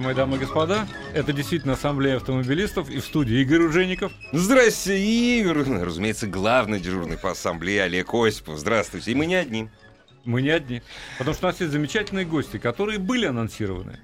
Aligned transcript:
Мои 0.00 0.14
дамы 0.14 0.38
и 0.38 0.40
господа, 0.40 0.88
это 1.12 1.34
действительно 1.34 1.74
ассамблея 1.74 2.16
автомобилистов 2.16 2.88
и 2.88 3.00
в 3.00 3.04
студии 3.04 3.42
Игорь 3.42 3.64
Ужеников. 3.64 4.12
Здрасте, 4.32 4.98
Игорь. 4.98 5.58
Разумеется, 5.58 6.26
главный 6.26 6.80
дежурный 6.80 7.18
по 7.18 7.32
ассамблее 7.32 7.82
Олег 7.82 8.14
Осипов. 8.14 8.58
Здравствуйте. 8.58 9.12
И 9.12 9.14
мы 9.14 9.26
не 9.26 9.34
одни. 9.34 9.68
Мы 10.24 10.40
не 10.40 10.48
одни. 10.48 10.80
Потому 11.18 11.34
что 11.34 11.46
у 11.46 11.50
нас 11.50 11.60
есть 11.60 11.72
замечательные 11.72 12.24
гости, 12.24 12.56
которые 12.56 12.98
были 12.98 13.26
анонсированы. 13.26 14.00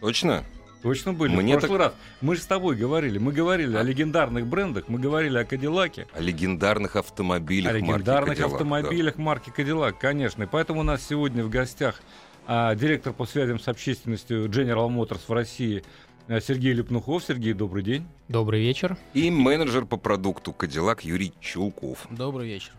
Точно? 0.00 0.44
Точно 0.82 1.12
были. 1.12 1.34
Мне 1.34 1.56
в 1.56 1.60
прошлый 1.60 1.78
раз. 1.78 1.94
Мы 2.20 2.34
же 2.34 2.42
с 2.42 2.46
тобой 2.46 2.74
говорили. 2.74 3.18
Мы 3.18 3.32
говорили 3.32 3.76
о 3.76 3.82
легендарных 3.82 4.46
брендах, 4.46 4.88
мы 4.88 4.98
говорили 4.98 5.38
о 5.38 5.44
Кадиллаке. 5.44 6.08
О 6.12 6.20
легендарных 6.20 6.96
автомобилях 6.96 7.70
О 7.70 7.78
марки 7.78 7.84
легендарных 7.86 8.38
Cadillac, 8.38 8.52
автомобилях 8.52 9.16
марки 9.16 9.50
Кадиллак, 9.50 9.98
конечно. 9.98 10.42
И 10.42 10.46
поэтому 10.46 10.80
у 10.80 10.82
нас 10.82 11.06
сегодня 11.06 11.44
в 11.44 11.50
гостях 11.50 12.02
а, 12.46 12.74
директор 12.74 13.12
по 13.12 13.24
связям 13.26 13.58
с 13.58 13.68
общественностью 13.68 14.46
General 14.48 14.88
Motors 14.88 15.20
в 15.26 15.32
России 15.32 15.82
а, 16.28 16.40
Сергей 16.40 16.72
Лепнухов. 16.72 17.24
Сергей, 17.24 17.52
добрый 17.52 17.82
день. 17.82 18.06
Добрый 18.28 18.60
вечер. 18.60 18.96
И 19.14 19.30
менеджер 19.30 19.86
по 19.86 19.96
продукту 19.96 20.52
Кадиллак 20.52 21.04
Юрий 21.04 21.32
Чулков. 21.40 22.06
Добрый 22.10 22.48
вечер. 22.48 22.72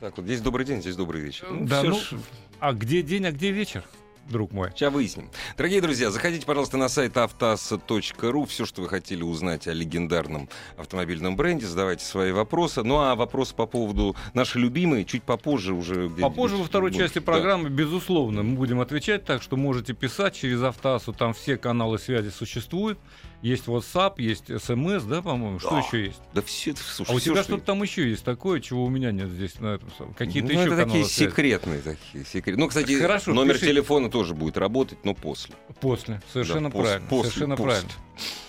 Так, 0.00 0.16
вот 0.16 0.24
здесь 0.24 0.40
добрый 0.40 0.64
день, 0.64 0.80
здесь 0.80 0.96
добрый 0.96 1.20
вечер. 1.20 1.46
да, 1.60 1.82
ну, 1.82 1.94
ж- 1.94 2.14
а 2.58 2.72
где 2.72 3.02
день, 3.02 3.26
а 3.26 3.32
где 3.32 3.50
вечер, 3.50 3.84
друг 4.30 4.52
мой? 4.52 4.70
Сейчас 4.70 4.92
выясним. 4.92 5.30
Дорогие 5.56 5.80
друзья, 5.80 6.10
заходите, 6.10 6.46
пожалуйста, 6.46 6.76
на 6.76 6.88
сайт 6.88 7.16
автоаса.ру. 7.16 8.44
Все, 8.46 8.64
что 8.64 8.82
вы 8.82 8.88
хотели 8.88 9.22
узнать 9.22 9.68
о 9.68 9.72
легендарном 9.72 10.48
автомобильном 10.76 11.36
бренде, 11.36 11.66
задавайте 11.66 12.04
свои 12.04 12.32
вопросы. 12.32 12.82
Ну 12.82 13.00
а 13.00 13.14
вопросы 13.14 13.54
по 13.54 13.66
поводу 13.66 14.16
нашей 14.34 14.62
любимой 14.62 15.04
чуть 15.04 15.22
попозже 15.22 15.74
уже. 15.74 16.08
Попозже 16.08 16.56
во 16.56 16.64
второй 16.64 16.90
будет. 16.90 17.02
части 17.02 17.18
Да. 17.18 17.24
программы, 17.24 17.68
безусловно, 17.68 18.42
мы 18.42 18.56
будем 18.56 18.80
отвечать, 18.80 19.24
так 19.24 19.42
что 19.42 19.56
можете 19.56 19.92
писать 19.92 20.34
через 20.34 20.62
Автоасу, 20.62 21.12
там 21.12 21.34
все 21.34 21.56
каналы 21.56 21.98
связи 21.98 22.30
существуют. 22.30 22.98
Есть 23.42 23.68
WhatsApp, 23.68 24.14
есть 24.18 24.48
СМС, 24.62 25.02
да, 25.04 25.22
по-моему, 25.22 25.58
что 25.60 25.70
Да. 25.70 25.78
еще 25.78 26.04
есть? 26.04 26.20
Да 26.34 26.42
все, 26.42 26.74
слушай, 26.76 27.10
А 27.10 27.14
у 27.14 27.18
всё, 27.18 27.32
тебя 27.32 27.42
что- 27.42 27.52
что-то 27.54 27.64
там 27.64 27.82
еще 27.82 28.06
есть 28.10 28.22
такое, 28.22 28.60
чего 28.60 28.84
у 28.84 28.90
меня 28.90 29.12
нет 29.12 29.30
здесь 29.30 29.58
на 29.60 29.76
этом 29.76 29.90
самом- 29.96 30.12
Какие-то 30.12 30.48
ну, 30.48 30.52
еще 30.52 30.60
это 30.66 30.70
каналы 30.76 30.88
такие 30.90 31.04
связи? 31.06 31.30
секретные 31.30 31.80
такие. 31.80 32.24
секрет- 32.26 32.58
Ну, 32.58 32.68
кстати, 32.68 33.00
Хорошо, 33.00 33.32
номер 33.32 33.54
пишите. 33.54 33.72
телефона 33.72 34.10
тоже 34.10 34.34
будет 34.34 34.58
работать, 34.58 34.98
но 35.06 35.14
после. 35.14 35.54
После, 35.80 36.20
совершенно 36.30 36.68
Да, 36.70 36.78
правильно, 36.78 37.08
после, 37.08 37.30
совершенно 37.30 37.56
после. 37.56 37.72
правильно. 37.72 37.90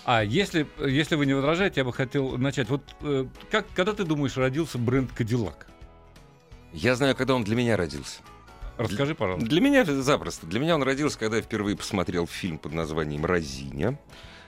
А 0.04 0.24
если, 0.24 0.66
если 0.86 1.14
вы 1.14 1.24
не 1.24 1.32
возражаете, 1.32 1.80
я 1.80 1.84
бы 1.86 1.92
хотел 1.94 2.36
начать. 2.36 2.68
Вот 2.68 2.82
э, 3.00 3.24
как, 3.50 3.66
когда 3.74 3.94
ты 3.94 4.04
думаешь, 4.04 4.36
родился 4.36 4.76
бренд 4.76 5.10
Кадиллак? 5.12 5.68
Я 6.74 6.96
знаю, 6.96 7.16
когда 7.16 7.34
он 7.34 7.44
для 7.44 7.56
меня 7.56 7.78
родился. 7.78 8.20
Расскажи, 8.76 9.14
пожалуйста. 9.14 9.48
Для 9.48 9.60
меня 9.62 9.80
это 9.82 10.02
запросто. 10.02 10.46
Для 10.46 10.60
меня 10.60 10.74
он 10.74 10.82
родился, 10.82 11.18
когда 11.18 11.36
я 11.36 11.42
впервые 11.42 11.76
посмотрел 11.76 12.26
фильм 12.26 12.58
под 12.58 12.72
названием 12.74 13.24
«Разиня». 13.24 13.98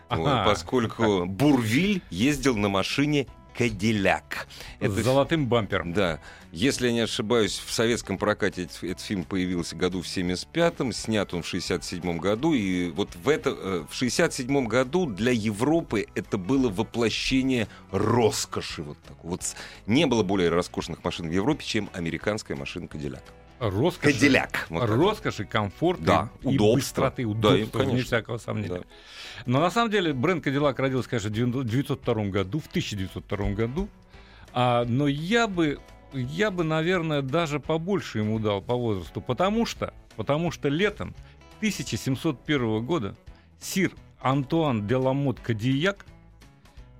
Вот, 0.08 0.44
поскольку 0.44 1.26
Бурвиль 1.26 2.02
ездил 2.10 2.56
на 2.56 2.68
машине 2.68 3.26
Кадилляк. 3.56 4.48
С 4.80 4.90
золотым 4.90 5.46
бампером. 5.46 5.92
Да. 5.92 6.20
Если 6.52 6.88
я 6.88 6.92
не 6.92 7.00
ошибаюсь, 7.00 7.60
в 7.64 7.72
советском 7.72 8.18
прокате 8.18 8.64
этот, 8.64 8.82
этот 8.82 9.00
фильм 9.00 9.24
появился 9.24 9.76
году 9.76 10.02
в 10.02 10.06
75-м, 10.06 10.92
снят 10.92 11.32
он 11.34 11.42
в 11.42 11.52
67-м 11.52 12.18
году, 12.18 12.52
и 12.52 12.90
вот 12.90 13.14
в, 13.14 13.28
это, 13.28 13.50
э, 13.50 13.84
в 13.88 14.02
67-м 14.02 14.66
году 14.66 15.06
для 15.06 15.32
Европы 15.32 16.06
это 16.14 16.38
было 16.38 16.68
воплощение 16.68 17.68
роскоши. 17.90 18.82
Вот, 18.82 18.98
такой. 19.02 19.30
вот 19.30 19.42
не 19.86 20.06
было 20.06 20.22
более 20.22 20.50
роскошных 20.50 21.02
машин 21.02 21.28
в 21.28 21.32
Европе, 21.32 21.64
чем 21.64 21.90
американская 21.92 22.56
машина 22.56 22.88
Кадилляк. 22.88 23.24
Роскошь. 23.58 24.12
Кадилляк. 24.14 24.66
Вот 24.70 24.80
так. 24.80 24.90
Роскошь 24.90 25.40
и 25.40 25.44
комфорт, 25.44 26.00
Да, 26.02 26.30
и, 26.42 26.48
удобство. 26.48 26.74
быстроты, 26.76 27.26
Да, 27.34 27.56
и, 27.56 27.64
конечно. 27.66 27.92
вне 27.92 28.02
всякого 28.02 28.38
сомнения. 28.38 28.80
Да. 28.80 28.84
Но 29.46 29.60
на 29.60 29.70
самом 29.70 29.90
деле 29.90 30.12
бренд 30.12 30.46
Cadillac 30.46 30.74
родился, 30.78 31.08
конечно, 31.08 31.30
в 31.30 31.32
1902 31.32 32.14
году, 32.26 32.60
в 32.60 32.66
1902 32.66 33.50
году. 33.52 33.88
А, 34.52 34.84
но 34.84 35.06
я 35.08 35.46
бы, 35.48 35.78
я 36.12 36.50
бы, 36.50 36.64
наверное, 36.64 37.22
даже 37.22 37.60
побольше 37.60 38.18
ему 38.18 38.38
дал 38.38 38.62
по 38.62 38.74
возрасту, 38.74 39.20
потому 39.20 39.66
что, 39.66 39.92
потому 40.16 40.50
что 40.50 40.68
летом 40.68 41.14
1701 41.58 42.84
года 42.84 43.16
сир 43.60 43.92
Антуан 44.20 44.86
де 44.86 44.96
Ламот 44.96 45.40
Кадияк 45.40 46.06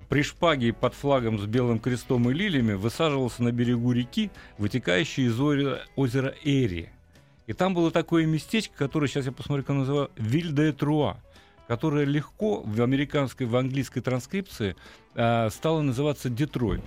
при 0.09 0.21
шпаге 0.23 0.69
и 0.69 0.71
под 0.71 0.93
флагом 0.93 1.39
с 1.39 1.45
белым 1.45 1.79
крестом 1.79 2.29
и 2.29 2.33
лилиями 2.33 2.73
высаживался 2.73 3.43
на 3.43 3.51
берегу 3.51 3.91
реки, 3.91 4.29
вытекающей 4.57 5.25
из 5.25 5.39
озера, 5.39 5.81
озера 5.95 6.33
Эри. 6.43 6.89
И 7.47 7.53
там 7.53 7.73
было 7.73 7.91
такое 7.91 8.25
местечко, 8.25 8.75
которое 8.77 9.07
сейчас 9.07 9.25
я 9.25 9.31
посмотрю, 9.31 9.63
как 9.63 9.75
называю, 9.75 10.11
Виль 10.15 10.51
де 10.51 10.71
Труа, 10.71 11.17
которое 11.67 12.05
легко 12.05 12.61
в 12.61 12.81
американской, 12.81 13.45
в 13.47 13.55
английской 13.55 14.01
транскрипции 14.01 14.75
а, 15.15 15.49
стало 15.49 15.81
называться 15.81 16.29
Детройт, 16.29 16.81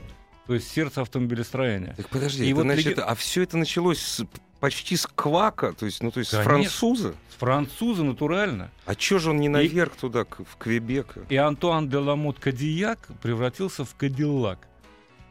то 0.46 0.54
есть 0.54 0.68
сердце 0.70 1.02
автомобилестроения. 1.02 1.94
Так 1.96 2.08
подожди, 2.08 2.44
И 2.44 2.48
это 2.48 2.56
вот 2.56 2.62
значит, 2.64 2.86
леги- 2.86 3.00
а 3.00 3.14
все 3.14 3.42
это 3.42 3.56
началось 3.56 4.00
с- 4.00 4.26
почти 4.60 4.96
с 4.96 5.06
квака, 5.06 5.72
то 5.72 5.86
есть, 5.86 6.02
ну, 6.02 6.10
то 6.10 6.20
есть 6.20 6.30
с 6.30 6.34
Конечно. 6.36 6.50
француза. 6.52 7.14
Французы 7.38 8.02
натурально. 8.02 8.70
А 8.84 8.94
чё 8.94 9.18
же 9.18 9.30
он 9.30 9.36
не 9.38 9.46
И- 9.46 9.50
наверх 9.50 9.94
туда, 9.96 10.24
к- 10.24 10.40
в 10.44 10.56
Квебек? 10.56 11.14
И 11.28 11.36
Антуан 11.36 11.88
де 11.88 11.98
Ламот 11.98 12.38
Кадияк 12.40 12.98
превратился 13.22 13.84
в 13.84 13.94
Кадиллак. 13.94 14.58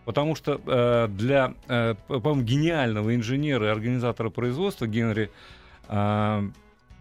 Потому 0.06 0.36
что 0.36 0.62
э, 0.66 1.08
для, 1.10 1.54
э, 1.68 1.96
по- 2.08 2.20
по-моему, 2.22 2.44
гениального 2.44 3.14
инженера 3.14 3.68
и 3.68 3.70
организатора 3.70 4.30
производства 4.30 4.88
Генри... 4.88 5.30
э, 5.90 6.50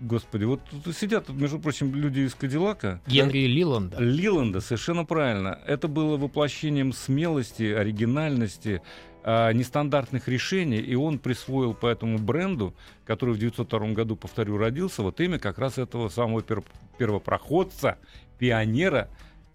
господи, 0.01 0.43
вот 0.45 0.61
тут 0.85 0.97
сидят, 0.97 1.29
между 1.29 1.61
прочим, 1.61 1.95
люди 1.95 2.21
из 2.21 2.35
Кадиллака. 2.35 3.01
Генри 3.07 3.47
Лиланда. 3.47 3.99
Лиланда, 4.01 4.61
совершенно 4.61 5.05
правильно. 5.05 5.61
Это 5.67 5.87
было 5.87 6.17
воплощением 6.17 6.93
смелости, 6.93 7.63
оригинальности, 7.73 8.83
а, 9.29 9.51
нестандартных 9.53 10.29
решений, 10.29 10.79
и 10.79 10.95
он 10.95 11.19
присвоил 11.19 11.75
по 11.75 11.89
этому 11.89 12.17
бренду, 12.17 12.75
который 13.05 13.35
в 13.35 13.39
1902 13.39 13.89
году, 13.89 14.15
повторю, 14.15 14.57
родился, 14.57 15.03
вот 15.03 15.21
имя 15.21 15.41
как 15.41 15.59
раз 15.59 15.79
этого 15.79 16.09
самого 16.09 16.43
пер- 16.43 16.63
первопроходца, 16.97 17.99
пионера 18.39 19.09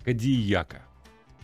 Кадияка. 0.04 0.82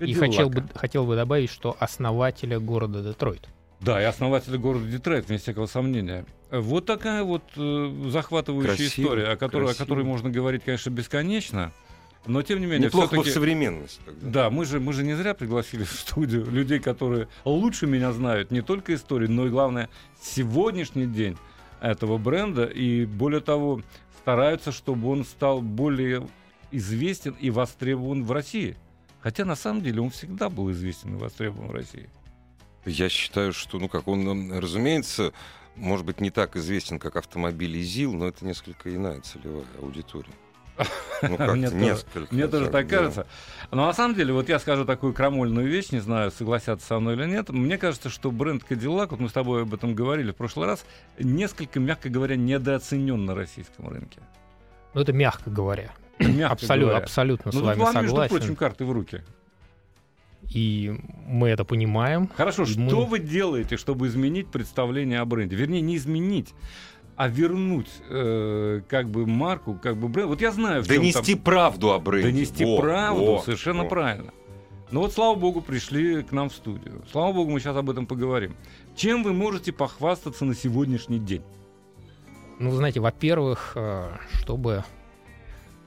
И 0.02 0.14
хотел 0.14 0.50
бы, 0.50 0.66
хотел 0.76 1.06
бы 1.06 1.16
добавить, 1.16 1.50
что 1.50 1.78
основателя 1.80 2.60
города 2.60 3.02
Детройт. 3.02 3.48
Да, 3.80 4.02
и 4.02 4.04
основатель 4.04 4.58
города 4.58 4.86
Детройт, 4.86 5.30
вне 5.30 5.38
всякого 5.38 5.66
сомнения. 5.66 6.26
Вот 6.52 6.86
такая 6.86 7.24
вот 7.24 7.44
э, 7.56 8.10
захватывающая 8.10 8.76
Красиво, 8.76 9.06
история, 9.06 9.28
о 9.30 9.38
которой, 9.38 9.72
о 9.72 9.74
которой 9.74 10.04
можно 10.04 10.30
говорить, 10.30 10.66
конечно, 10.66 10.90
бесконечно, 10.90 11.72
но 12.28 12.42
тем 12.42 12.60
не 12.60 12.66
менее... 12.66 12.88
Неплохо 12.88 13.16
бы 13.16 13.24
в 13.24 13.28
современность. 13.28 14.00
тогда. 14.06 14.30
Да, 14.30 14.50
мы 14.50 14.66
же, 14.66 14.80
мы 14.80 14.94
же 14.94 15.04
не 15.04 15.16
зря 15.16 15.34
пригласили 15.34 15.84
в 15.84 15.92
студию 15.92 16.46
людей, 16.50 16.80
которые 16.80 17.28
лучше 17.46 17.88
меня 17.88 18.12
знают 18.12 18.52
не 18.52 18.62
только 18.62 18.94
историю, 18.96 19.32
но 19.32 19.48
и, 19.48 19.50
главное, 19.50 19.90
сегодняшний 20.22 21.06
день 21.06 21.38
этого 21.82 22.18
бренда. 22.18 22.66
И, 22.66 23.06
более 23.06 23.42
того, 23.42 23.82
стараются, 24.20 24.72
чтобы 24.72 25.10
он 25.10 25.26
стал 25.26 25.62
более 25.62 26.28
известен 26.72 27.36
и 27.40 27.50
востребован 27.50 28.24
в 28.24 28.32
России. 28.32 28.76
Хотя, 29.22 29.46
на 29.46 29.56
самом 29.56 29.82
деле, 29.82 30.02
он 30.02 30.10
всегда 30.10 30.50
был 30.50 30.72
известен 30.72 31.16
и 31.16 31.18
востребован 31.18 31.68
в 31.68 31.72
России. 31.72 32.10
Я 32.86 33.10
считаю, 33.10 33.54
что, 33.54 33.80
ну 33.80 33.90
как, 33.90 34.08
он, 34.08 34.52
разумеется, 34.58 35.34
может 35.76 36.06
быть, 36.06 36.22
не 36.22 36.32
так 36.32 36.56
известен, 36.56 37.00
как 37.00 37.16
автомобиль 37.16 37.76
ИЗИЛ, 37.78 38.14
но 38.14 38.28
это 38.28 38.46
несколько 38.46 38.94
иная 38.94 39.22
целевая 39.22 39.66
аудитория. 39.82 40.34
Ну, 41.22 41.38
как 41.38 41.56
Мне 41.56 41.70
тоже- 41.70 41.76
несколько. 41.84 42.34
Мне 42.36 42.48
тоже 42.48 42.70
так 42.70 42.88
да. 42.88 42.98
кажется. 42.98 43.28
Но 43.72 43.86
на 43.88 43.94
самом 43.94 44.16
деле, 44.16 44.34
вот 44.34 44.48
я 44.50 44.60
скажу 44.60 44.86
такую 44.86 45.14
крамольную 45.14 45.68
вещь, 45.68 45.90
не 45.92 46.00
знаю, 46.00 46.32
согласятся 46.32 46.88
со 46.88 47.00
мной 47.00 47.16
или 47.16 47.26
нет. 47.26 47.50
Мне 47.50 47.78
кажется, 47.78 48.10
что 48.10 48.32
бренд 48.32 48.64
Cadillac, 48.70 49.08
вот 49.12 49.20
мы 49.20 49.30
с 49.30 49.34
тобой 49.34 49.64
об 49.64 49.74
этом 49.74 49.96
говорили 49.96 50.32
в 50.32 50.36
прошлый 50.36 50.68
раз, 50.68 50.86
несколько, 51.20 51.80
мягко 51.80 52.10
говоря, 52.10 52.36
недооценен 52.36 53.26
на 53.26 53.36
российском 53.36 53.90
рынке. 53.90 54.20
Ну, 54.94 55.02
это 55.02 55.12
мягко 55.14 55.50
говоря. 55.50 55.92
Мягко 56.20 56.54
Абсолютно, 56.54 56.88
говоря. 56.90 57.04
абсолютно 57.04 57.46
Ну, 57.46 57.52
с 57.52 57.56
тут 57.56 57.64
вами 57.66 57.80
вам, 57.80 57.96
между 57.96 58.10
согласен. 58.10 58.38
прочим, 58.38 58.56
карты 58.56 58.86
в 58.86 58.92
руки. 58.92 59.24
И 60.54 60.96
мы 61.28 61.50
это 61.50 61.66
понимаем. 61.66 62.30
Хорошо, 62.36 62.66
что 62.66 62.80
мы- 62.80 63.06
вы 63.06 63.20
делаете, 63.20 63.76
чтобы 63.76 64.08
изменить 64.08 64.48
представление 64.50 65.20
о 65.20 65.26
бренде? 65.26 65.56
Вернее, 65.56 65.82
не 65.82 65.98
изменить, 65.98 66.54
а 67.18 67.28
вернуть 67.28 67.90
э, 68.10 68.82
как 68.88 69.10
бы 69.10 69.26
марку, 69.26 69.74
как 69.74 69.98
бы 69.98 70.08
бренд. 70.08 70.30
Вот 70.30 70.40
я 70.40 70.52
знаю, 70.52 70.84
в 70.84 70.88
Донести 70.88 71.34
там- 71.34 71.44
правду 71.44 71.92
о 71.92 72.00
бренде. 72.00 72.30
донести 72.32 72.64
Во, 72.64 72.78
правду, 72.80 73.26
во, 73.26 73.40
совершенно 73.42 73.84
во. 73.84 73.90
правильно. 73.90 74.32
Но 74.92 75.02
вот, 75.02 75.12
слава 75.12 75.36
богу, 75.36 75.60
пришли 75.62 76.24
к 76.24 76.32
нам 76.32 76.50
в 76.50 76.54
студию. 76.54 77.04
Слава 77.12 77.34
богу, 77.34 77.52
мы 77.52 77.60
сейчас 77.60 77.76
об 77.76 77.90
этом 77.90 78.06
поговорим. 78.06 78.56
Чем 78.96 79.24
вы 79.24 79.34
можете 79.34 79.74
похвастаться 79.74 80.46
на 80.46 80.56
сегодняшний 80.56 81.20
день? 81.20 81.42
Ну, 82.60 82.72
знаете, 82.72 83.00
во-первых, 83.02 83.74
э, 83.76 84.10
чтобы 84.32 84.84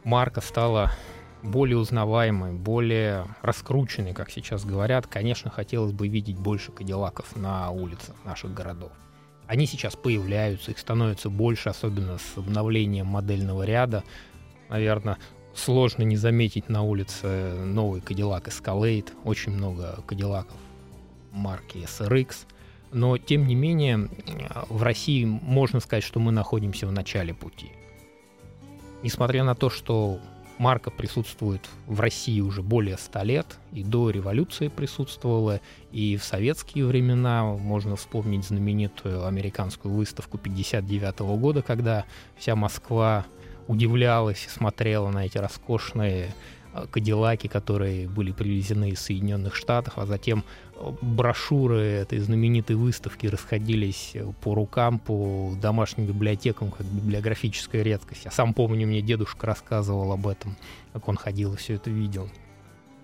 марка 0.04 0.40
стала 0.40 0.90
более 1.42 1.78
узнаваемой, 1.78 2.52
более 2.52 3.24
раскрученной, 3.40 4.12
как 4.12 4.30
сейчас 4.30 4.64
говорят, 4.64 5.06
конечно, 5.06 5.50
хотелось 5.50 5.92
бы 5.92 6.06
видеть 6.08 6.36
больше 6.36 6.70
кадиллаков 6.72 7.34
на 7.36 7.70
улицах 7.70 8.14
наших 8.24 8.52
городов. 8.52 8.92
Они 9.50 9.66
сейчас 9.66 9.96
появляются, 9.96 10.70
их 10.70 10.78
становится 10.78 11.28
больше, 11.28 11.70
особенно 11.70 12.18
с 12.18 12.38
обновлением 12.38 13.06
модельного 13.06 13.64
ряда. 13.64 14.04
Наверное, 14.68 15.18
сложно 15.56 16.04
не 16.04 16.16
заметить 16.16 16.68
на 16.68 16.82
улице 16.82 17.56
новый 17.56 18.00
Cadillac 18.00 18.44
Escalade, 18.44 19.08
очень 19.24 19.50
много 19.50 20.04
кадиллаков 20.06 20.56
марки 21.32 21.78
SRX. 21.78 22.46
Но, 22.92 23.18
тем 23.18 23.48
не 23.48 23.56
менее, 23.56 24.08
в 24.68 24.84
России 24.84 25.24
можно 25.24 25.80
сказать, 25.80 26.04
что 26.04 26.20
мы 26.20 26.30
находимся 26.30 26.86
в 26.86 26.92
начале 26.92 27.34
пути. 27.34 27.72
Несмотря 29.02 29.42
на 29.42 29.56
то, 29.56 29.68
что 29.68 30.20
марка 30.60 30.90
присутствует 30.90 31.66
в 31.86 32.00
России 32.00 32.40
уже 32.40 32.62
более 32.62 32.98
ста 32.98 33.24
лет, 33.24 33.46
и 33.72 33.82
до 33.82 34.10
революции 34.10 34.68
присутствовала, 34.68 35.60
и 35.90 36.16
в 36.16 36.22
советские 36.22 36.84
времена. 36.84 37.44
Можно 37.44 37.96
вспомнить 37.96 38.44
знаменитую 38.44 39.26
американскую 39.26 39.94
выставку 39.94 40.36
59 40.36 41.20
года, 41.20 41.62
когда 41.62 42.04
вся 42.36 42.54
Москва 42.54 43.24
удивлялась 43.68 44.44
и 44.46 44.50
смотрела 44.50 45.10
на 45.10 45.24
эти 45.24 45.38
роскошные 45.38 46.34
Э, 46.72 46.86
кадиллаки, 46.88 47.48
которые 47.48 48.08
были 48.08 48.30
привезены 48.30 48.90
из 48.90 49.00
Соединенных 49.00 49.56
Штатов, 49.56 49.94
а 49.96 50.06
затем 50.06 50.44
брошюры 51.00 51.80
этой 51.80 52.18
знаменитой 52.18 52.76
выставки 52.76 53.26
расходились 53.26 54.14
по 54.42 54.54
рукам, 54.54 54.98
по 54.98 55.52
домашним 55.60 56.06
библиотекам, 56.06 56.70
как 56.70 56.86
библиографическая 56.86 57.82
редкость. 57.82 58.24
Я 58.24 58.30
сам 58.30 58.54
помню, 58.54 58.86
мне 58.86 59.02
дедушка 59.02 59.46
рассказывал 59.46 60.12
об 60.12 60.26
этом, 60.26 60.56
как 60.92 61.08
он 61.08 61.16
ходил 61.16 61.54
и 61.54 61.56
все 61.56 61.74
это 61.74 61.90
видел. 61.90 62.28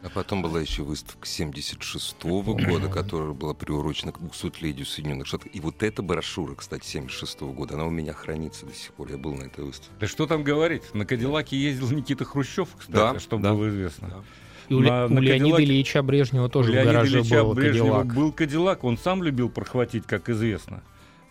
А 0.02 0.08
потом 0.08 0.40
была 0.40 0.61
еще 0.61 0.84
выставка 0.84 1.26
76-го 1.26 2.55
года, 2.55 2.88
которая 2.88 3.32
была 3.32 3.55
приурочена 3.55 4.12
к 4.12 4.20
200-летию 4.20 4.87
Соединенных 4.87 5.26
Штатов. 5.26 5.49
И 5.52 5.58
вот 5.58 5.82
эта 5.82 6.00
брошюра, 6.00 6.55
кстати, 6.55 6.84
76-го 6.84 7.52
года, 7.52 7.75
она 7.75 7.87
у 7.87 7.90
меня 7.90 8.12
хранится 8.12 8.67
до 8.67 8.73
сих 8.73 8.93
пор. 8.93 9.11
Я 9.11 9.19
был 9.19 9.34
на 9.34 9.44
этой 9.44 9.64
выставке. 9.64 9.90
Да 9.99 10.06
что 10.06 10.26
там 10.26 10.44
говорить? 10.44 10.94
На 10.94 11.06
Кадиллаке 11.06 11.56
ездил 11.56 11.90
Никита 11.90 12.25
Хрущев, 12.25 12.69
кстати, 12.78 13.14
да, 13.14 13.19
чтобы 13.19 13.43
да. 13.43 13.55
было 13.55 13.69
известно. 13.69 14.08
Да. 14.08 14.23
И 14.68 14.74
у, 14.74 14.80
на, 14.80 15.06
у 15.06 15.08
на 15.08 15.18
Леонида 15.20 15.56
Кадиллаке... 15.56 15.64
Ильича 15.64 16.02
Брежнева 16.02 16.48
тоже 16.48 16.72
Леонида 16.72 16.90
в 16.90 16.92
гараже 16.92 17.18
Ильича 17.20 17.44
был 17.44 17.54
Брежнева 17.54 17.84
Кадиллак. 17.84 18.14
был 18.14 18.32
Кадиллак, 18.32 18.84
он 18.84 18.98
сам 18.98 19.22
любил 19.22 19.48
прохватить, 19.48 20.06
как 20.06 20.28
известно. 20.28 20.82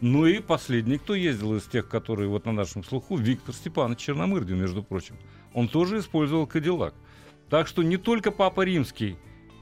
Ну 0.02 0.26
и 0.26 0.40
последний, 0.40 0.98
кто 0.98 1.16
ездил 1.16 1.56
из 1.56 1.64
тех, 1.64 1.88
которые 1.88 2.28
вот 2.28 2.46
на 2.46 2.52
нашем 2.52 2.84
слуху, 2.84 3.16
Виктор 3.18 3.56
Степанович 3.56 4.00
Черномырдин, 4.00 4.60
между 4.60 4.84
прочим. 4.84 5.16
Он 5.54 5.68
тоже 5.68 6.00
использовал 6.00 6.48
Кадиллак. 6.48 6.94
Так 7.50 7.68
что 7.68 7.84
не 7.84 7.98
только 7.98 8.32
Папа 8.32 8.62
Римский, 8.62 9.16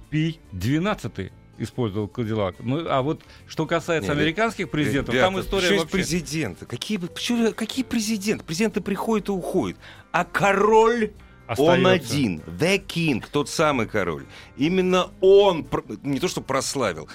Пий 0.09 0.39
12 0.51 1.31
использовал 1.57 2.07
Кадиллак. 2.07 2.55
Ну, 2.59 2.85
а 2.87 3.01
вот 3.01 3.21
что 3.47 3.65
касается 3.65 4.11
Нет, 4.11 4.19
американских 4.19 4.69
президентов, 4.69 5.13
ребята, 5.13 5.31
там 5.31 5.41
история 5.41 5.77
вообще... 5.77 5.91
президенты? 5.91 6.65
Какие, 6.65 6.97
почему, 6.97 7.51
какие 7.53 7.85
президенты? 7.85 8.43
Президенты 8.43 8.81
приходят 8.81 9.29
и 9.29 9.31
уходят. 9.31 9.77
А 10.11 10.25
король... 10.25 11.11
Остается. 11.48 11.80
Он 11.80 11.88
один, 11.88 12.40
The 12.60 12.86
King, 12.86 13.24
тот 13.31 13.50
самый 13.50 13.86
король. 13.88 14.25
Именно 14.57 15.12
он, 15.19 15.68
не 16.04 16.19
то 16.19 16.28
что 16.28 16.42
прославил, 16.42 17.10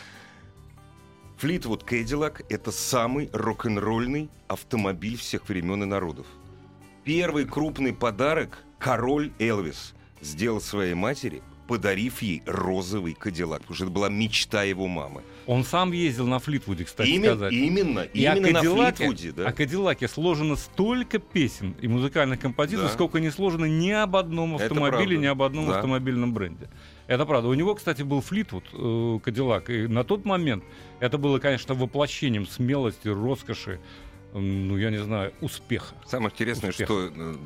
Флитвуд 1.39 1.85
Кэдиллак— 1.85 2.43
это 2.51 2.73
самый 2.73 3.31
рок-н-ролльный 3.33 4.29
автомобиль 4.49 5.17
всех 5.17 5.49
времен 5.49 5.85
и 5.85 5.87
народов. 5.87 6.27
Первый 7.05 7.45
крупный 7.47 7.93
подарок 7.93 8.65
король 8.79 9.33
Элвис 9.39 9.95
сделал 10.21 10.61
своей 10.61 10.95
матери 10.95 11.43
подарив 11.69 12.23
ей 12.23 12.43
розовый 12.47 13.12
кадиллак, 13.12 13.61
потому 13.61 13.76
что 13.76 13.85
это 13.85 13.93
была 13.93 14.09
мечта 14.09 14.62
его 14.62 14.88
мамы. 14.88 15.23
Он 15.47 15.65
сам 15.65 15.93
ездил 15.93 16.26
на 16.26 16.38
Флитвуде, 16.38 16.85
кстати 16.85 17.09
именно, 17.09 17.37
сказать. 17.37 17.53
Именно, 17.53 18.00
и 18.00 18.23
именно 18.23 18.50
на 18.50 18.62
Флитвуде, 18.62 19.32
да. 19.32 19.49
О 19.49 19.53
Кадиллаке 19.53 20.09
сложено 20.09 20.56
столько 20.56 21.19
песен 21.19 21.76
и 21.81 21.87
музыкальных 21.87 22.41
композиций, 22.41 22.87
да. 22.87 22.93
сколько 22.93 23.20
не 23.20 23.31
сложено 23.31 23.67
ни 23.67 23.91
об 23.91 24.17
одном 24.17 24.56
автомобиле, 24.56 25.19
ни 25.19 25.26
об 25.26 25.43
одном 25.43 25.69
да. 25.69 25.76
автомобильном 25.76 26.32
бренде. 26.32 26.69
Это 27.06 27.26
правда. 27.26 27.49
У 27.49 27.55
него, 27.55 27.75
кстати, 27.75 28.03
был 28.03 28.23
Флитвуд, 28.23 28.65
э, 28.73 29.19
Кадиллак, 29.23 29.70
и 29.70 29.87
на 29.87 30.05
тот 30.05 30.25
момент 30.25 30.65
это 31.00 31.19
было, 31.19 31.38
конечно, 31.38 31.75
воплощением 31.75 32.47
смелости, 32.47 33.09
роскоши, 33.09 33.79
ну, 34.33 34.77
я 34.77 34.91
не 34.91 35.03
знаю, 35.03 35.33
успеха. 35.41 35.95
Самое 36.07 36.31
интересное, 36.31 36.71
успеха. 36.71 36.93
что, 36.93 37.11
э, 37.15 37.37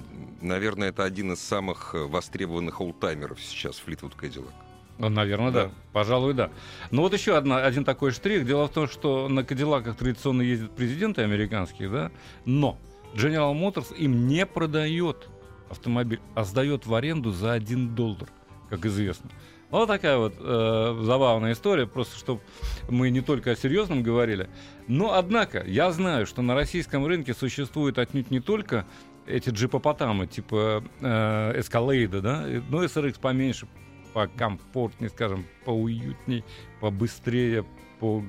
наверное, 0.41 0.89
это 0.89 1.05
один 1.05 1.33
из 1.33 1.41
самых 1.41 1.95
э, 1.95 1.99
востребованных 1.99 2.81
олдтаймеров 2.81 3.41
сейчас, 3.41 3.77
Флитвуд 3.79 4.15
Кадиллак. 4.15 4.55
Ну, 4.99 5.09
наверное, 5.09 5.51
да. 5.51 5.65
да. 5.65 5.71
Пожалуй, 5.93 6.35
да. 6.35 6.51
Но 6.91 7.03
вот 7.03 7.13
еще 7.13 7.37
одна, 7.37 7.65
один 7.65 7.85
такой 7.85 8.13
штрих. 8.13 8.47
Дело 8.47 8.69
в 8.69 8.73
том, 8.73 8.89
что 8.89 9.29
на 9.29 9.45
Кадиллаках 9.45 9.97
традиционно 9.97 10.43
ездят 10.43 10.75
президенты 10.77 11.23
американские, 11.23 11.89
да, 11.89 12.13
но 12.45 12.79
General 13.15 13.55
Motors 13.55 13.97
им 13.97 14.27
не 14.29 14.47
продает 14.47 15.29
автомобиль, 15.71 16.21
а 16.35 16.45
сдает 16.45 16.87
в 16.87 16.95
аренду 16.95 17.33
за 17.33 17.53
1 17.53 17.95
доллар, 17.95 18.29
как 18.69 18.85
известно. 18.87 19.31
Вот 19.73 19.87
такая 19.87 20.19
вот 20.19 20.35
э, 20.39 21.01
забавная 21.01 21.55
история, 21.55 21.87
просто 21.87 22.19
чтобы 22.19 22.43
мы 22.91 23.09
не 23.09 23.23
только 23.23 23.53
о 23.53 23.57
серьезном 23.57 24.03
говорили. 24.03 24.51
Но, 24.87 25.15
однако, 25.15 25.65
я 25.67 25.91
знаю, 25.93 26.27
что 26.27 26.43
на 26.43 26.55
российском 26.55 27.07
рынке 27.07 27.33
существуют 27.33 27.97
отнюдь 27.97 28.31
не 28.31 28.41
только 28.41 28.85
эти 29.27 29.49
джипопотамы, 29.49 30.27
типа 30.27 30.85
э, 31.01 31.59
Escalade, 31.59 32.21
да, 32.21 32.45
но 32.69 32.85
SRX 32.85 33.19
поменьше, 33.19 33.67
покомфортнее, 34.13 35.09
скажем, 35.09 35.47
поуютней, 35.65 36.45
побыстрее, 36.83 37.65
по 37.99 38.23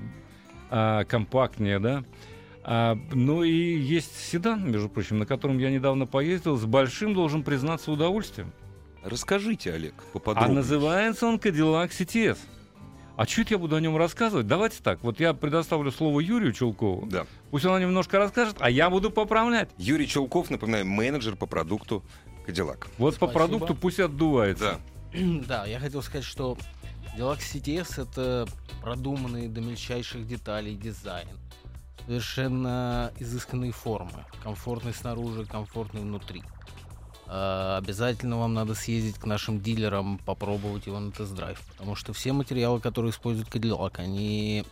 э, 0.71 1.03
компактнее, 1.09 1.79
да. 1.79 2.05
А, 2.63 2.97
ну 3.11 3.43
и 3.43 3.51
есть 3.51 4.15
седан, 4.15 4.71
между 4.71 4.87
прочим, 4.87 5.19
на 5.19 5.25
котором 5.25 5.57
я 5.57 5.69
недавно 5.69 6.05
поездил, 6.05 6.55
с 6.55 6.63
большим, 6.63 7.13
должен 7.13 7.43
признаться, 7.43 7.91
удовольствием. 7.91 8.53
Расскажите, 9.03 9.73
Олег, 9.73 9.95
А 9.97 10.13
поподробнее. 10.13 10.55
называется 10.55 11.27
он 11.27 11.35
Cadillac 11.35 11.89
CTS. 11.89 12.37
А 13.15 13.25
чуть 13.27 13.51
я 13.51 13.57
буду 13.59 13.75
о 13.75 13.81
нем 13.81 13.95
рассказывать? 13.95 14.47
Давайте 14.47 14.81
так. 14.81 15.03
Вот 15.03 15.19
я 15.19 15.33
предоставлю 15.33 15.91
слово 15.91 16.19
Юрию 16.19 16.51
Чулкову. 16.51 17.05
Да. 17.05 17.27
Пусть 17.51 17.65
он 17.65 17.79
немножко 17.79 18.17
расскажет, 18.17 18.55
а 18.59 18.69
я 18.69 18.89
буду 18.89 19.11
поправлять. 19.11 19.69
Юрий 19.77 20.07
Чулков, 20.07 20.49
напоминаю, 20.49 20.85
менеджер 20.85 21.35
по 21.35 21.45
продукту 21.45 22.03
Cadillac. 22.47 22.87
Вот 22.97 23.15
Спасибо. 23.15 23.27
по 23.27 23.27
продукту 23.27 23.75
пусть 23.75 23.99
отдувается. 23.99 24.79
Да. 25.13 25.19
да, 25.47 25.65
я 25.65 25.79
хотел 25.79 26.01
сказать, 26.01 26.25
что 26.25 26.57
Cadillac 27.15 27.37
CTS 27.37 28.01
это 28.01 28.47
продуманный 28.81 29.47
до 29.47 29.61
мельчайших 29.61 30.25
деталей 30.27 30.75
дизайн. 30.75 31.27
Совершенно 32.07 33.13
изысканные 33.19 33.71
формы. 33.71 34.25
Комфортный 34.41 34.93
снаружи, 34.93 35.45
комфортный 35.45 36.01
внутри. 36.01 36.43
Э, 37.33 37.77
обязательно 37.77 38.37
вам 38.37 38.53
надо 38.53 38.75
съездить 38.75 39.17
к 39.17 39.25
нашим 39.25 39.59
дилерам, 39.59 40.19
попробовать 40.19 40.85
его 40.85 40.99
на 40.99 41.11
тест-драйв. 41.11 41.59
Потому 41.71 41.95
что 41.95 42.13
все 42.13 42.31
материалы, 42.31 42.79
которые 42.79 43.09
используют 43.09 43.49
Cadillac, 43.49 43.95
они 43.97 44.63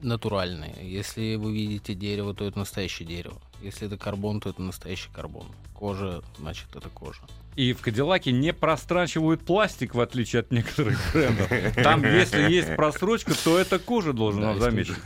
натуральные. 0.00 0.74
Если 0.82 1.36
вы 1.36 1.52
видите 1.52 1.94
дерево, 1.94 2.34
то 2.34 2.44
это 2.44 2.58
настоящее 2.58 3.06
дерево. 3.06 3.40
Если 3.62 3.86
это 3.86 3.96
карбон, 3.96 4.40
то 4.40 4.50
это 4.50 4.62
настоящий 4.62 5.10
карбон. 5.12 5.46
Кожа, 5.74 6.24
значит, 6.38 6.74
это 6.74 6.88
кожа. 6.88 7.22
И 7.56 7.72
в 7.72 7.82
Кадиллаке 7.82 8.32
не 8.32 8.52
прострачивают 8.52 9.44
пластик, 9.44 9.94
в 9.94 10.00
отличие 10.00 10.40
от 10.40 10.50
некоторых 10.50 10.98
брендов. 11.12 11.48
Там, 11.76 12.02
если 12.02 12.50
есть 12.50 12.74
просрочка, 12.74 13.32
то 13.44 13.58
это 13.58 13.78
кожа 13.78 14.12
должна 14.12 14.54
да, 14.54 14.60
заметить. 14.60 14.96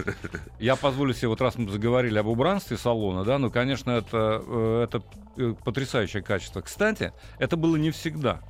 Я 0.58 0.76
позволю 0.76 1.12
себе, 1.12 1.28
вот 1.28 1.40
раз 1.42 1.56
мы 1.58 1.70
заговорили 1.70 2.18
об 2.18 2.26
убранстве 2.26 2.78
салона, 2.78 3.24
да, 3.24 3.38
ну, 3.38 3.50
конечно, 3.50 3.90
это, 3.90 4.42
э, 4.46 4.84
это 4.84 5.02
э, 5.36 5.54
потрясающее 5.64 6.22
качество. 6.22 6.62
Кстати, 6.62 7.12
это 7.38 7.56
было 7.56 7.76
не 7.76 7.90
всегда. 7.90 8.40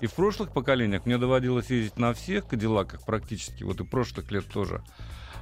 И 0.00 0.06
в 0.06 0.12
прошлых 0.12 0.52
поколениях 0.52 1.06
мне 1.06 1.16
доводилось 1.16 1.70
ездить 1.70 1.98
на 1.98 2.12
всех 2.12 2.46
Кадиллаках 2.46 3.04
практически, 3.04 3.62
вот 3.64 3.80
и 3.80 3.84
прошлых 3.84 4.30
лет 4.30 4.46
тоже. 4.46 4.82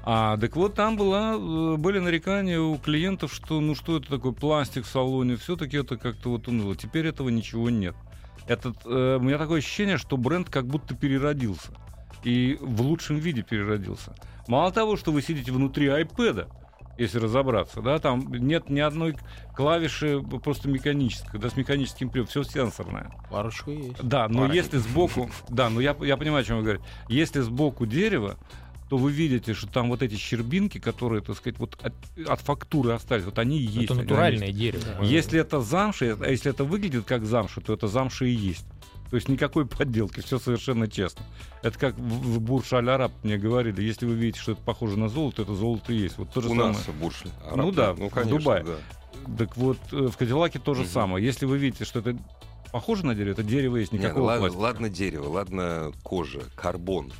А, 0.06 0.36
так 0.36 0.54
вот, 0.54 0.74
там 0.74 0.96
была, 0.96 1.32
э, 1.32 1.76
были 1.76 1.98
нарекания 1.98 2.60
у 2.60 2.76
клиентов, 2.76 3.32
что 3.32 3.60
ну 3.60 3.74
что 3.74 3.96
это 3.96 4.10
такое 4.10 4.32
пластик 4.32 4.84
в 4.84 4.88
салоне, 4.88 5.36
все-таки 5.36 5.78
это 5.78 5.96
как-то 5.96 6.28
вот 6.28 6.46
уныло. 6.46 6.76
Теперь 6.76 7.06
этого 7.06 7.30
ничего 7.30 7.70
нет. 7.70 7.94
Этот, 8.46 8.76
э, 8.84 9.16
у 9.18 9.22
меня 9.22 9.38
такое 9.38 9.60
ощущение, 9.60 9.96
что 9.96 10.18
бренд 10.18 10.50
как 10.50 10.66
будто 10.66 10.94
переродился. 10.94 11.72
И 12.22 12.58
в 12.60 12.82
лучшем 12.82 13.16
виде 13.16 13.42
переродился. 13.42 14.14
Мало 14.46 14.70
того, 14.72 14.98
что 14.98 15.10
вы 15.10 15.22
сидите 15.22 15.52
внутри 15.52 15.86
iPad, 15.86 16.48
если 16.98 17.18
разобраться, 17.18 17.80
да, 17.80 17.98
там 17.98 18.30
нет 18.32 18.68
ни 18.68 18.80
одной 18.80 19.16
клавиши 19.56 20.20
просто 20.20 20.68
механической, 20.68 21.40
да, 21.40 21.48
с 21.48 21.56
механическим 21.56 22.10
приводом, 22.10 22.30
все 22.30 22.42
сенсорное. 22.44 23.10
Парочку 23.30 23.70
есть. 23.70 24.02
Да, 24.02 24.28
но 24.28 24.40
Парочку. 24.40 24.54
если 24.54 24.76
сбоку, 24.78 25.30
да, 25.48 25.70
ну 25.70 25.80
я, 25.80 25.96
я 26.02 26.16
понимаю, 26.16 26.42
о 26.42 26.44
чем 26.44 26.58
вы 26.58 26.62
говорите. 26.62 26.84
Если 27.08 27.40
сбоку 27.40 27.86
дерево, 27.86 28.36
то 28.88 28.96
вы 28.98 29.10
видите, 29.12 29.54
что 29.54 29.66
там 29.66 29.88
вот 29.88 30.02
эти 30.02 30.14
щербинки, 30.16 30.78
которые, 30.78 31.22
так 31.22 31.36
сказать, 31.36 31.58
вот 31.58 31.78
от, 31.82 31.94
от 32.28 32.40
фактуры 32.40 32.92
остались, 32.92 33.24
вот 33.24 33.38
они 33.38 33.58
и 33.58 33.62
есть. 33.64 33.84
Это 33.90 33.94
натуральное 33.94 34.48
есть. 34.48 34.58
дерево. 34.58 34.84
Да. 35.00 35.04
Если 35.04 35.40
это 35.40 35.60
замша, 35.60 36.16
а 36.20 36.28
если 36.30 36.50
это 36.50 36.64
выглядит 36.64 37.04
как 37.04 37.24
замша, 37.24 37.60
то 37.60 37.72
это 37.72 37.88
замша 37.88 38.26
и 38.26 38.30
есть. 38.30 38.66
То 39.10 39.16
есть 39.16 39.28
никакой 39.28 39.64
подделки, 39.66 40.20
все 40.20 40.38
совершенно 40.38 40.86
честно. 40.88 41.24
Это 41.62 41.78
как 41.78 41.94
в, 41.96 42.34
в 42.36 42.40
Бурж-Аль-Араб 42.40 43.12
мне 43.22 43.38
говорили, 43.38 43.82
если 43.82 44.06
вы 44.06 44.14
видите, 44.14 44.40
что 44.40 44.52
это 44.52 44.60
похоже 44.62 44.98
на 44.98 45.08
золото, 45.08 45.42
это 45.42 45.54
золото 45.54 45.92
и 45.92 45.96
есть. 45.96 46.18
Вот 46.18 46.30
то 46.30 46.40
же 46.40 46.48
У 46.48 46.50
самое. 46.50 46.68
нас 46.72 46.86
в 46.86 46.92
Бурше. 47.00 47.28
Ну 47.54 47.72
да, 47.72 47.94
ну 47.96 48.08
в 48.08 48.12
конечно, 48.12 48.38
Дубае. 48.38 48.64
да. 48.64 48.76
Так 49.38 49.56
вот, 49.56 49.78
э, 49.92 50.08
в 50.08 50.16
Кадиллаке 50.18 50.58
то 50.58 50.74
же 50.74 50.82
Мгм. 50.82 50.90
самое. 50.90 51.24
Если 51.24 51.46
вы 51.46 51.56
видите, 51.56 51.84
что 51.86 52.00
это 52.00 52.18
похоже 52.72 53.06
на 53.06 53.14
дерево, 53.14 53.32
это 53.32 53.42
дерево 53.42 53.76
есть, 53.76 53.92
никакого 53.92 54.24
ладно, 54.24 54.40
пластика. 54.42 54.60
ладно 54.62 54.88
дерево, 54.90 55.28
ладно 55.30 55.92
кожа, 56.02 56.42
карбон. 56.56 57.10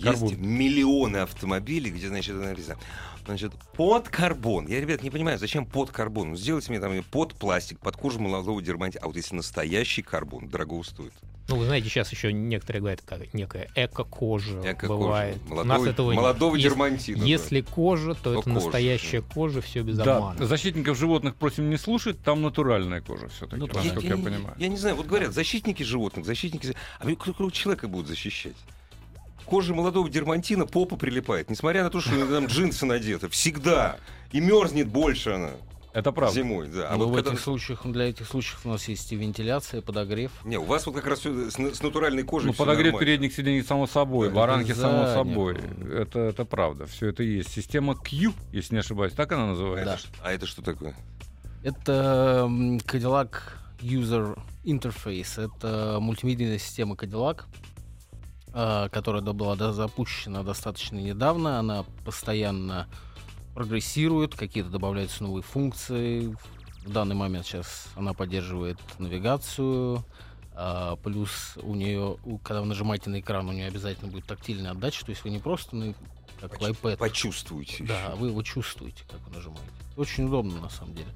Карбон. 0.00 0.28
Есть 0.28 0.40
миллионы 0.40 1.18
автомобилей, 1.18 1.90
где, 1.90 2.08
значит, 2.08 2.34
написано, 2.34 2.78
значит, 3.26 3.52
под 3.76 4.08
карбон. 4.08 4.66
Я, 4.66 4.80
ребят, 4.80 5.02
не 5.02 5.10
понимаю, 5.10 5.38
зачем 5.38 5.66
под 5.66 5.90
карбон? 5.90 6.30
Ну, 6.30 6.36
сделайте 6.36 6.70
мне 6.70 6.80
там 6.80 6.92
под 7.10 7.34
пластик, 7.34 7.78
под 7.78 7.96
кожу 7.96 8.18
молодого 8.18 8.60
дермантина. 8.62 9.04
А 9.04 9.06
вот 9.08 9.16
если 9.16 9.34
настоящий 9.36 10.02
карбон, 10.02 10.48
дорого 10.48 10.82
стоит. 10.82 11.12
Ну, 11.48 11.56
вы 11.56 11.64
знаете, 11.66 11.88
сейчас 11.88 12.10
еще 12.12 12.32
некоторые 12.32 12.80
говорят, 12.80 13.02
как 13.02 13.34
некая 13.34 13.68
эко-кожа 13.74 14.60
Эко-кожа. 14.64 14.88
бывает. 15.02 15.36
У 15.46 15.50
Молодого, 15.50 15.64
нас 15.78 15.86
этого 15.86 16.12
нет. 16.12 16.20
молодого 16.20 16.54
Если- 16.56 16.68
дермантина. 16.68 17.18
да. 17.18 17.24
Если 17.26 17.60
кожа, 17.60 18.14
то, 18.14 18.22
То 18.22 18.32
это 18.34 18.42
кожа, 18.42 18.54
настоящая 18.54 19.22
кожа, 19.22 19.60
все 19.60 19.82
без 19.82 19.96
Да, 19.98 20.16
обмана. 20.18 20.46
защитников 20.46 20.96
животных 20.96 21.34
просим 21.36 21.68
не 21.68 21.76
слушать, 21.76 22.22
там 22.22 22.42
натуральная 22.42 23.00
кожа 23.02 23.28
все-таки, 23.28 23.56
Ну, 23.60 23.66
насколько 23.66 24.00
я, 24.00 24.10
я, 24.10 24.16
не- 24.16 24.22
понимаю. 24.22 24.54
я 24.56 24.68
не 24.68 24.76
знаю, 24.76 24.96
вот 24.96 25.06
говорят, 25.06 25.34
защитники 25.34 25.82
животных, 25.82 26.24
защитники... 26.24 26.74
А 27.00 27.04
кто, 27.16 27.34
кто 27.34 27.50
человека 27.50 27.88
будут 27.88 28.06
защищать? 28.06 28.56
Кожа 29.46 29.74
молодого 29.74 30.08
дермантина 30.08 30.66
попа 30.66 30.96
прилипает, 30.96 31.50
несмотря 31.50 31.82
на 31.82 31.90
то, 31.90 32.00
что 32.00 32.10
там 32.26 32.46
джинсы 32.46 32.86
надеты. 32.86 33.28
Всегда. 33.28 33.96
И 34.32 34.40
мерзнет 34.40 34.88
больше 34.88 35.30
она 35.30 35.50
Это 35.92 36.10
правда. 36.10 36.34
зимой. 36.34 36.68
Да. 36.68 36.88
А 36.90 36.92
Но 36.96 37.04
вот 37.06 37.12
в 37.12 37.14
когда- 37.16 37.30
этих 37.32 37.40
случаях, 37.40 37.84
для 37.84 38.08
этих 38.08 38.26
случаев 38.26 38.60
у 38.64 38.70
нас 38.70 38.88
есть 38.88 39.12
и 39.12 39.16
вентиляция, 39.16 39.82
подогрев. 39.82 40.30
Не, 40.44 40.58
у 40.58 40.64
вас 40.64 40.86
вот 40.86 40.94
как 40.94 41.06
раз 41.06 41.18
всё 41.20 41.50
с, 41.50 41.54
с 41.54 41.82
натуральной 41.82 42.22
кожей 42.22 42.46
Ну, 42.48 42.54
подогрев 42.54 42.92
нормально. 42.94 42.98
передних 43.06 43.34
сидений 43.34 43.62
само 43.62 43.86
собой, 43.86 44.28
Да, 44.30 44.34
баранки 44.36 44.72
само 44.72 45.06
собой. 45.12 45.58
Это, 45.92 46.18
это 46.20 46.44
правда, 46.46 46.86
все 46.86 47.08
это 47.08 47.22
есть. 47.22 47.50
Система 47.52 47.94
Q, 47.94 48.32
если 48.52 48.74
не 48.74 48.80
ошибаюсь, 48.80 49.12
так 49.12 49.30
она 49.32 49.48
называется? 49.48 49.98
ш- 49.98 50.08
а 50.22 50.32
это 50.32 50.46
что 50.46 50.62
такое? 50.62 50.94
Это 51.62 52.46
Cadillac 52.86 53.30
User 53.80 54.38
Interface. 54.64 55.50
Это 55.54 55.98
мультимедийная 56.00 56.58
система 56.58 56.94
Cadillac, 56.94 57.42
которая 58.52 59.22
да- 59.22 59.32
была 59.32 59.56
запущена 59.72 60.42
достаточно 60.42 60.96
недавно. 60.98 61.58
Она 61.58 61.84
постоянно 62.04 62.86
прогрессирует, 63.54 64.34
какие-то 64.34 64.70
добавляются 64.70 65.22
новые 65.22 65.42
функции. 65.42 66.34
В 66.84 66.90
данный 66.92 67.14
момент 67.14 67.46
сейчас 67.46 67.88
она 67.96 68.12
поддерживает 68.12 68.78
навигацию. 68.98 70.04
а, 70.54 70.96
плюс 70.96 71.54
у 71.62 71.74
нее, 71.74 72.18
когда 72.44 72.60
вы 72.60 72.66
нажимаете 72.66 73.08
на 73.08 73.20
экран, 73.20 73.48
у 73.48 73.52
нее 73.52 73.68
обязательно 73.68 74.10
будет 74.12 74.26
тактильная 74.26 74.72
отдача. 74.72 75.02
То 75.06 75.10
есть 75.10 75.24
вы 75.24 75.30
не 75.30 75.38
просто 75.38 75.74
на- 75.74 75.94
как 76.42 76.60
в 76.60 76.62
iPad. 76.62 76.98
Почувствуйте. 76.98 77.84
Да, 77.84 78.14
вы 78.16 78.28
его 78.28 78.42
чувствуете, 78.42 79.02
как 79.10 79.18
вы 79.26 79.34
нажимаете. 79.34 79.64
Очень 79.96 80.24
удобно 80.26 80.60
на 80.60 80.68
самом 80.68 80.94
деле. 80.94 81.08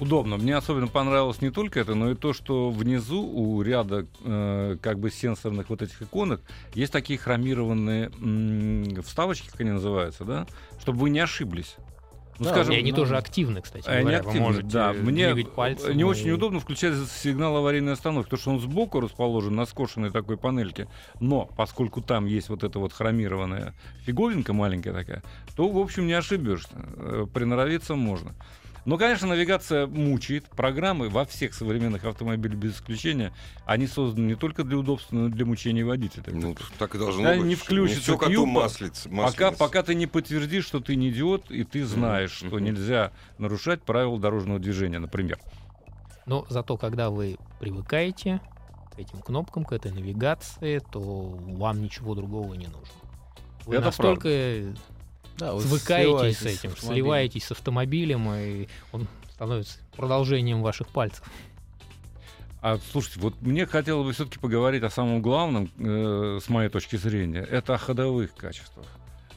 Удобно. 0.00 0.36
Мне 0.36 0.56
особенно 0.56 0.88
понравилось 0.88 1.40
не 1.40 1.50
только 1.50 1.80
это, 1.80 1.94
но 1.94 2.10
и 2.10 2.14
то, 2.14 2.32
что 2.32 2.70
внизу 2.70 3.22
у 3.22 3.62
ряда 3.62 4.06
э, 4.24 4.76
как 4.82 4.98
бы 4.98 5.10
сенсорных 5.10 5.70
вот 5.70 5.82
этих 5.82 6.02
иконок 6.02 6.40
есть 6.74 6.92
такие 6.92 7.18
хромированные 7.18 8.10
м, 8.20 9.02
вставочки, 9.02 9.48
как 9.50 9.60
они 9.60 9.70
называются, 9.70 10.24
да, 10.24 10.46
чтобы 10.80 10.98
вы 10.98 11.10
не 11.10 11.20
ошиблись. 11.20 11.76
Ну, 12.40 12.46
Да, 12.46 12.50
скажем, 12.50 12.74
И 12.74 12.78
они 12.78 12.90
ну, 12.90 12.96
тоже 12.96 13.16
активны, 13.16 13.60
кстати 13.60 13.88
Они 13.88 14.00
говоря. 14.00 14.18
активны, 14.18 14.38
Вы 14.40 14.44
можете 14.46 14.66
да. 14.66 14.92
Мне 14.92 15.36
пальцем. 15.46 15.94
не 15.96 16.00
и- 16.00 16.04
очень 16.04 16.32
удобно 16.32 16.58
включать 16.58 16.96
сигнал 17.22 17.56
аварийной 17.58 17.92
остановки, 17.92 18.30
потому 18.30 18.40
что 18.40 18.50
он 18.50 18.60
сбоку 18.60 18.98
расположен 18.98 19.54
на 19.54 19.64
скошенной 19.66 20.10
такой 20.10 20.36
панельке. 20.36 20.88
Но 21.20 21.48
поскольку 21.56 22.00
там 22.00 22.26
есть 22.26 22.48
вот 22.48 22.64
эта 22.64 22.80
вот 22.80 22.92
хромированная 22.92 23.72
фиговинка 24.04 24.52
маленькая 24.52 24.92
такая, 24.92 25.22
то, 25.54 25.68
в 25.68 25.78
общем, 25.78 26.08
не 26.08 26.12
ошибешься. 26.14 26.70
Э, 26.74 27.26
Приноровиться 27.32 27.94
можно. 27.94 28.34
Но, 28.84 28.98
конечно, 28.98 29.28
навигация 29.28 29.86
мучает. 29.86 30.44
Программы 30.50 31.08
во 31.08 31.24
всех 31.24 31.54
современных 31.54 32.04
автомобилях 32.04 32.58
без 32.58 32.76
исключения, 32.76 33.32
они 33.64 33.86
созданы 33.86 34.26
не 34.26 34.34
только 34.34 34.62
для 34.62 34.76
удобства, 34.76 35.16
но 35.16 35.26
и 35.26 35.30
для 35.30 35.46
мучения 35.46 35.84
водителя. 35.84 36.24
Ну, 36.26 36.54
так 36.78 36.94
и 36.94 36.98
должно 36.98 37.22
быть. 37.22 37.44
не 37.44 37.54
включится 37.54 38.02
все 38.02 38.18
коту 38.18 38.44
Q, 38.44 38.46
маслица. 38.46 39.08
Пока, 39.08 39.52
пока 39.52 39.82
ты 39.82 39.94
не 39.94 40.06
подтвердишь, 40.06 40.66
что 40.66 40.80
ты 40.80 40.96
не 40.96 41.10
идиот, 41.10 41.50
и 41.50 41.64
ты 41.64 41.84
знаешь, 41.84 42.32
что 42.32 42.56
мгм. 42.56 42.64
нельзя 42.64 43.12
нарушать 43.38 43.82
правила 43.82 44.18
дорожного 44.18 44.58
движения, 44.58 44.98
например. 44.98 45.38
Но 46.26 46.46
зато, 46.48 46.76
когда 46.76 47.10
вы 47.10 47.38
привыкаете 47.60 48.40
к 48.94 48.98
этим 48.98 49.20
кнопкам, 49.20 49.64
к 49.64 49.72
этой 49.72 49.92
навигации, 49.92 50.80
то 50.92 51.00
вам 51.00 51.82
ничего 51.82 52.14
другого 52.14 52.54
не 52.54 52.66
нужно. 52.66 52.94
Вы 53.66 53.76
Это 53.76 53.86
настолько 53.86 54.28
Да, 55.38 55.54
вы 55.54 55.62
свыкаетесь 55.62 56.38
с 56.38 56.42
этим, 56.42 56.70
автомобилем. 56.70 56.94
сливаетесь 56.94 57.44
с 57.44 57.50
автомобилем, 57.52 58.30
и 58.34 58.68
он 58.92 59.06
становится 59.34 59.78
продолжением 59.96 60.62
ваших 60.62 60.88
пальцев. 60.88 61.22
А 62.62 62.78
слушайте, 62.92 63.20
вот 63.20 63.34
мне 63.42 63.66
хотелось 63.66 64.06
бы 64.06 64.12
все-таки 64.12 64.38
поговорить 64.38 64.82
о 64.84 64.90
самом 64.90 65.20
главном, 65.20 65.70
э, 65.78 66.38
с 66.42 66.48
моей 66.48 66.70
точки 66.70 66.96
зрения, 66.96 67.40
это 67.40 67.74
о 67.74 67.78
ходовых 67.78 68.34
качествах. 68.34 68.86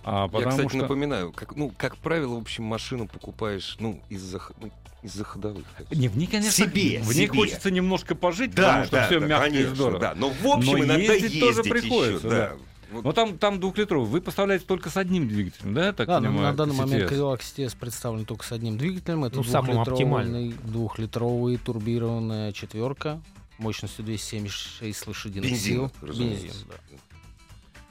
А, 0.05 0.29
Я, 0.31 0.47
кстати, 0.47 0.69
что 0.69 0.77
напоминаю, 0.77 1.33
как, 1.33 1.57
ну, 1.57 1.73
как 1.77 1.97
правило, 1.97 2.35
в 2.35 2.41
общем, 2.41 2.63
машину 2.63 3.07
покупаешь, 3.09 3.75
ну, 3.81 4.01
из-за, 4.07 4.39
ну, 4.61 4.71
из-за 5.03 5.25
ходовых. 5.25 5.65
не, 5.91 6.07
в 6.07 6.17
ней, 6.17 6.27
конечно, 6.27 6.53
Себе, 6.53 7.01
в 7.01 7.07
ней 7.13 7.27
себе. 7.27 7.35
хочется 7.39 7.69
немножко 7.71 8.15
пожить, 8.15 8.51
потому 8.55 8.85
что 8.85 9.05
все 9.07 9.19
мягко 9.19 9.45
конечно, 9.47 9.71
и 9.71 9.75
здорово. 9.75 9.99
да. 9.99 10.13
Но, 10.15 10.29
в 10.29 10.47
общем, 10.47 10.71
Но 10.77 10.85
иногда 10.85 11.13
ездить 11.13 11.39
тоже 11.41 11.59
ездить 11.59 11.69
приходится, 11.73 12.27
еще, 12.27 12.29
да. 12.29 12.49
да. 12.51 12.55
Вот 12.91 13.03
Но 13.03 13.12
там, 13.12 13.38
там 13.38 13.60
двухлитровый. 13.60 14.08
Вы 14.10 14.22
поставляете 14.22 14.65
только 14.65 14.89
с 14.89 14.98
одним 14.98 15.27
двигателем, 15.27 15.74
да, 15.74 15.91
так 15.94 16.08
Да, 16.08 16.20
понимаю? 16.20 16.41
на 16.41 16.53
данный 16.53 16.75
момент 16.75 17.12
CTS? 17.12 17.15
Cadillac 17.17 17.39
CTS 17.39 17.77
представлен 17.77 18.25
только 18.25 18.46
с 18.46 18.51
одним 18.51 18.77
двигателем. 18.77 19.25
Это 19.25 19.38
Ну, 19.38 19.44
двухлитровый, 19.44 20.53
двухлитровый 20.63 21.58
турбированная 21.58 22.53
четверка 22.53 23.22
мощностью 23.58 24.06
276 24.06 25.08
лошадиных 25.08 25.50
Бензин, 25.50 25.74
сил. 25.74 25.91
разумеется. 26.01 26.46
Бензин, 26.48 26.67
да. 26.70 26.75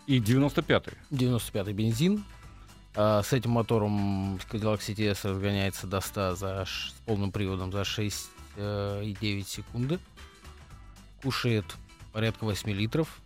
И 0.06 0.20
95-й. 0.20 0.94
95-й 1.10 1.72
бензин. 1.72 2.24
А, 2.94 3.22
с 3.22 3.32
этим 3.32 3.50
мотором 3.50 4.36
Cadillac 4.50 4.78
CTS 4.78 5.28
разгоняется 5.28 5.86
до 5.86 6.00
100 6.00 6.36
за, 6.36 6.64
с 6.66 6.94
полным 7.04 7.32
приводом 7.32 7.72
за 7.72 7.82
6,9 7.82 9.44
секунды. 9.46 9.98
Кушает 11.22 11.64
порядка 12.12 12.44
8 12.44 12.70
литров. 12.70 13.20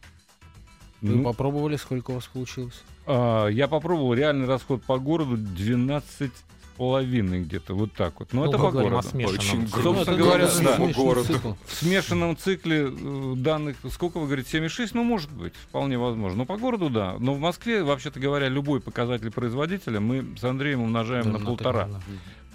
Вы 1.02 1.16
Ну, 1.16 1.22
попробовали, 1.24 1.76
сколько 1.76 2.10
у 2.10 2.14
вас 2.14 2.26
получилось? 2.26 2.82
а, 3.06 3.46
я 3.48 3.68
попробовал 3.68 4.14
реальный 4.14 4.46
расход 4.46 4.82
по 4.82 4.98
городу 4.98 5.36
12 5.36 6.30
с 6.32 6.76
половиной 6.76 7.42
где-то, 7.42 7.74
вот 7.74 7.92
так 7.92 8.18
вот. 8.20 8.32
Но 8.32 8.44
Ну, 8.44 8.48
это 8.50 8.58
по 8.58 8.70
городу. 8.70 9.02
смешанном 9.06 9.34
Очень 9.38 9.58
грустно. 9.66 9.82
Собственно 9.82 10.16
Ну, 10.16 10.24
говоря, 10.24 10.44
да. 10.46 10.50
смешный 10.50 10.92
городу. 10.92 11.26
цикл. 11.26 11.52
В 11.66 11.74
смешанном 11.74 12.36
цикле 12.36 12.88
э, 12.90 13.32
данных, 13.36 13.76
сколько 13.92 14.18
вы 14.18 14.26
говорите, 14.26 14.58
7,6? 14.58 14.90
Ну, 14.94 15.04
может 15.04 15.30
быть, 15.30 15.52
вполне 15.54 15.98
возможно. 15.98 16.38
Но 16.38 16.44
по 16.46 16.56
городу, 16.56 16.88
да. 16.88 17.16
Но 17.18 17.34
в 17.34 17.38
Москве, 17.40 17.82
вообще-то 17.82 18.18
говоря, 18.20 18.48
любой 18.48 18.80
показатель 18.80 19.30
производителя 19.30 20.00
мы 20.00 20.24
с 20.38 20.44
Андреем 20.44 20.80
умножаем 20.82 21.30
на 21.32 21.38
полтора. 21.38 21.88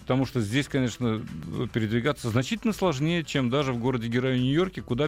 Потому 0.02 0.28
что 0.28 0.40
здесь, 0.40 0.68
конечно, 0.68 1.20
передвигаться 1.74 2.30
значительно 2.30 2.74
сложнее, 2.74 3.24
чем 3.24 3.50
даже 3.50 3.74
в 3.74 3.80
городе-герое 3.80 4.38
Нью-Йорке, 4.38 4.84
куда 4.84 5.08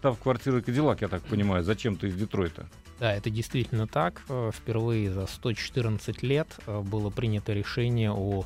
переехала 0.00 0.14
штаб-квартира 0.14 0.60
Кадиллак, 0.60 1.02
я 1.02 1.08
так 1.08 1.22
понимаю, 1.22 1.64
зачем-то 1.64 2.06
из 2.06 2.14
Детройта. 2.14 2.66
Да, 2.98 3.12
это 3.12 3.30
действительно 3.30 3.86
так. 3.86 4.22
Э, 4.28 4.50
Впервые 4.52 5.12
за 5.12 5.26
114 5.26 6.22
лет 6.22 6.48
э, 6.66 6.80
было 6.80 7.10
принято 7.10 7.52
решение 7.52 8.10
о 8.12 8.44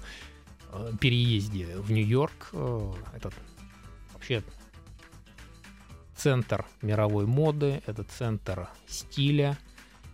э, 0.73 0.93
переезде 1.01 1.67
в 1.77 1.91
Нью-Йорк. 1.91 2.51
Это 3.15 3.31
вообще 4.13 4.43
центр 6.17 6.65
мировой 6.83 7.27
моды, 7.27 7.83
это 7.87 8.05
центр 8.05 8.69
стиля. 8.87 9.59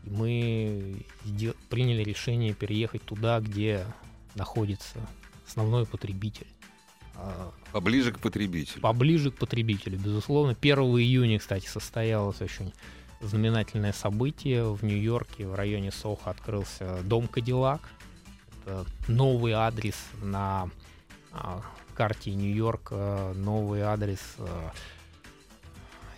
И 0.05 0.11
мы 0.11 1.05
приняли 1.69 2.03
решение 2.03 2.55
переехать 2.55 3.03
туда, 3.03 3.41
где 3.41 3.85
находится 4.35 4.99
основной 5.47 5.85
потребитель. 5.85 6.47
Поближе 7.73 8.13
к 8.13 8.19
потребителю. 8.19 8.81
поближе 8.81 9.31
к 9.31 9.37
потребителю, 9.37 9.99
безусловно. 9.99 10.57
1 10.61 10.79
июня, 10.79 11.39
кстати, 11.39 11.67
состоялось 11.67 12.41
очень 12.41 12.73
знаменательное 13.21 13.93
событие. 13.93 14.73
В 14.73 14.83
Нью-Йорке, 14.83 15.47
в 15.47 15.55
районе 15.55 15.93
Сохо, 15.93 16.31
открылся 16.31 17.01
дом 17.05 17.29
Кадиллак. 17.29 17.81
это 18.65 18.87
новый 19.09 19.53
адрес 19.53 19.97
на 20.23 20.71
а, 21.33 21.63
карте 21.95 22.35
Нью-Йорка, 22.35 23.33
новый 23.37 23.83
адрес 23.83 24.21
а, 24.39 24.73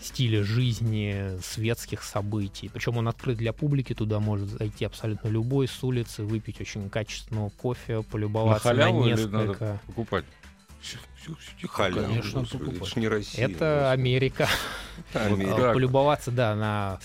стиля 0.00 0.42
жизни, 0.42 1.38
светских 1.42 2.02
событий. 2.02 2.70
Причем 2.72 2.96
он 2.96 3.08
открыт 3.08 3.36
для 3.36 3.52
публики, 3.52 3.94
туда 3.94 4.20
может 4.20 4.48
зайти 4.48 4.84
абсолютно 4.84 5.28
любой 5.28 5.68
с 5.68 5.82
улицы, 5.82 6.22
выпить 6.22 6.60
очень 6.60 6.88
качественного 6.90 7.50
кофе, 7.50 8.02
полюбоваться 8.02 8.68
на, 8.68 8.74
халяву 8.74 9.04
или 9.04 9.10
несколько. 9.10 9.64
надо 9.64 9.80
покупать? 9.86 10.24
Халява, 11.68 12.06
Конечно, 12.06 12.44
покупать. 12.44 12.76
это 12.76 12.86
ж 12.86 12.96
не 12.96 13.08
Россия. 13.08 13.48
Это 13.48 13.92
Америка. 13.92 14.48
Америка. 15.14 15.70
А. 15.70 15.74
Полюбоваться, 15.74 16.30
да, 16.30 16.54
на 16.54 16.98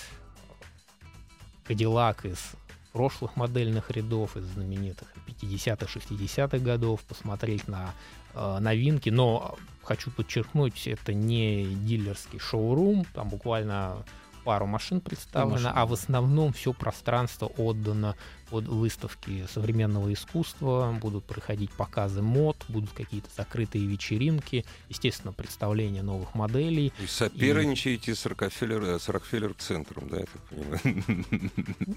Кадиллак 1.66 2.26
из 2.26 2.54
прошлых 2.94 3.36
модельных 3.36 3.92
рядов, 3.92 4.36
из 4.38 4.46
знаменитых 4.46 5.08
50-х, 5.28 6.00
60-х 6.00 6.58
годов, 6.58 7.02
посмотреть 7.02 7.68
на 7.68 7.94
э, 8.34 8.58
новинки. 8.60 9.10
Но 9.10 9.56
хочу 9.84 10.10
подчеркнуть, 10.10 10.88
это 10.88 11.14
не 11.14 11.66
дилерский 11.66 12.40
шоурум, 12.40 13.06
там 13.14 13.30
буквально 13.30 14.04
пару 14.48 14.66
машин 14.66 15.02
представлено, 15.02 15.74
а 15.76 15.86
в 15.86 15.92
основном 15.92 16.54
все 16.54 16.72
пространство 16.72 17.48
отдано 17.58 18.16
под 18.50 18.66
выставки 18.70 19.46
современного 19.54 20.14
искусства, 20.14 20.98
будут 21.02 21.26
проходить 21.26 21.70
показы 21.72 22.22
мод, 22.22 22.56
будут 22.70 22.92
какие-то 22.92 23.28
закрытые 23.36 23.86
вечеринки, 23.86 24.64
естественно, 24.88 25.34
представление 25.34 26.02
новых 26.02 26.34
моделей. 26.34 26.94
И 27.04 27.08
соперничаете 27.08 28.16
с 28.16 28.26
Рокфеллер, 28.26 29.02
с 29.02 29.10
Рокфеллер-центром, 29.10 30.08
да, 30.08 30.20
я 30.20 30.26
так 30.26 30.42
понимаю? 30.44 31.52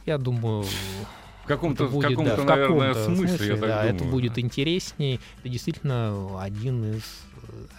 Я 0.06 0.18
думаю, 0.18 0.64
В 1.44 1.46
каком-то, 1.46 1.84
это 1.84 1.92
в 1.92 1.94
будет, 1.94 2.08
каком-то, 2.08 2.36
да, 2.36 2.42
в 2.42 2.46
наверное, 2.46 2.94
каком-то 2.94 3.14
смысле, 3.14 3.46
я 3.46 3.52
так 3.56 3.68
да, 3.68 3.84
это 3.84 3.98
думаю. 3.98 4.12
будет 4.12 4.38
интереснее. 4.40 5.20
Это 5.38 5.48
действительно 5.48 6.42
один 6.42 6.96
из 6.96 7.04
э, 7.29 7.29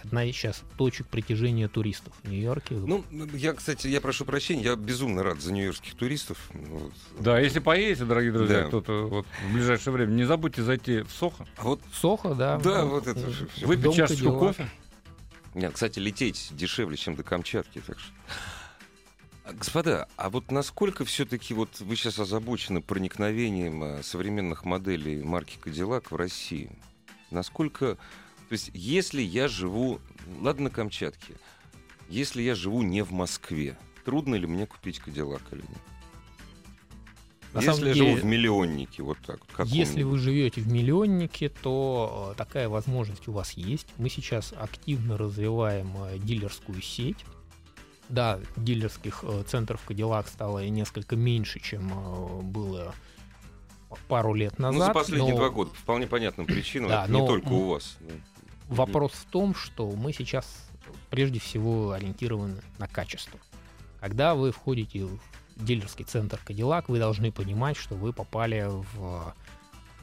одна 0.04 0.24
из 0.24 0.34
сейчас 0.34 0.62
точек 0.76 1.06
притяжения 1.06 1.68
туристов 1.68 2.12
в 2.22 2.28
Нью-Йорке. 2.28 2.74
Ну, 2.74 3.04
я, 3.34 3.52
кстати, 3.54 3.86
я 3.88 4.00
прошу 4.00 4.24
прощения, 4.24 4.62
я 4.62 4.76
безумно 4.76 5.22
рад 5.22 5.40
за 5.40 5.52
нью-йоркских 5.52 5.94
туристов. 5.94 6.38
Вот. 6.52 6.92
Да, 7.18 7.38
если 7.38 7.58
поедете, 7.60 8.04
дорогие 8.04 8.32
друзья, 8.32 8.62
Да. 8.62 8.68
кто-то 8.68 9.06
вот 9.08 9.26
в 9.48 9.52
ближайшее 9.54 9.92
время, 9.92 10.10
не 10.12 10.24
забудьте 10.24 10.62
зайти 10.62 11.00
в 11.02 11.10
Сохо, 11.10 11.46
А 11.56 11.62
вот, 11.64 11.80
Сохо, 11.92 12.34
да. 12.34 12.58
да, 12.58 12.82
ну, 12.84 12.90
вот 12.90 13.06
это 13.06 13.30
же 13.30 13.48
выпить 13.62 13.82
Дом 13.84 13.94
чашечку 13.94 14.24
Кадиллак. 14.32 14.56
кофе. 14.56 14.70
Нет, 15.54 15.72
кстати, 15.74 15.98
лететь 15.98 16.48
дешевле, 16.52 16.96
чем 16.96 17.14
до 17.14 17.22
Камчатки, 17.22 17.82
так 17.86 17.98
что... 17.98 18.10
А, 19.44 19.52
Господа, 19.52 20.08
а 20.16 20.30
вот 20.30 20.50
насколько 20.50 21.04
все-таки 21.04 21.52
вот 21.52 21.80
вы 21.80 21.96
сейчас 21.96 22.18
озабочены 22.18 22.80
проникновением 22.80 23.82
э, 23.82 24.02
современных 24.02 24.64
моделей 24.64 25.22
марки 25.22 25.58
Cadillac 25.62 26.06
в 26.10 26.16
Россию? 26.16 26.70
Насколько... 27.30 27.98
То 28.52 28.56
есть, 28.56 28.70
если 28.74 29.22
я 29.22 29.48
живу... 29.48 29.98
Ладно, 30.42 30.64
на 30.64 30.68
Камчатке. 30.70 31.36
Если 32.10 32.42
я 32.42 32.54
живу 32.54 32.82
не 32.82 33.02
в 33.02 33.10
Москве, 33.10 33.78
трудно 34.04 34.34
ли 34.34 34.46
мне 34.46 34.66
купить 34.66 35.00
Cadillac 35.02 35.40
или 35.52 35.62
нет? 35.62 35.78
На 37.54 37.60
если 37.60 37.72
самом 37.72 37.86
я 37.86 37.94
деле, 37.94 38.06
живу 38.10 38.20
в 38.20 38.24
миллионнике, 38.26 39.02
вот 39.02 39.16
так 39.26 39.40
вот. 39.56 39.68
Если 39.68 40.02
вы 40.02 40.18
живете 40.18 40.60
в 40.60 40.70
миллионнике, 40.70 41.48
то 41.48 42.34
э, 42.34 42.36
такая 42.36 42.68
возможность 42.68 43.26
у 43.26 43.32
вас 43.32 43.52
есть. 43.52 43.86
Мы 43.96 44.10
сейчас 44.10 44.52
активно 44.52 45.16
развиваем 45.16 45.90
э, 46.04 46.18
дилерскую 46.18 46.82
сеть. 46.82 47.24
Да, 48.10 48.38
дилерских 48.58 49.24
э, 49.26 49.44
центров 49.48 49.80
Cadillac 49.88 50.28
стало 50.28 50.68
несколько 50.68 51.16
меньше, 51.16 51.58
чем 51.58 51.90
было 52.52 52.94
пару 54.08 54.34
лет 54.34 54.58
назад. 54.58 54.78
Ну, 54.78 54.86
за 54.88 54.92
последние 54.92 55.32
но 55.32 55.38
два 55.38 55.48
года, 55.48 55.70
по 55.70 55.76
вполне 55.76 56.06
понятным 56.06 56.44
причинам, 56.44 56.90
Да, 56.90 57.04
это 57.04 57.12
не 57.12 57.26
только 57.26 57.48
у 57.48 57.70
вас. 57.70 57.96
Вопрос 58.68 59.12
в 59.12 59.24
том, 59.26 59.54
что 59.54 59.90
мы 59.90 60.12
сейчас 60.12 60.46
прежде 61.10 61.38
всего 61.38 61.92
ориентированы 61.92 62.60
на 62.78 62.88
качество. 62.88 63.38
Когда 64.00 64.34
вы 64.34 64.50
входите 64.52 65.04
в 65.04 65.20
дилерский 65.56 66.04
центр 66.04 66.40
Cadillac, 66.44 66.86
вы 66.88 66.98
должны 66.98 67.30
понимать, 67.30 67.76
что 67.76 67.94
вы 67.94 68.12
попали 68.12 68.66
в 68.68 69.34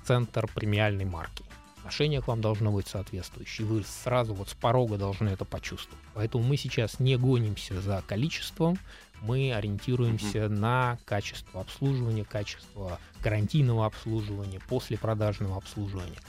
центр 0.04 0.48
премиальной 0.54 1.06
марки. 1.06 1.44
Отношение 1.80 2.22
к 2.22 2.28
вам 2.28 2.42
должно 2.42 2.72
быть 2.72 2.88
соответствующее. 2.88 3.66
Вы 3.66 3.84
сразу 3.84 4.34
вот 4.34 4.50
с 4.50 4.54
порога 4.54 4.98
должны 4.98 5.30
это 5.30 5.46
почувствовать. 5.46 6.04
Поэтому 6.14 6.44
мы 6.44 6.56
сейчас 6.56 7.00
не 7.00 7.18
гонимся 7.18 7.82
за 7.82 8.04
количеством, 8.06 8.78
мы 9.22 9.54
ориентируемся 9.54 10.50
на 10.50 11.00
качество 11.06 11.62
обслуживания, 11.62 12.26
качество 12.26 13.00
гарантийного 13.22 13.86
обслуживания, 13.86 14.60
послепродажного 14.70 15.58
обслуживания. 15.58 16.20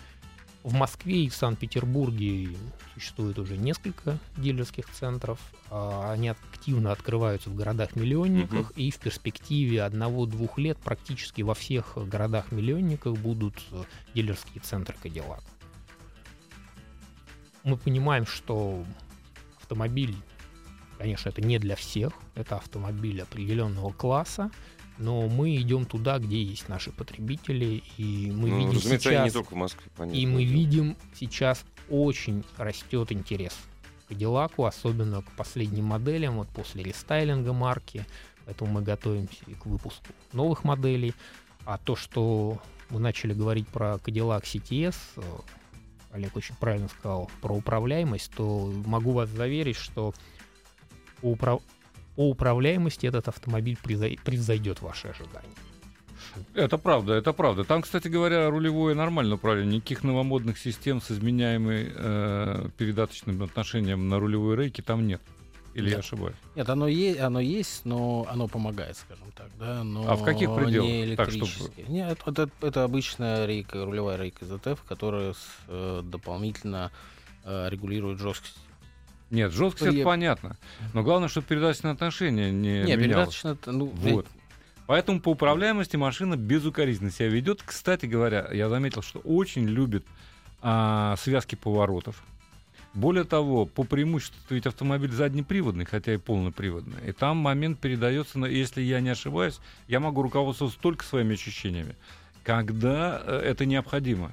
В 0.63 0.75
Москве 0.75 1.25
и 1.25 1.29
в 1.31 1.35
Санкт-Петербурге 1.35 2.51
существует 2.93 3.39
уже 3.39 3.57
несколько 3.57 4.19
дилерских 4.37 4.91
центров. 4.91 5.41
А, 5.71 6.13
Они 6.13 6.29
активно 6.29 6.93
открываются 6.93 7.49
в 7.49 7.57
городах-миллионниках, 7.57 8.71
и 8.77 8.91
в 8.91 8.99
перспективе 8.99 9.83
одного-двух 9.83 10.59
лет 10.59 10.77
практически 10.79 11.41
во 11.41 11.55
всех 11.55 11.97
городах-миллионниках 11.97 13.17
будут 13.17 13.55
э, 13.73 13.85
дилерские 14.15 14.61
центры 14.61 14.97
Cadillac. 15.03 15.43
Мы 17.65 17.79
понимаем, 17.79 18.27
что 18.27 18.85
автомобиль, 19.59 20.17
конечно, 20.99 21.31
это 21.31 21.41
не 21.41 21.59
для 21.59 21.75
всех, 21.77 22.13
это 22.35 22.57
автомобиль 22.57 23.23
определенного 23.23 23.93
класса, 23.93 24.51
но 25.01 25.29
мы 25.29 25.57
идем 25.57 25.87
туда, 25.87 26.19
где 26.19 26.43
есть 26.43 26.69
наши 26.69 26.93
потребители, 26.93 27.83
и 27.97 28.31
мы 28.31 28.51
Ну, 28.51 28.59
видим 28.59 28.77
разумеется, 28.77 29.09
сейчас... 29.11 29.25
не 29.25 29.31
только 29.31 29.55
в 29.55 29.57
Москве, 29.57 29.91
понятно. 29.97 30.19
И 30.19 30.27
мы 30.27 30.45
видим 30.45 30.97
сейчас 31.15 31.65
очень 31.89 32.45
растет 32.59 33.11
интерес 33.11 33.57
к 34.05 34.09
Кадиллаку, 34.11 34.67
особенно 34.67 35.23
к 35.23 35.31
последним 35.37 35.87
моделям, 35.87 36.37
вот 36.37 36.49
после 36.49 36.83
рестайлинга 36.83 37.53
марки. 37.53 38.05
Поэтому 38.45 38.73
мы 38.73 38.83
готовимся 38.83 39.39
и 39.47 39.55
к 39.55 39.65
выпуску 39.67 40.05
новых 40.33 40.65
моделей. 40.65 41.15
А 41.65 41.79
то, 41.79 41.97
что 41.97 42.61
мы 42.91 43.01
начали 43.01 43.33
говорить 43.33 43.69
про 43.69 43.95
Cadillac 43.95 44.43
CTS, 44.43 44.97
э, 45.17 45.23
Олег 46.13 46.37
очень 46.37 46.57
правильно 46.57 46.89
сказал 46.89 47.31
про 47.41 47.55
управляемость, 47.55 48.33
то 48.37 48.71
могу 48.85 49.13
вас 49.13 49.29
заверить, 49.31 49.77
что 49.77 50.13
по, 51.21 51.27
управ- 51.27 51.63
по 52.21 52.29
управляемости 52.29 53.07
этот 53.07 53.29
автомобиль 53.29 53.79
превзой- 53.83 54.21
превзойдет 54.23 54.83
ваши 54.83 55.09
ожидания. 55.09 55.55
Это 56.53 56.77
правда, 56.77 57.15
это 57.15 57.33
правда. 57.33 57.65
Там, 57.65 57.81
кстати 57.81 58.09
говоря, 58.09 58.51
рулевое 58.51 58.95
нормальное 58.95 59.37
управление. 59.37 59.77
Никаких 59.77 60.05
новомодных 60.05 60.59
систем 60.59 61.01
с 61.01 61.11
изменяемой 61.11 61.91
э, 61.97 62.69
передаточным 62.77 63.43
отношением 63.43 64.11
на 64.11 64.19
рулевой 64.19 64.55
рейке 64.57 64.83
там 64.83 65.07
нет. 65.07 65.23
Или 65.73 65.85
я 65.89 65.91
Нет. 65.97 66.01
ошибаюсь? 66.01 66.37
Нет, 66.57 66.69
оно, 66.69 66.89
е- 66.89 67.19
оно 67.21 67.41
есть, 67.41 67.87
но 67.87 68.27
оно 68.29 68.49
помогает, 68.49 68.99
скажем 68.99 69.33
так, 69.35 69.49
да, 69.59 69.83
но 69.83 70.05
А 70.07 70.15
в 70.17 70.23
каких 70.23 70.55
пределах? 70.55 70.87
не 70.91 71.17
Так, 71.17 71.31
чтобы- 71.31 71.47
электрически. 71.47 71.85
Нет, 71.89 72.19
это, 72.27 72.51
это 72.61 72.85
обычная 72.85 73.47
рейка, 73.47 73.83
рулевая 73.87 74.19
рейка 74.19 74.45
ZF, 74.45 74.79
которая 74.87 75.33
с- 75.33 75.39
э, 75.69 76.03
дополнительно 76.05 76.91
э, 77.45 77.69
регулирует 77.71 78.19
жесткость. 78.19 78.59
Нет, 79.31 79.53
жесткость 79.53 79.87
это 79.89 79.97
я- 79.99 80.05
понятно. 80.05 80.57
Но 80.93 81.03
главное, 81.03 81.29
чтобы 81.29 81.47
передаточное 81.47 81.93
отношение 81.93 82.51
не 82.51 82.59
Не, 82.69 82.79
менялось. 82.83 82.97
передаточно, 82.99 83.49
это, 83.51 83.73
ну, 83.73 83.87
Вот. 83.87 84.27
Поэтому 84.87 85.21
по 85.21 85.29
управляемости 85.31 85.97
машина 85.97 86.37
безукоризненно 86.37 87.13
себя 87.13 87.29
ведет. 87.29 87.63
Кстати 87.65 88.07
говоря, 88.07 88.49
я 88.53 88.69
заметил, 88.69 89.03
что 89.03 89.21
очень 89.21 89.67
любит 89.69 90.05
а, 90.63 91.15
связки 91.17 91.55
поворотов. 91.55 92.23
Более 92.93 93.23
того, 93.25 93.67
по 93.67 93.85
преимуществу 93.85 94.37
ведь 94.51 94.67
автомобиль 94.67 95.13
заднеприводный, 95.13 95.85
хотя 95.85 96.13
и 96.13 96.17
полноприводный. 96.17 96.99
И 97.09 97.13
там 97.13 97.37
момент 97.37 97.79
передается, 97.79 98.39
на- 98.39 98.47
если 98.47 98.83
я 98.83 99.01
не 99.01 99.11
ошибаюсь, 99.11 99.61
я 99.87 100.01
могу 100.01 100.23
руководствоваться 100.23 100.79
только 100.81 101.05
своими 101.05 101.35
ощущениями, 101.35 101.95
когда 102.43 103.23
э, 103.25 103.37
это 103.39 103.65
необходимо. 103.65 104.33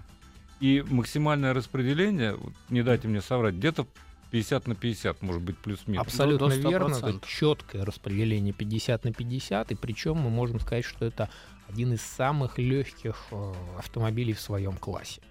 И 0.60 0.84
максимальное 0.90 1.54
распределение, 1.54 2.36
не 2.70 2.82
дайте 2.82 3.08
мне 3.08 3.22
соврать, 3.22 3.54
где-то 3.54 3.86
50 4.32 4.68
на 4.68 4.76
50, 4.76 5.22
может 5.22 5.42
быть, 5.42 5.58
плюс-минус. 5.58 6.06
Абсолютно 6.06 6.50
до 6.50 6.56
верно. 6.56 6.96
100%. 6.96 7.18
Это 7.18 7.28
четкое 7.28 7.86
распределение 7.86 8.54
50 8.54 9.06
на 9.06 9.14
50. 9.14 9.72
И 9.72 9.76
причем 9.76 10.18
мы 10.18 10.30
можем 10.30 10.60
сказать, 10.60 10.86
что 10.86 11.06
это 11.06 11.30
один 11.68 11.94
из 11.94 12.02
самых 12.02 12.58
легких 12.58 13.18
э, 13.32 13.54
автомобилей 13.78 14.34
в 14.34 14.42
своем 14.42 14.78
классе. 14.78 15.22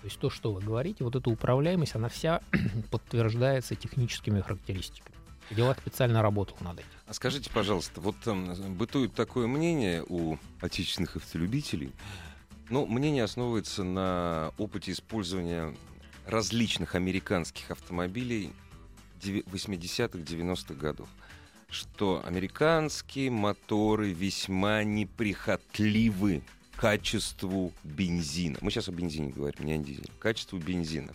То 0.00 0.06
есть 0.06 0.18
то, 0.18 0.30
что 0.30 0.52
вы 0.52 0.60
говорите, 0.60 1.04
вот 1.04 1.14
эта 1.14 1.28
управляемость, 1.28 1.94
она 1.94 2.08
вся 2.08 2.40
подтверждается 2.90 3.74
техническими 3.74 4.40
характеристиками. 4.40 5.16
Делак 5.50 5.78
специально 5.80 6.22
работал 6.22 6.56
над 6.60 6.78
этим. 6.78 6.88
А 7.06 7.14
скажите, 7.14 7.50
пожалуйста, 7.50 8.00
вот 8.00 8.16
там 8.22 8.54
бытует 8.76 9.14
такое 9.14 9.46
мнение 9.46 10.04
у 10.08 10.38
отечественных 10.60 11.16
автолюбителей, 11.16 11.92
но 12.68 12.86
мнение 12.86 13.24
основывается 13.24 13.82
на 13.82 14.52
опыте 14.58 14.92
использования 14.92 15.74
различных 16.26 16.94
американских 16.94 17.70
автомобилей 17.70 18.52
деви- 19.22 19.44
80-х, 19.50 20.18
90-х 20.18 20.74
годов, 20.74 21.08
что 21.68 22.22
американские 22.26 23.30
моторы 23.30 24.12
весьма 24.12 24.82
неприхотливы 24.84 26.42
качеству 26.76 27.72
бензина. 27.84 28.58
Мы 28.60 28.70
сейчас 28.70 28.88
о 28.88 28.92
бензине 28.92 29.30
говорим, 29.30 29.66
не 29.66 29.74
о 29.74 29.78
дизеле. 29.78 30.08
Качеству 30.18 30.58
бензина. 30.58 31.12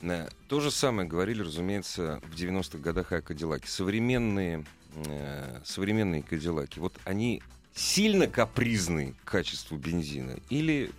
Э, 0.00 0.28
То 0.48 0.60
же 0.60 0.70
самое 0.70 1.08
говорили, 1.08 1.42
разумеется, 1.42 2.20
в 2.24 2.34
90-х 2.34 2.78
годах 2.78 3.12
о 3.12 3.20
Кадиллаке. 3.22 3.68
Современные, 3.68 4.64
э, 4.94 5.60
современные 5.64 6.22
Кадиллаки, 6.22 6.78
вот 6.78 6.98
они 7.04 7.42
сильно 7.74 8.26
капризны 8.26 9.14
к 9.24 9.30
качеству 9.30 9.76
бензина 9.76 10.36
или 10.48 10.90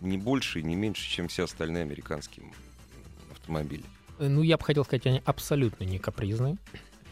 не 0.00 0.18
больше 0.18 0.60
и 0.60 0.62
не 0.62 0.74
меньше, 0.76 1.08
чем 1.08 1.28
все 1.28 1.44
остальные 1.44 1.82
американские 1.82 2.46
автомобили? 3.32 3.84
Э, 4.18 4.28
Ну, 4.28 4.42
я 4.42 4.56
бы 4.56 4.64
хотел 4.64 4.84
сказать, 4.84 5.06
они 5.06 5.22
абсолютно 5.24 5.84
не 5.84 5.98
капризные. 5.98 6.56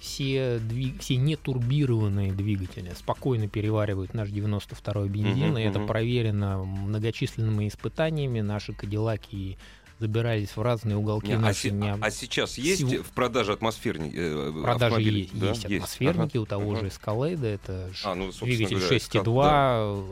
Все, 0.01 0.61
двиг... 0.61 1.01
все 1.01 1.17
нетурбированные 1.17 2.33
двигатели 2.33 2.93
спокойно 2.97 3.49
переваривают 3.49 4.15
наш 4.15 4.29
92-й 4.29 5.09
бензин, 5.09 5.49
Мгм, 5.49 5.59
и 5.59 5.63
это 5.63 5.81
мгм. 5.81 5.89
проверено 5.89 6.59
многочисленными 6.65 7.67
испытаниями. 7.67 8.41
Наши 8.41 8.73
Кадиллаки 8.75 9.59
забирались 9.99 10.51
в 10.57 10.63
разные 10.63 10.97
уголки 10.97 11.27
Не, 11.27 11.35
а, 11.35 11.41
нашей 11.41 11.71
се- 11.71 11.73
не- 11.73 11.91
а 12.01 12.11
сейчас 12.13 12.57
есть 12.59 12.83
Сего- 12.83 13.03
в 13.03 13.11
продаже 13.11 13.53
атмосферни 13.53 14.13
э, 14.15 14.51
В 14.51 14.63
продаже 14.63 14.85
автомобили? 14.95 15.19
есть, 15.23 15.37
Да? 15.41 15.49
есть 15.49 15.65
атмосферники 15.65 16.37
Ага, 16.37 16.43
у 16.43 16.47
того 16.47 16.71
ага. 16.75 16.81
же 16.83 16.87
Escalade, 16.87 17.45
это 17.45 17.91
А, 18.05 18.15
ну, 18.15 18.31
двигатель 18.31 18.77
говоря, 18.77 18.97
6.2, 18.97 19.51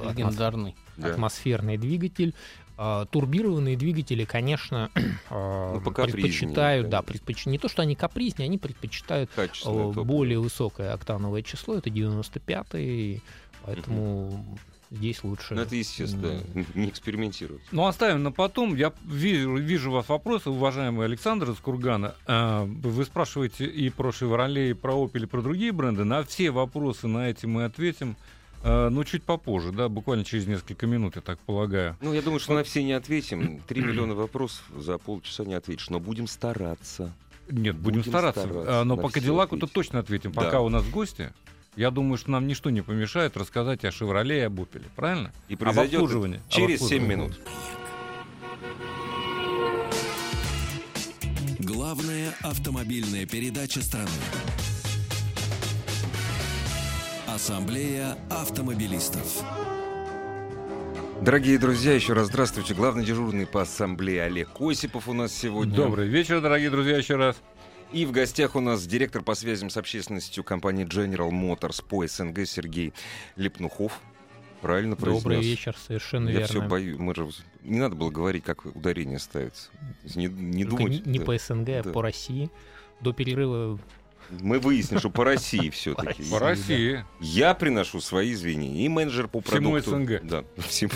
атмос- 0.03 0.11
Легендарный. 0.11 0.75
Да. 0.97 1.09
атмосферный 1.13 1.77
двигатель. 1.77 2.35
А, 2.79 3.07
Турбированные 3.07 3.77
двигатели, 3.77 4.25
конечно, 4.25 4.91
а, 5.31 5.81
Ну, 5.83 5.91
предпочитают, 5.93 6.89
да, 6.91 7.01
предпоч- 7.01 7.49
не 7.49 7.59
то, 7.59 7.69
что 7.69 7.83
они 7.83 7.95
капризнее, 7.95 8.47
они 8.47 8.59
предпочитают 8.59 9.31
топливо. 9.31 10.05
более 10.05 10.39
высокое 10.39 10.93
октановое 10.93 11.43
число, 11.43 11.77
это 11.77 11.89
95 11.89 13.23
поэтому 13.65 14.45
здесь 14.91 15.25
лучше. 15.25 15.55
Ну, 15.55 15.63
это 15.63 15.75
естественно, 15.75 16.41
м, 16.55 16.67
не 16.75 16.89
экспериментировать. 16.89 17.63
Ну, 17.73 17.87
оставим 17.87 18.23
на 18.23 18.31
потом. 18.31 18.77
Я 18.77 18.93
вижу, 19.05 19.57
вижу 19.57 19.91
у 19.91 19.95
вас 19.95 20.09
вопросы, 20.09 20.51
уважаемый 20.51 21.07
Александр 21.07 21.51
из 21.51 21.57
Кургана. 21.57 22.15
А, 22.27 22.65
Вы 22.65 23.05
спрашиваете 23.05 23.65
и 23.67 23.89
про 23.91 24.13
«Шевроле», 24.13 24.71
и 24.71 24.73
про 24.75 25.03
«Опель», 25.03 25.25
и 25.25 25.27
про 25.27 25.43
другие 25.43 25.73
бренды. 25.73 26.05
На 26.05 26.23
все 26.25 26.51
вопросы 26.51 27.09
на 27.09 27.29
эти 27.31 27.47
мы 27.47 27.65
ответим, 27.65 28.11
а, 28.13 28.36
ну, 28.65 29.05
чуть 29.05 29.23
попозже, 29.23 29.73
да, 29.73 29.89
буквально 29.89 30.25
через 30.25 30.47
несколько 30.47 30.87
минут, 30.87 31.17
я 31.17 31.23
так 31.23 31.39
полагаю. 31.41 31.97
Ну, 32.01 32.13
я 32.13 32.23
думаю, 32.23 32.41
что 32.41 32.55
на 32.55 32.65
все 32.65 32.83
не 32.83 32.93
ответим. 32.93 33.61
Три 33.69 33.81
миллиона 33.83 34.15
вопросов 34.15 34.65
за 34.77 34.99
полчаса 34.99 35.45
не 35.45 35.55
ответишь, 35.55 35.89
но 35.91 36.01
будем 36.01 36.27
стараться. 36.27 37.13
Нет, 37.49 37.77
будем, 37.77 38.01
Будем 38.01 38.11
стараться. 38.11 38.41
стараться 38.43 38.81
А, 38.81 38.85
Но 38.85 38.97
по 38.97 39.09
все 39.09 39.21
Кадиллаку-то 39.21 39.67
ответить. 39.67 39.75
точно 39.75 39.99
ответим. 40.01 40.33
Да. 40.33 40.41
Пока 40.43 40.61
у 40.63 40.69
нас 40.69 40.85
гости, 40.89 41.33
я 41.77 41.91
думаю, 41.93 42.19
что 42.19 42.33
нам 42.33 42.47
ничто 42.49 42.71
не 42.71 42.83
помешает 42.83 43.37
рассказать 43.37 43.85
о 43.85 43.93
«Шевроле» 43.93 44.39
и 44.39 44.43
об 44.43 44.61
«Опеле». 44.61 44.87
Правильно? 44.97 45.33
И 45.49 45.55
Об 45.55 45.61
произойдет 45.61 45.95
обслуживании. 46.03 46.39
Об 46.39 46.49
через 46.51 46.81
7 46.81 46.85
обслуживании. 47.03 47.09
минут. 47.09 47.41
Главная 51.61 52.35
автомобильная 52.43 53.27
передача 53.27 53.83
страны. 53.83 54.09
Ассамблея 57.41 58.17
автомобилистов. 58.31 59.45
Дорогие 61.21 61.59
друзья, 61.59 61.93
еще 61.93 62.15
раз 62.15 62.29
здравствуйте. 62.29 62.73
Главный 62.73 63.05
дежурный 63.05 63.47
по 63.47 63.61
ассамблее 63.61 64.23
Олег 64.23 64.59
Осипов 64.59 65.07
у 65.07 65.13
нас 65.13 65.35
сегодня. 65.35 65.75
Добрый 65.77 66.09
вечер, 66.09 66.41
дорогие 66.41 66.71
друзья, 66.71 66.97
еще 66.97 67.17
раз. 67.17 67.37
И 67.93 68.07
в 68.07 68.11
гостях 68.11 68.57
у 68.57 68.61
нас 68.61 68.87
директор 68.87 69.21
по 69.21 69.35
связям 69.35 69.69
с 69.69 69.77
общественностью 69.77 70.45
компании 70.45 70.87
General 70.87 71.29
Motors 71.31 71.85
по 71.87 72.07
СНГ 72.07 72.47
Сергей 72.47 72.95
Лепнухов. 73.37 74.01
Правильно 74.63 74.97
произнес? 74.97 75.23
Добрый 75.23 75.43
вечер, 75.43 75.77
совершенно 75.77 76.31
Я 76.31 76.39
верно. 76.39 76.47
все 76.49 76.63
боюсь. 76.67 76.99
Мы 76.99 77.15
же... 77.15 77.29
Не 77.65 77.81
надо 77.81 77.97
было 77.97 78.09
говорить, 78.11 78.45
как 78.45 78.65
ударение 78.65 79.19
ставится. 79.19 79.69
Не, 80.15 80.25
не 80.29 80.65
Только 80.65 80.85
думать. 80.85 81.05
не, 81.05 81.13
не 81.13 81.19
да. 81.19 81.25
по 81.27 81.37
СНГ, 81.37 81.69
а 81.69 81.83
Да. 81.85 81.93
по 81.93 82.01
России. 82.01 82.51
До 83.03 83.13
перерыва 83.13 83.79
Мы 84.31 84.59
выясним, 84.59 84.99
что 84.99 85.11
по 85.11 85.25
России 85.25 85.71
все-таки. 85.71 86.25
По 86.31 86.39
России. 86.39 87.05
Я 87.21 87.55
приношу 87.55 88.01
свои 88.01 88.33
извинения. 88.33 88.85
И 88.85 88.89
менеджер 88.89 89.29
по 89.29 89.41
Всему 89.41 89.73
продукту... 89.73 89.91
СНГ. 89.91 90.21
Да, 90.23 90.45
всему. 90.67 90.93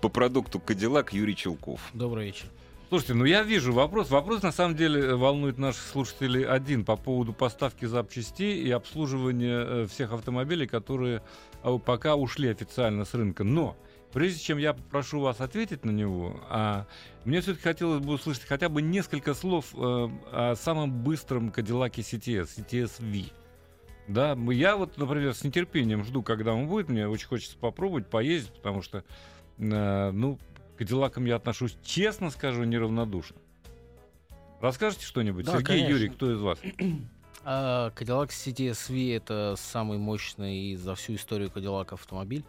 По 0.00 0.08
продукту 0.08 0.60
Кадиллак 0.60 1.12
Юрий 1.12 1.36
Челков. 1.36 1.80
Добрый 1.92 2.26
вечер. 2.26 2.46
Слушайте, 2.88 3.14
ну 3.14 3.26
я 3.26 3.42
вижу 3.42 3.74
вопрос. 3.74 4.08
Вопрос 4.08 4.42
на 4.42 4.50
самом 4.50 4.74
деле 4.74 5.14
волнует 5.14 5.58
наших 5.58 5.82
слушателей 5.82 6.42
один 6.42 6.86
по 6.86 6.96
поводу 6.96 7.34
поставки 7.34 7.84
запчастей 7.84 8.62
и 8.62 8.70
обслуживания 8.70 9.58
э, 9.60 9.86
всех 9.90 10.12
автомобилей, 10.14 10.66
которые 10.66 11.22
э, 11.62 11.78
пока 11.84 12.16
ушли 12.16 12.48
официально 12.48 13.04
с 13.04 13.12
рынка. 13.12 13.44
Но 13.44 13.76
прежде 14.12 14.40
чем 14.40 14.58
я 14.58 14.74
попрошу 14.74 15.20
вас 15.20 15.40
ответить 15.40 15.84
на 15.84 15.90
него, 15.90 16.40
а, 16.48 16.86
мне 17.24 17.40
все-таки 17.40 17.62
хотелось 17.62 18.04
бы 18.04 18.14
услышать 18.14 18.44
хотя 18.44 18.68
бы 18.68 18.82
несколько 18.82 19.34
слов 19.34 19.74
э, 19.74 19.78
о 19.78 20.54
самом 20.56 21.02
быстром 21.02 21.50
Кадиллаке 21.50 22.02
CTS, 22.02 22.58
CTS 22.58 22.92
V. 23.00 23.30
Да, 24.08 24.32
я 24.52 24.76
вот, 24.76 24.96
например, 24.96 25.34
с 25.34 25.44
нетерпением 25.44 26.04
жду, 26.04 26.22
когда 26.22 26.54
он 26.54 26.66
будет. 26.66 26.88
Мне 26.88 27.06
очень 27.06 27.28
хочется 27.28 27.58
попробовать 27.58 28.08
поездить, 28.08 28.54
потому 28.54 28.80
что, 28.80 29.04
э, 29.58 30.10
ну, 30.10 30.38
к 30.74 30.78
Кадиллакам 30.78 31.26
я 31.26 31.36
отношусь, 31.36 31.76
честно 31.84 32.30
скажу, 32.30 32.64
неравнодушно. 32.64 33.36
Расскажите 34.60 35.04
что-нибудь? 35.04 35.44
Да, 35.44 35.52
Сергей, 35.52 35.66
конечно. 35.66 35.90
Юрий, 35.90 36.08
кто 36.08 36.32
из 36.32 36.40
вас? 36.40 36.58
А, 37.50 37.92
Cadillac 37.92 38.28
CTS 38.28 38.92
V 38.92 39.16
это 39.16 39.54
самый 39.56 39.96
мощный 39.96 40.74
за 40.74 40.94
всю 40.94 41.14
историю 41.14 41.48
Cadillac 41.48 41.94
автомобиль. 41.94 42.44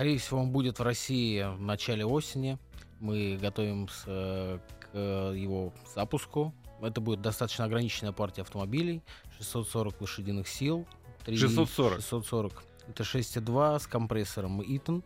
Скорее 0.00 0.16
всего, 0.16 0.40
он 0.40 0.48
будет 0.50 0.78
в 0.78 0.82
России 0.82 1.42
в 1.42 1.60
начале 1.60 2.06
осени. 2.06 2.56
Мы 3.00 3.36
готовимся 3.38 4.58
к 4.80 4.96
его 4.96 5.74
запуску. 5.94 6.54
Это 6.80 7.02
будет 7.02 7.20
достаточно 7.20 7.66
ограниченная 7.66 8.12
партия 8.12 8.40
автомобилей. 8.40 9.02
640 9.36 10.00
лошадиных 10.00 10.48
сил. 10.48 10.86
три- 11.26 11.36
640. 11.36 11.96
640. 11.96 12.64
Это 12.88 13.02
6.2 13.04 13.78
с 13.78 13.86
компрессором 13.86 14.62
Eaton. 14.62 15.02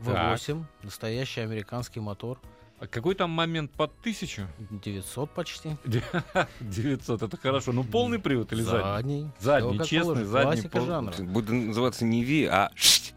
V8. 0.00 0.64
Настоящий 0.84 1.42
американский 1.42 2.00
мотор. 2.00 2.40
А 2.80 2.86
какой 2.86 3.14
там 3.14 3.28
момент 3.28 3.72
под 3.72 3.94
тысячу? 4.00 4.48
900 4.70 5.30
почти. 5.34 5.76
900, 6.60 7.22
это 7.24 7.36
хорошо. 7.36 7.72
Ну, 7.72 7.84
полный 7.84 8.20
привод 8.20 8.54
или 8.54 8.62
задний? 8.62 9.26
Задний. 9.38 9.76
Задний, 9.76 9.86
честный, 9.86 10.24
задний, 10.24 10.52
Классика 10.62 10.78
пол- 10.78 10.86
жанра. 10.86 11.14
Будет 11.24 11.50
называться 11.50 12.06
не 12.06 12.24
Ви, 12.24 12.46
а. 12.46 12.70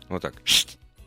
Вот 0.09 0.21
так. 0.21 0.33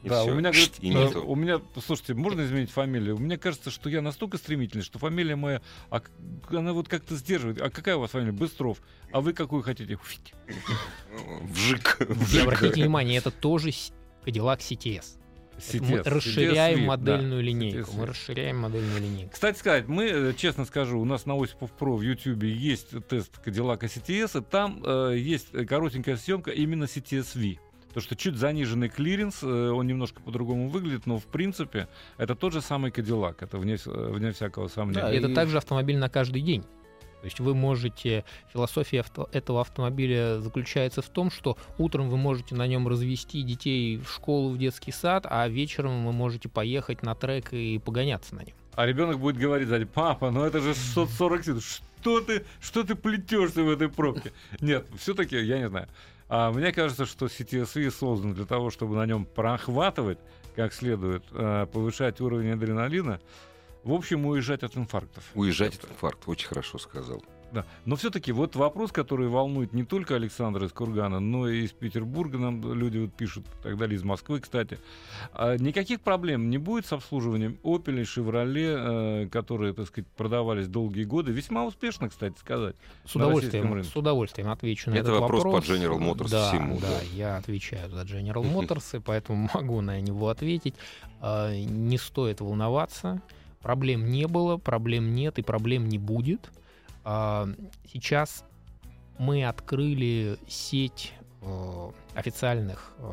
И 0.05 0.09
Да, 0.11 0.23
всё. 0.23 0.33
у 0.33 0.35
меня, 0.35 0.53
Шт, 0.53 0.79
говорит, 0.79 0.79
и 0.81 0.91
э, 0.91 1.05
нету. 1.07 1.27
у 1.27 1.35
меня, 1.35 1.61
слушайте, 1.85 2.13
можно 2.15 2.43
изменить 2.43 2.71
фамилию? 2.71 3.17
Мне 3.17 3.39
кажется, 3.39 3.71
что 3.71 3.89
я 3.89 4.03
настолько 4.03 4.37
стремительный, 4.37 4.85
что 4.85 4.99
фамилия 4.99 5.35
моя, 5.35 5.63
а 5.91 6.03
она 6.51 6.75
вот 6.75 6.89
как-то 6.89 7.17
сдерживает. 7.17 7.61
А 7.63 7.71
какая 7.71 7.97
у 7.97 8.01
вас 8.01 8.11
фамилия? 8.11 8.33
Быстров. 8.33 8.83
А 9.13 9.21
вы 9.23 9.33
какую 9.33 9.63
хотите? 9.63 9.99
Вжик. 11.43 11.99
И 12.35 12.39
обратите 12.39 12.83
внимание, 12.83 13.19
это 13.19 13.31
тоже 13.31 13.71
Cadillac 14.25 14.59
CTS. 14.59 15.05
Это 15.73 15.85
Мы 15.85 15.99
CTS, 15.99 16.09
расширяем 16.11 16.79
CTS, 16.81 16.85
модельную 16.87 17.37
да, 17.37 17.43
линейку. 17.43 17.91
CTS. 17.91 17.97
Мы 17.97 18.07
расширяем 18.07 18.59
модельную 18.59 19.01
линейку. 19.01 19.33
Кстати 19.33 19.59
сказать, 19.59 19.87
мы, 19.87 20.05
э, 20.07 20.35
честно 20.37 20.65
скажу, 20.65 21.01
у 21.01 21.05
нас 21.05 21.27
на 21.27 21.41
Осипов 21.41 21.71
Pro 21.73 21.97
в 21.97 22.03
Ютьюбе 22.03 22.53
есть 22.53 22.89
тест 23.09 23.33
Cadillac 23.45 23.81
CTS, 23.83 24.41
и 24.41 24.45
там 24.45 24.83
э, 24.85 25.15
есть 25.17 25.53
коротенькая 25.69 26.17
съемка 26.17 26.51
именно 26.51 26.85
CTS 26.85 27.37
V. 27.39 27.59
То, 27.95 28.01
что 28.01 28.17
чуть 28.17 28.35
заниженный 28.37 28.89
клиренс, 28.89 29.43
э, 29.45 29.47
он 29.47 29.87
немножко 29.87 30.21
по-другому 30.21 30.69
выглядит, 30.69 31.07
но 31.07 31.19
в 31.19 31.27
принципе 31.27 31.87
это 32.19 32.35
тот 32.35 32.53
же 32.53 32.61
самый 32.61 32.91
Cadillac, 32.91 33.37
это 33.41 33.57
вне, 33.57 33.77
э, 33.87 34.11
вне 34.13 34.33
всякого 34.33 34.67
сомнения. 34.67 35.01
Да, 35.01 35.15
И 35.15 35.19
это 35.19 35.33
также 35.33 35.59
автомобиль 35.59 35.97
на 35.97 36.09
каждый 36.09 36.43
день. 36.43 36.63
То 36.63 37.27
есть 37.27 37.39
вы 37.41 37.55
можете... 37.55 38.25
Философия 38.53 39.01
авто- 39.01 39.31
этого 39.33 39.61
автомобиля 39.61 40.41
заключается 40.41 41.01
в 41.03 41.09
том, 41.09 41.31
что 41.31 41.57
утром 41.79 42.11
вы 42.11 42.17
можете 42.17 42.57
на 42.57 42.67
нем 42.67 42.87
развести 42.89 43.43
детей 43.43 43.97
в 43.97 44.11
школу, 44.11 44.51
в 44.51 44.59
детский 44.59 44.93
сад, 44.93 45.25
а 45.31 45.49
вечером 45.49 46.05
вы 46.05 46.13
можете 46.13 46.49
поехать 46.49 47.03
на 47.03 47.15
трек 47.15 47.53
и 47.53 47.79
погоняться 47.79 48.35
на 48.35 48.41
нем. 48.41 48.57
А 48.75 48.87
ребенок 48.87 49.21
будет 49.21 49.39
говорить 49.39 49.69
сзади, 49.69 49.85
папа, 49.85 50.33
ну 50.33 50.45
это 50.45 50.61
же 50.61 50.75
640 50.75 51.45
сил, 51.45 51.61
что 51.61 52.21
ты, 52.21 52.45
что 52.61 52.83
ты 52.83 52.97
плетешься 52.97 53.63
в 53.63 53.71
этой 53.71 53.89
пробке? 53.89 54.33
Нет, 54.61 54.85
все-таки, 54.99 55.39
я 55.39 55.59
не 55.59 55.69
знаю. 55.69 55.89
А 56.29 56.53
мне 56.53 56.73
кажется, 56.73 57.07
что 57.07 57.27
CTSV 57.27 57.91
создан 57.91 58.35
для 58.35 58.47
того, 58.47 58.71
чтобы 58.71 58.97
на 58.97 59.07
нем 59.07 59.27
прохватывать 59.27 60.19
как 60.55 60.73
следует, 60.73 61.25
э, 61.33 61.67
повышать 61.73 62.21
уровень 62.21 62.53
адреналина, 62.53 63.21
в 63.83 63.93
общем, 63.93 64.25
уезжать 64.27 64.63
от 64.63 64.77
инфарктов. 64.77 65.25
Уезжать 65.35 65.77
от 65.77 65.91
инфаркта. 65.91 66.31
Очень 66.31 66.49
хорошо 66.49 66.79
сказал. 66.79 67.23
Да. 67.55 67.65
Но 67.85 67.95
все-таки 67.95 68.33
вот 68.33 68.57
вопрос, 68.57 68.91
который 68.91 69.29
волнует 69.29 69.73
не 69.73 69.85
только 69.85 70.17
Александра 70.17 70.67
из 70.67 70.73
Кургана, 70.73 71.21
но 71.21 71.49
и 71.49 71.65
из 71.65 71.71
Петербурга 71.71 72.37
нам 72.37 72.75
люди 72.75 72.99
вот 72.99 73.15
пишут, 73.15 73.47
и 73.61 73.63
так 73.63 73.79
далее, 73.79 73.97
из 73.97 74.03
Москвы, 74.03 74.41
кстати. 74.41 74.79
А 75.33 75.57
никаких 75.57 76.01
проблем 76.01 76.51
не 76.51 76.59
будет 76.59 76.87
с 76.87 76.93
обслуживанием 76.93 77.59
Opel 77.63 78.01
и 78.01 78.03
Chevrolet, 78.03 79.25
э, 79.25 79.29
которые, 79.29 79.73
так 79.73 79.87
сказать, 79.87 80.09
продавались 80.17 80.67
долгие 80.67 81.05
годы. 81.05 81.31
Весьма 81.31 81.65
успешно, 81.65 82.09
кстати 82.09 82.37
сказать. 82.39 82.75
С 83.05 83.15
удовольствием, 83.15 83.85
с 83.85 83.95
удовольствием 83.95 84.51
отвечу 84.51 84.91
на 84.91 84.95
Это 84.95 85.11
этот 85.11 85.21
вопрос 85.21 85.45
вопрос. 85.45 85.67
под 85.67 85.77
General 85.77 85.99
Motors 85.99 86.31
да, 86.31 86.49
всему, 86.49 86.81
Да, 86.81 86.89
да. 86.89 87.01
я 87.15 87.37
отвечаю 87.37 87.89
за 87.91 88.03
General 88.03 88.43
Motors, 88.43 88.97
и 88.97 89.01
поэтому 89.01 89.49
могу 89.55 89.81
на 89.81 90.01
него 90.01 90.29
ответить. 90.29 90.75
А, 91.21 91.55
Не 91.55 91.99
стоит 91.99 92.41
волноваться. 92.41 93.23
Проблем 93.61 94.11
не 94.11 94.27
было, 94.27 94.59
проблем 94.59 95.15
нет 95.15 95.39
и 95.39 95.43
проблем 95.43 95.89
не 95.89 95.99
будет. 95.99 96.51
А, 97.05 97.49
Сейчас 97.87 98.45
мы 99.19 99.45
открыли 99.45 100.39
сеть 100.49 101.13
э, 101.43 101.91
официальных 102.15 102.93
э, 102.99 103.13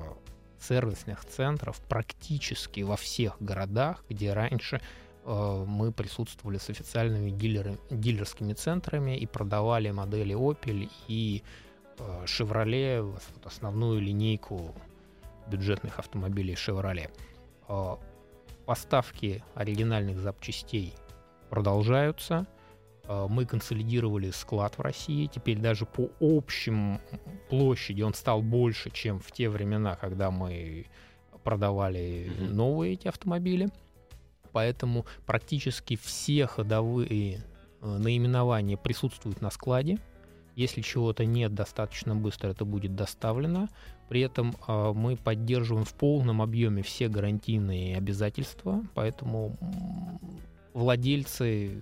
сервисных 0.60 1.25
центров 1.25 1.80
практически 1.88 2.82
во 2.82 2.95
всех 2.95 3.36
городах, 3.39 4.04
где 4.10 4.34
раньше 4.34 4.82
э, 5.25 5.65
мы 5.67 5.91
присутствовали 5.91 6.58
с 6.58 6.69
официальными 6.69 7.30
дилеры- 7.30 7.80
дилерскими 7.91 8.54
центрами 8.54 9.17
и 9.17 9.27
продавали 9.27 9.91
модели 9.91 10.36
Opel 10.36 10.89
и 11.08 11.43
Chevrolet, 12.25 13.21
основную 13.43 14.01
линейку 14.01 14.73
бюджетных 15.47 15.99
автомобилей 15.99 16.56
Chevrolet. 16.56 17.12
Поставки 18.65 19.43
оригинальных 19.54 20.17
запчастей 20.17 20.95
продолжаются. 21.51 22.47
Э, 23.05 23.27
Мы 23.29 23.45
консолидировали 23.45 24.31
склад 24.31 24.77
в 24.77 24.81
России. 24.81 25.27
Теперь 25.27 25.59
даже 25.59 25.85
по 25.85 26.09
общим 26.19 26.99
площади 27.49 28.01
он 28.01 28.13
стал 28.13 28.41
больше, 28.41 28.89
чем 28.91 29.19
в 29.19 29.31
те 29.31 29.49
времена, 29.49 29.95
когда 29.95 30.31
мы 30.31 30.87
продавали 31.43 32.31
новые 32.39 32.93
эти 32.93 33.07
автомобили. 33.07 33.69
Поэтому 34.51 35.05
практически 35.25 35.95
все 35.95 36.45
ходовые 36.45 37.43
э, 37.81 37.97
наименования 37.97 38.77
присутствуют 38.77 39.41
на 39.41 39.49
складе. 39.49 39.97
Если 40.55 40.81
чего-то 40.81 41.25
нет 41.25 41.53
достаточно 41.53 42.15
быстро, 42.15 42.49
это 42.49 42.65
будет 42.65 42.95
доставлено. 42.95 43.69
При 44.09 44.21
этом 44.21 44.53
э, 44.67 44.91
мы 44.93 45.15
поддерживаем 45.15 45.85
в 45.85 45.93
полном 45.93 46.41
объеме 46.41 46.83
все 46.83 47.07
гарантийные 47.07 47.95
обязательства, 47.95 48.83
поэтому 48.93 49.57
владельцы 50.73 51.81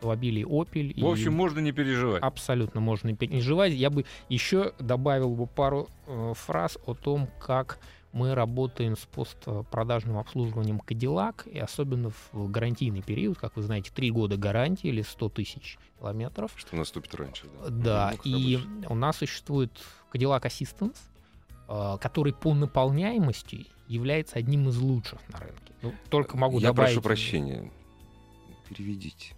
автомобилей 0.00 0.42
Opel 0.44 0.88
и 0.90 1.02
В 1.02 1.06
общем, 1.06 1.34
можно 1.34 1.60
не 1.60 1.72
переживать. 1.72 2.22
абсолютно 2.22 2.80
можно 2.80 3.08
не 3.08 3.14
переживать. 3.14 3.72
Я 3.72 3.90
бы 3.90 4.04
еще 4.28 4.72
добавил 4.78 5.34
бы 5.34 5.46
пару 5.46 5.88
э, 6.06 6.32
фраз 6.34 6.78
о 6.86 6.94
том, 6.94 7.28
как 7.38 7.78
мы 8.12 8.34
работаем 8.34 8.96
с 8.96 9.04
постпродажным 9.06 10.16
обслуживанием 10.18 10.80
Cadillac, 10.84 11.48
и 11.48 11.58
особенно 11.58 12.10
в 12.32 12.50
гарантийный 12.50 13.02
период, 13.02 13.38
как 13.38 13.54
вы 13.56 13.62
знаете, 13.62 13.92
три 13.94 14.10
года 14.10 14.36
гарантии 14.36 14.88
или 14.88 15.02
100 15.02 15.28
тысяч 15.28 15.78
километров. 16.00 16.50
Что 16.56 16.76
наступит 16.76 17.14
раньше. 17.14 17.44
Да, 17.68 17.70
Да, 17.70 18.14
Ну, 18.24 18.38
и 18.38 18.56
обычно. 18.56 18.88
у 18.88 18.94
нас 18.94 19.16
существует 19.18 19.70
Cadillac 20.12 20.42
Assistance, 20.42 20.96
э, 21.68 21.98
который 22.00 22.32
по 22.32 22.54
наполняемости 22.54 23.66
является 23.86 24.38
одним 24.38 24.68
из 24.68 24.78
лучших 24.78 25.20
на 25.28 25.38
рынке. 25.40 25.72
Ну, 25.82 25.92
только 26.08 26.36
могу 26.36 26.58
Я 26.58 26.68
добавить... 26.68 26.94
прошу 26.94 27.02
прощения. 27.02 27.70
Переведите. 28.68 29.34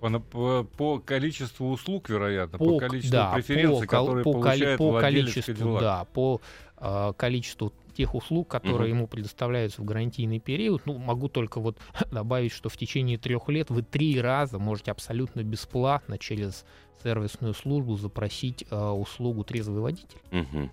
По, 0.00 0.08
на- 0.08 0.20
по- 0.20 0.64
по 0.64 0.98
количеству 0.98 1.70
услуг, 1.70 2.08
вероятно, 2.08 2.58
по, 2.58 2.64
по, 2.64 2.78
количеству 2.78 3.12
да, 3.12 3.32
преференций, 3.32 3.86
по, 3.86 3.90
которые 3.90 4.24
по, 4.24 4.32
получает 4.32 4.78
по 4.78 4.98
количеству, 4.98 5.54
Cadillac. 5.54 5.80
да, 5.80 6.04
по 6.12 6.40
э, 6.78 7.12
количеству 7.16 7.72
тех 7.96 8.14
услуг, 8.14 8.48
которые 8.48 8.88
Мгм. 8.90 8.98
ему 8.98 9.06
предоставляются 9.06 9.80
в 9.80 9.84
гарантийный 9.84 10.40
период. 10.40 10.82
Ну, 10.86 10.98
могу 10.98 11.28
только 11.28 11.60
вот 11.60 11.78
добавить, 12.10 12.52
что 12.52 12.68
в 12.68 12.76
течение 12.76 13.16
трех 13.16 13.48
лет 13.48 13.70
вы 13.70 13.82
три 13.82 14.20
раза 14.20 14.58
можете 14.58 14.90
абсолютно 14.90 15.42
бесплатно 15.42 16.18
через 16.18 16.64
сервисную 17.04 17.54
службу 17.54 17.96
запросить 17.96 18.64
э, 18.70 18.76
услугу 18.76 19.44
трезвый 19.44 19.80
водитель. 19.80 20.18
Мгм. 20.32 20.70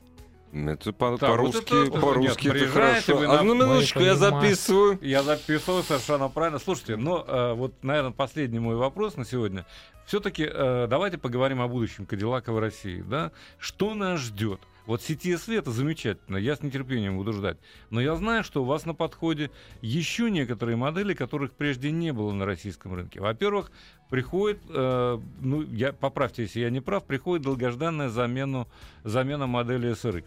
Это 0.51 0.93
по- 0.93 1.17
Так, 1.17 1.29
вот 1.29 1.37
по-русски, 1.37 1.87
это- 1.87 1.99
по-русски 1.99 2.47
нет, 2.47 2.55
это 2.55 2.67
хорошо. 2.71 3.19
на- 3.19 3.39
Одну 3.39 3.53
минуточку, 3.53 3.99
я 3.99 4.15
записываю. 4.15 4.97
Я 5.01 5.21
записывал 5.23 5.83
совершенно 5.83 6.27
правильно. 6.29 6.59
Слушайте, 6.59 6.95
но 6.95 7.23
э, 7.27 7.53
вот, 7.53 7.83
наверное, 7.83 8.11
последний 8.11 8.59
мой 8.59 8.75
вопрос 8.75 9.15
на 9.17 9.25
сегодня. 9.25 9.65
Все-таки 10.05 10.43
давайте 10.47 11.19
поговорим 11.19 11.61
о 11.61 11.67
будущем 11.67 12.07
Кадиллака 12.07 12.51
в 12.51 12.57
России. 12.57 13.03
Да? 13.07 13.31
Что 13.59 13.93
нас 13.93 14.19
ждет? 14.19 14.59
Вот 14.87 15.01
CTSV 15.01 15.59
это 15.59 15.69
замечательно, 15.69 16.37
я 16.37 16.55
с 16.55 16.63
нетерпением 16.63 17.15
буду 17.17 17.31
ждать. 17.31 17.57
Но 17.91 18.01
я 18.01 18.15
знаю, 18.15 18.43
что 18.43 18.63
у 18.63 18.65
вас 18.65 18.87
на 18.87 18.95
подходе 18.95 19.51
еще 19.81 20.31
некоторые 20.31 20.77
модели, 20.77 21.13
которых 21.13 21.51
прежде 21.51 21.91
не 21.91 22.11
было 22.11 22.31
на 22.31 22.47
российском 22.47 22.95
рынке. 22.95 23.21
Во-первых, 23.21 23.71
приходит, 24.09 24.59
э, 24.69 25.19
ну, 25.41 25.61
я, 25.61 25.93
поправьте, 25.93 26.43
если 26.43 26.61
я 26.61 26.69
не 26.69 26.81
прав, 26.81 27.03
приходит 27.05 27.43
долгожданная 27.45 28.09
замену, 28.09 28.67
замена 29.03 29.47
модели 29.47 29.91
SRX. 29.91 30.25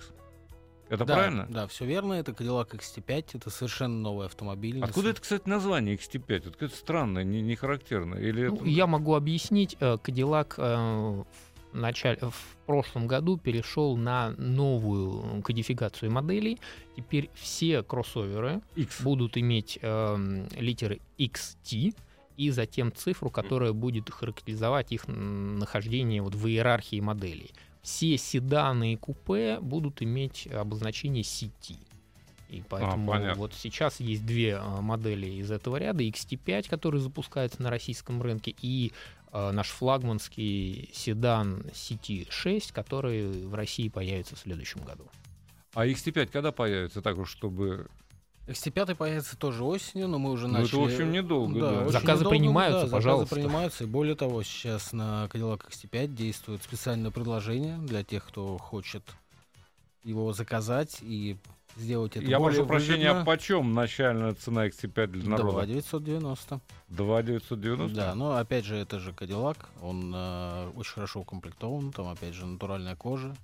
Это 0.88 1.06
да, 1.06 1.14
правильно? 1.14 1.46
Да, 1.48 1.66
все 1.66 1.86
верно. 1.86 2.12
Это 2.14 2.32
Cadillac 2.32 2.72
XT5. 2.76 3.24
Это 3.34 3.48
совершенно 3.50 3.98
новый 3.98 4.26
автомобиль. 4.26 4.82
Откуда 4.82 5.10
это, 5.10 5.22
кстати, 5.22 5.48
название 5.48 5.96
XT5? 5.96 6.42
Вот 6.46 6.62
это 6.62 6.76
странное, 6.76 7.24
не, 7.24 7.40
не 7.40 7.56
характерное. 7.56 8.20
Или 8.20 8.48
Ну, 8.48 8.56
это- 8.56 8.64
я 8.66 8.86
могу 8.86 9.14
объяснить. 9.14 9.74
э, 9.80 9.96
Cadillac 10.02 10.54
э, 10.58 11.22
в, 11.72 11.76
начале, 11.76 12.18
в 12.20 12.56
прошлом 12.66 13.06
году 13.06 13.38
перешел 13.38 13.96
на 13.96 14.32
новую 14.36 15.42
кодификацию 15.42 16.12
моделей. 16.12 16.60
Теперь 16.94 17.30
все 17.34 17.82
кроссоверы 17.82 18.60
X. 18.76 19.00
будут 19.00 19.38
иметь 19.38 19.78
эм, 19.80 20.46
литеры 20.58 21.00
XT 21.18 21.94
и 22.42 22.50
затем 22.50 22.92
цифру, 22.92 23.30
которая 23.30 23.72
будет 23.72 24.10
характеризовать 24.10 24.92
их 24.92 25.06
нахождение 25.06 26.22
вот 26.22 26.34
в 26.34 26.46
иерархии 26.46 27.00
моделей. 27.00 27.52
Все 27.82 28.16
седаны 28.16 28.94
и 28.94 28.96
купе 28.96 29.58
будут 29.60 30.02
иметь 30.02 30.46
обозначение 30.46 31.22
CT. 31.22 31.76
И 32.48 32.62
поэтому 32.68 33.10
понятно. 33.10 33.40
вот 33.40 33.54
сейчас 33.54 33.98
есть 33.98 34.26
две 34.26 34.50
э, 34.50 34.80
модели 34.80 35.26
из 35.26 35.50
этого 35.50 35.78
ряда. 35.78 36.04
XT5, 36.04 36.68
который 36.68 37.00
запускается 37.00 37.62
на 37.62 37.70
российском 37.70 38.20
рынке, 38.20 38.54
и 38.60 38.92
э, 39.32 39.50
наш 39.52 39.68
флагманский 39.68 40.90
седан 40.92 41.62
CT6, 41.72 42.72
который 42.72 43.46
в 43.46 43.54
России 43.54 43.88
появится 43.88 44.36
в 44.36 44.40
следующем 44.40 44.84
году. 44.84 45.08
А 45.74 45.86
XT5 45.86 46.26
когда 46.26 46.52
появится, 46.52 47.00
так 47.00 47.16
уж, 47.16 47.30
чтобы... 47.30 47.88
XT5 48.46 48.96
появится 48.96 49.36
тоже 49.36 49.62
осенью, 49.62 50.08
но 50.08 50.18
мы 50.18 50.30
уже 50.30 50.48
Ну, 50.48 50.54
это, 50.54 50.62
начали... 50.62 50.80
в 50.80 50.84
общем, 50.84 51.12
недолго, 51.12 51.60
да. 51.60 51.80
очень 51.82 51.92
Заказы 51.92 52.20
недолго, 52.20 52.30
принимаются, 52.30 52.86
да, 52.86 52.92
пожалуйста. 52.92 53.28
Заказы 53.28 53.46
принимаются. 53.46 53.84
И 53.84 53.86
более 53.86 54.14
того, 54.16 54.42
сейчас 54.42 54.92
на 54.92 55.28
Cadillac 55.32 55.68
XT5 55.70 56.08
действует 56.08 56.62
специальное 56.62 57.10
предложение 57.10 57.78
для 57.78 58.02
тех, 58.02 58.26
кто 58.26 58.58
хочет 58.58 59.04
его 60.02 60.32
заказать 60.32 60.98
и 61.02 61.36
сделать 61.76 62.16
это 62.16 62.26
я 62.26 62.38
прошу 62.38 62.66
прощения, 62.66 63.10
а 63.10 63.24
почем 63.24 63.72
начальная 63.74 64.34
цена 64.34 64.66
XT5 64.66 65.06
для 65.06 65.22
2 65.22 65.30
народа? 65.38 65.66
990. 65.66 66.60
2,990? 66.88 67.94
Да, 67.94 68.14
но 68.14 68.36
опять 68.36 68.64
же, 68.64 68.76
это 68.76 68.98
же 68.98 69.12
Cadillac, 69.12 69.58
он 69.80 70.12
э, 70.14 70.70
очень 70.74 70.92
хорошо 70.92 71.20
укомплектован, 71.20 71.92
там 71.92 72.08
опять 72.08 72.34
же 72.34 72.44
натуральная 72.46 72.96
кожа, 72.96 73.34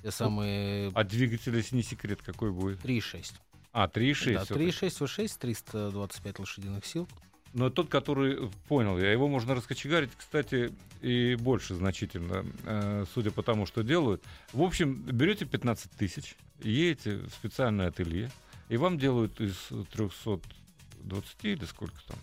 все 0.00 0.10
самые 0.10 0.92
А 0.94 1.04
двигатель, 1.04 1.54
если 1.56 1.76
не 1.76 1.82
секрет, 1.82 2.20
какой 2.22 2.52
будет? 2.52 2.82
3.6. 2.84 3.32
А, 3.74 3.88
3,6. 3.88 4.34
Да, 4.34 4.44
всё-таки. 4.44 4.70
3.6 4.70 5.00
V6, 5.00 5.38
325 5.40 6.38
лошадиных 6.38 6.86
сил. 6.86 7.08
Но 7.52 7.70
тот, 7.70 7.88
который, 7.88 8.50
понял 8.68 8.98
я, 8.98 9.12
его 9.12 9.28
можно 9.28 9.54
раскочегарить, 9.54 10.10
кстати, 10.16 10.72
и 11.02 11.36
больше 11.36 11.74
значительно, 11.74 12.46
э, 12.64 13.04
судя 13.12 13.30
по 13.32 13.42
тому, 13.42 13.66
что 13.66 13.82
делают. 13.82 14.22
В 14.52 14.62
общем, 14.62 14.94
берете 15.02 15.44
15 15.44 15.90
тысяч, 15.92 16.36
едете 16.62 17.16
в 17.16 17.30
специальное 17.30 17.88
ателье, 17.88 18.30
и 18.68 18.76
вам 18.76 18.96
делают 18.96 19.40
из 19.40 19.56
320 19.92 21.44
или 21.44 21.64
сколько 21.64 22.00
там? 22.08 22.18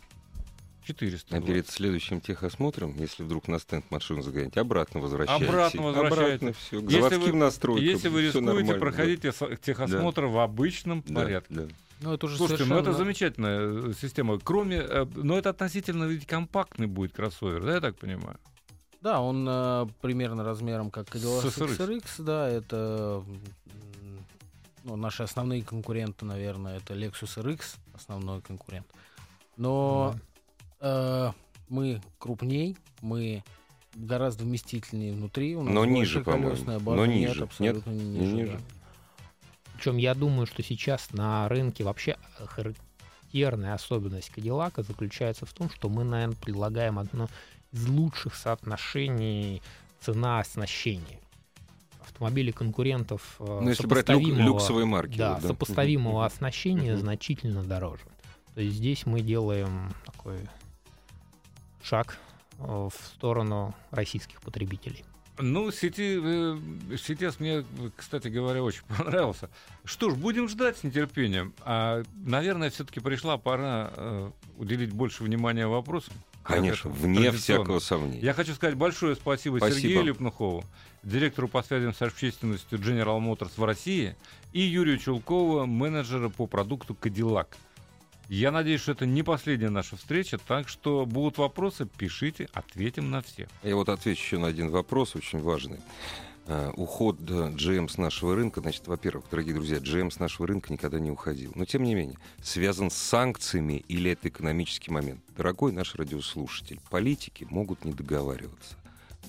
400. 0.85 1.37
А 1.37 1.41
перед 1.41 1.69
следующим 1.69 2.21
техосмотром, 2.21 2.95
если 2.97 3.23
вдруг 3.23 3.47
на 3.47 3.59
стенд 3.59 3.89
машину 3.91 4.21
загоните, 4.21 4.59
обратно 4.59 4.99
возвращайте. 4.99 5.45
Обратно 5.45 5.81
возвращайте. 5.83 6.23
Обратно 6.23 6.53
все, 6.53 6.81
к 6.81 6.89
Если 6.91 7.15
вы- 7.17 7.33
настройкам. 7.33 7.85
Если 7.85 8.07
вы 8.09 8.21
рискуете, 8.23 8.75
проходите 8.75 9.31
со- 9.31 9.55
техосмотр 9.55 10.25
в 10.25 10.39
обычном 10.39 11.03
да. 11.07 11.21
порядке. 11.21 11.53
Да, 11.53 11.61
да. 11.65 11.73
Ну, 12.01 12.13
это 12.13 12.25
уже 12.25 12.37
Слушайте, 12.37 12.65
ну 12.65 12.75
это 12.75 12.85
совершенно- 12.85 12.97
замечательная 13.05 13.59
э, 13.61 13.93
система. 14.01 14.39
Кроме, 14.39 14.77
э, 14.77 15.05
но 15.15 15.37
это 15.37 15.51
относительно 15.51 16.05
ведь 16.05 16.25
компактный 16.25 16.87
будет 16.87 17.13
кроссовер, 17.13 17.63
да, 17.63 17.75
я 17.75 17.79
так 17.81 17.95
понимаю? 17.97 18.39
Да, 19.01 19.21
он 19.21 19.45
э, 19.47 19.87
примерно 20.01 20.43
размером 20.43 20.89
как 20.89 21.07
Cadillac 21.09 21.43
SRX. 21.43 21.77
XRX, 21.77 22.23
да, 22.23 22.49
это 22.49 23.23
ну, 24.83 24.95
наши 24.95 25.21
основные 25.23 25.63
конкуренты, 25.63 26.25
наверное, 26.25 26.77
это 26.77 26.95
Lexus 26.95 27.37
RX, 27.37 27.77
основной 27.93 28.41
конкурент. 28.41 28.87
Но 29.57 30.15
Э, 30.81 31.31
Мы 31.69 32.01
крупней, 32.19 32.75
мы 33.01 33.43
гораздо 33.95 34.43
вместительнее 34.43 35.13
внутри. 35.13 35.55
У 35.55 35.63
нас 35.63 35.73
Но 35.73 35.85
ниже, 35.85 36.21
по-моему. 36.21 36.79
база. 36.79 36.79
Но 36.97 37.05
Нет, 37.05 37.29
ниже. 37.29 37.43
абсолютно 37.45 37.91
не 37.91 38.03
Не 38.03 38.19
ниже. 38.19 38.33
ниже? 38.35 38.51
да. 38.53 38.59
Причем 39.75 39.97
я 39.97 40.13
думаю, 40.13 40.45
что 40.47 40.61
сейчас 40.63 41.11
на 41.13 41.47
рынке 41.47 41.83
вообще 41.85 42.17
характерная 42.37 43.73
особенность 43.73 44.29
Кадиллака 44.31 44.83
заключается 44.83 45.45
в 45.45 45.53
том, 45.53 45.69
что 45.69 45.87
мы, 45.89 46.03
наверное, 46.03 46.35
предлагаем 46.35 46.99
одно 46.99 47.29
из 47.71 47.87
лучших 47.87 48.35
соотношений 48.35 49.61
цена-оснащение. 50.01 51.19
Автомобили 52.01 52.51
конкурентов 52.51 53.35
э, 53.39 53.45
Ну, 53.45 53.69
если 53.69 53.87
брать 53.87 54.09
люк- 54.09 54.19
сопоставимого- 54.21 54.43
люксовые 54.45 54.85
марки. 54.85 55.17
да, 55.17 55.35
вот, 55.35 55.43
сопоставимого 55.43 56.17
Мгм. 56.19 56.25
оснащения 56.25 56.97
значительно 56.97 57.63
дороже. 57.63 58.03
То 58.55 58.61
есть 58.61 58.75
здесь 58.75 59.05
мы 59.05 59.21
делаем 59.21 59.93
такой 60.05 60.39
шаг 61.83 62.17
э, 62.59 62.63
в 62.63 62.93
сторону 63.15 63.75
российских 63.91 64.41
потребителей. 64.41 65.03
Ну, 65.37 65.71
сети, 65.71 66.19
э, 66.21 66.57
CTS 66.95 67.35
мне, 67.39 67.65
кстати 67.95 68.27
говоря, 68.27 68.63
очень 68.63 68.83
понравился. 68.97 69.49
Что 69.83 70.09
ж, 70.09 70.15
будем 70.15 70.47
ждать 70.47 70.77
с 70.77 70.83
нетерпением. 70.83 71.53
А, 71.61 72.03
наверное, 72.25 72.69
все-таки 72.69 72.99
пришла 72.99 73.37
пора 73.37 73.91
э, 73.95 74.31
уделить 74.57 74.93
больше 74.93 75.23
внимания 75.23 75.67
вопросам. 75.67 76.13
Конечно, 76.43 76.89
вне 76.89 77.31
всякого 77.31 77.79
сомнения. 77.79 78.19
Я 78.19 78.33
хочу 78.33 78.53
сказать 78.53 78.75
большое 78.75 79.15
спасибо, 79.15 79.57
Спасибо. 79.57 79.79
Сергею 79.79 80.03
Лепнухову, 80.05 80.63
директору 81.03 81.47
по 81.47 81.61
связям 81.61 81.93
с 81.93 82.01
общественностью 82.01 82.79
General 82.79 83.19
Motors 83.19 83.51
в 83.57 83.63
России, 83.63 84.15
и 84.51 84.61
Юрию 84.61 84.97
Чулкову, 84.97 85.65
менеджера 85.67 86.29
по 86.29 86.47
продукту 86.47 86.97
Cadillac. 86.99 87.47
Я 88.31 88.51
надеюсь, 88.51 88.79
что 88.79 88.93
это 88.93 89.05
не 89.05 89.23
последняя 89.23 89.69
наша 89.69 89.97
встреча, 89.97 90.37
так 90.37 90.69
что 90.69 91.05
будут 91.05 91.37
вопросы, 91.37 91.85
пишите, 91.85 92.47
ответим 92.53 93.11
на 93.11 93.21
все. 93.21 93.49
Я 93.61 93.75
вот 93.75 93.89
отвечу 93.89 94.21
еще 94.21 94.37
на 94.37 94.47
один 94.47 94.69
вопрос, 94.69 95.17
очень 95.17 95.41
важный. 95.41 95.81
Э, 96.47 96.71
Уход 96.77 97.19
GM 97.19 97.89
с 97.89 97.97
нашего 97.97 98.33
рынка, 98.33 98.61
значит, 98.61 98.87
во-первых, 98.87 99.25
дорогие 99.29 99.53
друзья, 99.53 99.79
GM 99.79 100.11
с 100.11 100.17
нашего 100.17 100.47
рынка 100.47 100.71
никогда 100.71 100.97
не 100.97 101.11
уходил. 101.11 101.51
Но, 101.55 101.65
тем 101.65 101.83
не 101.83 101.93
менее, 101.93 102.17
связан 102.41 102.89
с 102.89 102.95
санкциями 102.95 103.83
или 103.89 104.11
это 104.11 104.29
экономический 104.29 104.91
момент. 104.91 105.19
Дорогой 105.35 105.73
наш 105.73 105.95
радиослушатель, 105.95 106.79
политики 106.89 107.45
могут 107.49 107.83
не 107.83 107.91
договариваться. 107.91 108.77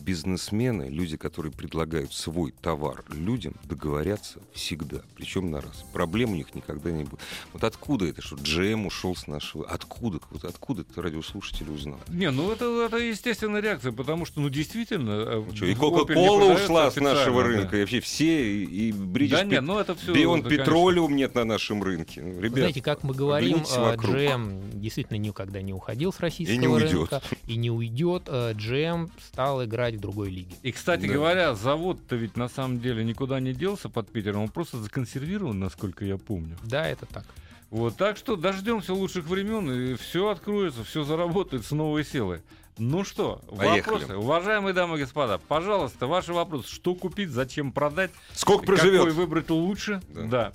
Бизнесмены, 0.03 0.89
люди, 0.89 1.17
которые 1.17 1.53
предлагают 1.53 2.13
свой 2.13 2.53
товар 2.61 3.05
людям, 3.09 3.55
договорятся 3.65 4.41
всегда, 4.53 5.03
причем 5.17 5.51
на 5.51 5.61
раз. 5.61 5.85
Проблем 5.93 6.33
у 6.33 6.35
них 6.35 6.55
никогда 6.55 6.91
не 6.91 7.05
будет. 7.05 7.21
Вот 7.53 7.65
откуда 7.65 8.07
это, 8.07 8.21
что 8.21 8.37
GM 8.37 8.87
ушел 8.87 9.15
с 9.15 9.27
нашего... 9.27 9.65
Откуда? 9.67 10.19
Вот 10.31 10.45
откуда 10.45 10.83
это 10.83 11.01
радиослушатель 11.01 11.71
узнал? 11.71 12.01
Не, 12.09 12.31
ну 12.31 12.51
это, 12.51 12.65
это 12.85 12.97
естественная 12.97 13.61
реакция, 13.61 13.93
потому 13.93 14.27
что, 14.27 14.41
ну, 14.41 14.49
действительно... 14.49 15.11
э, 15.11 15.45
Что, 15.55 15.67
и 15.67 15.69
не 15.71 15.75
Кока-Кола 15.75 16.55
ушла 16.55 16.91
с 16.91 16.97
нашего 16.97 17.43
рынка, 17.45 17.77
и 17.77 17.81
вообще 17.81 18.01
все, 18.01 18.65
и, 18.65 18.89
и 18.89 18.93
British 18.93 19.29
Да, 19.31 19.37
да 19.39 19.45
нет, 19.45 19.63
ну 19.63 19.79
это 19.79 19.95
все... 19.95 20.13
Бион 20.13 20.43
Петролиум 20.43 21.15
нет 21.15 21.35
на 21.35 21.45
нашем 21.45 21.83
рынке. 21.83 22.23
Ну, 22.23 22.41
Ребят, 22.41 22.59
Знаете, 22.59 22.83
как 22.83 23.03
мы 23.03 23.15
говорим, 23.15 23.59
э. 23.59 23.97
GM 23.97 24.79
действительно 24.79 25.19
никогда 25.19 25.63
не 25.63 25.73
уходил 25.73 26.13
с 26.13 26.21
российского 26.21 26.59
не 26.59 26.67
уйдет. 26.67 26.93
рынка 26.93 27.23
и 27.47 27.57
не 27.57 27.71
уйдет. 27.71 28.25
Э, 28.27 28.53
GM 28.53 29.11
стал 29.29 29.65
играть 29.65 29.92
в 29.97 30.01
другой 30.01 30.31
лиге. 30.31 30.55
И, 30.63 30.73
кстати 30.73 31.07
Да. 31.07 31.13
говоря, 31.15 31.55
завод-то 31.55 32.17
ведь 32.17 32.37
на 32.37 32.49
самом 32.49 32.81
деле 32.81 33.05
никуда 33.05 33.41
не 33.41 33.53
делся 33.53 33.89
под 33.89 34.11
Питером, 34.11 34.43
он 34.43 34.49
просто 34.49 34.79
законсервирован, 34.79 35.59
насколько 35.59 36.05
я 36.05 36.17
помню. 36.19 36.57
Да, 36.65 36.87
это 36.87 37.07
так. 37.07 37.25
Вот, 37.71 37.97
так 37.97 38.17
что 38.19 38.37
дождемся 38.37 38.93
лучших 38.93 39.25
времен, 39.27 39.71
и 39.71 39.95
все 39.95 40.29
откроется, 40.29 40.85
все 40.85 41.05
заработает 41.05 41.65
с 41.65 41.71
новой 41.71 42.05
силой. 42.05 42.43
Ну 42.79 43.05
что, 43.05 43.41
Поехали. 43.57 43.95
вопросы? 43.95 44.17
Уважаемые 44.17 44.73
дамы 44.75 44.97
и 44.97 45.01
господа, 45.01 45.39
пожалуйста, 45.39 46.07
ваши 46.07 46.33
вопросы. 46.33 46.69
Что 46.73 46.95
купить, 46.95 47.29
зачем 47.31 47.71
продать, 47.73 48.11
Сколько 48.33 48.63
какой 48.67 48.77
проживет? 48.79 49.15
выбрать 49.15 49.51
лучше? 49.51 50.01
Да. 50.09 50.23
Да. 50.25 50.53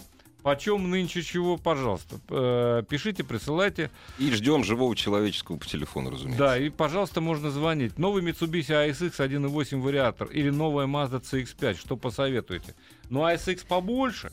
Почем 0.47 0.89
нынче 0.89 1.23
чего, 1.23 1.57
пожалуйста. 1.57 2.21
Э, 2.29 2.81
Пишите, 2.87 3.25
присылайте. 3.25 3.91
И 4.17 4.31
ждем 4.31 4.63
живого 4.63 4.95
человеческого 4.95 5.57
по 5.57 5.65
телефону, 5.65 6.11
разумеется. 6.11 6.41
Да, 6.41 6.57
и, 6.57 6.69
пожалуйста, 6.69 7.19
можно 7.19 7.51
звонить. 7.51 7.99
Новый 7.99 8.23
Mitsubishi 8.23 8.69
ASX 8.69 9.17
1.8 9.17 9.81
вариатор 9.81 10.29
или 10.29 10.49
новая 10.49 10.87
Mazda 10.87 11.21
CX-5. 11.21 11.77
Что 11.77 11.97
посоветуете? 11.97 12.75
Ну, 13.09 13.27
ASX 13.27 13.67
побольше, 13.67 14.31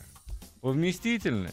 вместительный. 0.62 1.50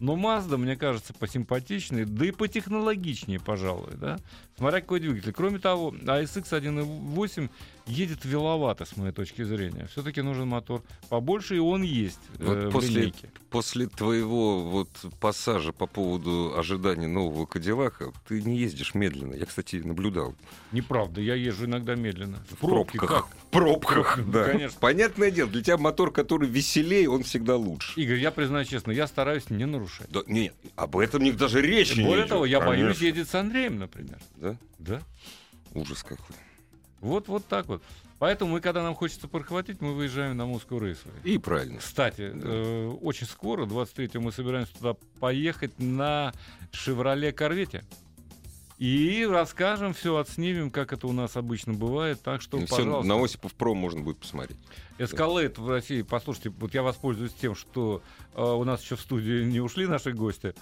Но 0.00 0.16
Mazda, 0.16 0.56
мне 0.56 0.74
кажется, 0.74 1.14
посимпатичнее, 1.14 2.04
да 2.04 2.26
и 2.26 2.32
потехнологичнее, 2.32 3.38
пожалуй, 3.38 3.92
да? 3.94 4.18
Смотря 4.56 4.80
какой 4.80 4.98
двигатель. 4.98 5.32
Кроме 5.32 5.60
того, 5.60 5.92
ASX 5.92 6.50
1.8 6.50 7.48
едет 7.86 8.24
веловато, 8.24 8.84
с 8.84 8.96
моей 8.96 9.12
точки 9.12 9.42
зрения. 9.42 9.86
Все-таки 9.90 10.22
нужен 10.22 10.48
мотор 10.48 10.82
побольше, 11.08 11.56
и 11.56 11.58
он 11.58 11.82
есть 11.82 12.20
Вот 12.38 12.56
э, 12.56 12.68
в 12.68 12.72
после- 12.72 13.00
линейке. 13.00 13.30
После 13.50 13.88
твоего 13.88 14.60
вот 14.62 14.88
пассажа 15.18 15.72
по 15.72 15.86
поводу 15.86 16.54
ожидания 16.56 17.08
нового 17.08 17.46
Кадиллака 17.46 18.12
ты 18.28 18.42
не 18.42 18.58
ездишь 18.58 18.94
медленно. 18.94 19.34
Я, 19.34 19.46
кстати, 19.46 19.76
наблюдал. 19.76 20.34
Неправда, 20.72 21.20
я 21.20 21.34
езжу 21.34 21.64
иногда 21.66 21.96
медленно. 21.96 22.38
В 22.50 22.56
пробке 22.58 22.98
пробках. 22.98 23.24
как? 23.26 23.36
В 23.36 23.46
пробках, 23.50 24.30
да. 24.30 24.44
Конечно. 24.44 24.78
Понятное 24.80 25.30
дело, 25.32 25.50
для 25.50 25.62
тебя 25.62 25.78
мотор, 25.78 26.12
который 26.12 26.48
веселее, 26.48 27.10
он 27.10 27.24
всегда 27.24 27.56
лучше. 27.56 28.00
Игорь, 28.00 28.18
я 28.20 28.30
признаю 28.30 28.64
честно, 28.64 28.92
я 28.92 29.06
стараюсь 29.08 29.50
не 29.50 29.66
нарушать. 29.66 30.08
Да, 30.10 30.20
нет, 30.28 30.54
об 30.76 30.96
этом 30.96 31.22
не, 31.22 31.32
даже 31.32 31.60
речи 31.60 31.98
не 31.98 32.04
Более 32.04 32.26
того, 32.26 32.46
я 32.46 32.60
боюсь 32.60 32.98
Конечно. 32.98 33.04
ездить 33.04 33.28
с 33.28 33.34
Андреем, 33.34 33.78
например. 33.78 34.18
Да? 34.36 34.56
Да. 34.78 35.02
Ужас 35.74 36.02
какой. 36.02 36.36
Вот, 37.00 37.28
вот 37.28 37.46
так 37.46 37.66
вот. 37.66 37.82
Поэтому 38.18 38.52
мы, 38.52 38.60
когда 38.60 38.82
нам 38.82 38.94
хочется 38.94 39.28
прохватить, 39.28 39.80
мы 39.80 39.94
выезжаем 39.94 40.36
на 40.36 40.44
Москву 40.44 40.78
рейсовый. 40.78 41.16
И 41.24 41.38
правильно. 41.38 41.78
Кстати, 41.78 42.30
э, 42.34 42.88
очень 43.00 43.26
скоро, 43.26 43.64
23 43.64 44.20
мы 44.20 44.30
собираемся 44.30 44.74
туда 44.74 44.94
поехать 45.18 45.78
на 45.78 46.34
«Шевроле 46.70 47.32
Корвете». 47.32 47.82
И 48.80 49.26
расскажем 49.30 49.92
все, 49.92 50.16
отснимем, 50.16 50.70
как 50.70 50.94
это 50.94 51.06
у 51.06 51.12
нас 51.12 51.36
обычно 51.36 51.74
бывает. 51.74 52.22
Так 52.22 52.40
что, 52.40 52.58
И 52.58 52.66
пожалуйста, 52.66 53.06
на 53.06 53.22
Осипов 53.22 53.52
Про 53.54 53.74
можно 53.74 54.00
будет 54.00 54.18
посмотреть. 54.18 54.58
Эскалейт 54.98 55.58
в 55.58 55.68
России. 55.68 56.00
Послушайте, 56.00 56.48
вот 56.48 56.72
я 56.72 56.82
воспользуюсь 56.82 57.34
тем, 57.34 57.54
что 57.54 58.02
э, 58.34 58.42
у 58.42 58.64
нас 58.64 58.82
еще 58.82 58.96
в 58.96 59.00
студии 59.02 59.44
не 59.44 59.60
ушли 59.60 59.86
наши 59.86 60.12
гости. 60.12 60.54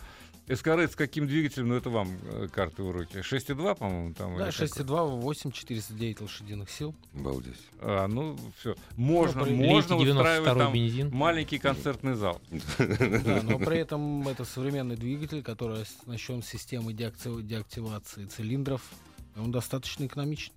Эскалейт 0.48 0.92
с 0.92 0.96
каким 0.96 1.26
двигателем? 1.26 1.68
Ну, 1.68 1.74
это 1.74 1.90
вам 1.90 2.08
э, 2.22 2.48
карты 2.50 2.82
в 2.82 2.90
руки. 2.90 3.18
6,2, 3.18 3.74
по-моему, 3.76 4.14
там? 4.14 4.36
Да, 4.36 4.48
или 4.48 4.50
какой? 4.50 4.66
6,2, 4.84 5.20
8, 5.20 5.50
409 5.52 6.20
лошадиных 6.22 6.70
сил. 6.70 6.94
Обалдеть. 7.14 7.56
А, 7.80 8.06
ну, 8.08 8.38
все. 8.58 8.74
Можно, 8.96 9.44
при- 9.44 9.54
можно 9.54 9.96
устраивать 9.96 10.44
92 10.44 10.54
там 10.64 10.72
бензин. 10.72 11.10
маленький 11.14 11.58
концертный 11.58 12.14
зал. 12.14 12.40
Да, 12.78 13.42
но 13.42 13.58
при 13.58 13.78
этом 13.78 14.26
это 14.26 14.44
современный 14.44 14.96
двигатель, 14.96 15.42
который 15.42 15.82
оснащен 15.82 16.42
системой 16.42 16.94
деакти- 16.94 17.42
деактивации 17.42 18.24
цилиндров. 18.26 18.82
Он 19.36 19.50
достаточно 19.52 20.06
экономичен. 20.06 20.52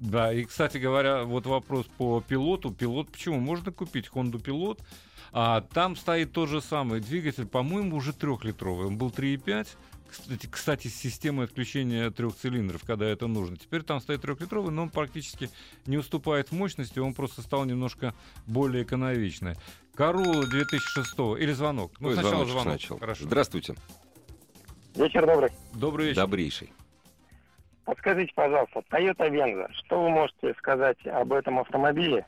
Да, 0.00 0.32
и, 0.32 0.44
кстати 0.44 0.78
говоря, 0.78 1.24
вот 1.24 1.46
вопрос 1.46 1.86
по 1.98 2.22
пилоту. 2.26 2.70
Пилот, 2.72 3.10
почему? 3.12 3.38
Можно 3.38 3.70
купить 3.70 4.08
Honda 4.12 4.42
Pilot, 4.42 4.80
а 5.32 5.60
там 5.60 5.94
стоит 5.94 6.32
тот 6.32 6.48
же 6.48 6.62
самый 6.62 7.00
двигатель, 7.00 7.46
по-моему, 7.46 7.96
уже 7.96 8.14
трехлитровый. 8.14 8.86
Он 8.86 8.96
был 8.96 9.10
3,5. 9.10 9.68
Кстати, 10.10 10.46
кстати, 10.50 10.88
с 10.88 10.96
системой 10.96 11.44
отключения 11.44 12.10
трех 12.10 12.34
цилиндров, 12.34 12.82
когда 12.84 13.06
это 13.06 13.28
нужно. 13.28 13.56
Теперь 13.56 13.82
там 13.82 14.00
стоит 14.00 14.22
трехлитровый, 14.22 14.72
но 14.72 14.82
он 14.82 14.88
практически 14.90 15.50
не 15.86 15.98
уступает 15.98 16.48
в 16.48 16.52
мощности, 16.52 16.98
он 16.98 17.14
просто 17.14 17.42
стал 17.42 17.64
немножко 17.64 18.12
более 18.46 18.82
экономичный. 18.82 19.54
Карула 19.94 20.46
2006 20.46 21.14
или 21.38 21.52
звонок? 21.52 21.92
Ну, 22.00 22.08
Ой, 22.08 22.14
сначала 22.14 22.44
звонок. 22.44 22.62
сначала. 22.64 22.98
Хорошо. 22.98 23.24
Здравствуйте. 23.24 23.76
Вечер 24.96 25.26
добрый. 25.26 25.50
Добрый 25.74 26.06
вечер. 26.08 26.22
Добрейший. 26.22 26.72
Подскажите, 27.90 28.32
пожалуйста, 28.36 28.84
Toyota 28.88 29.28
Venza, 29.28 29.68
что 29.72 30.00
вы 30.00 30.10
можете 30.10 30.54
сказать 30.58 31.04
об 31.08 31.32
этом 31.32 31.58
автомобиле 31.58 32.24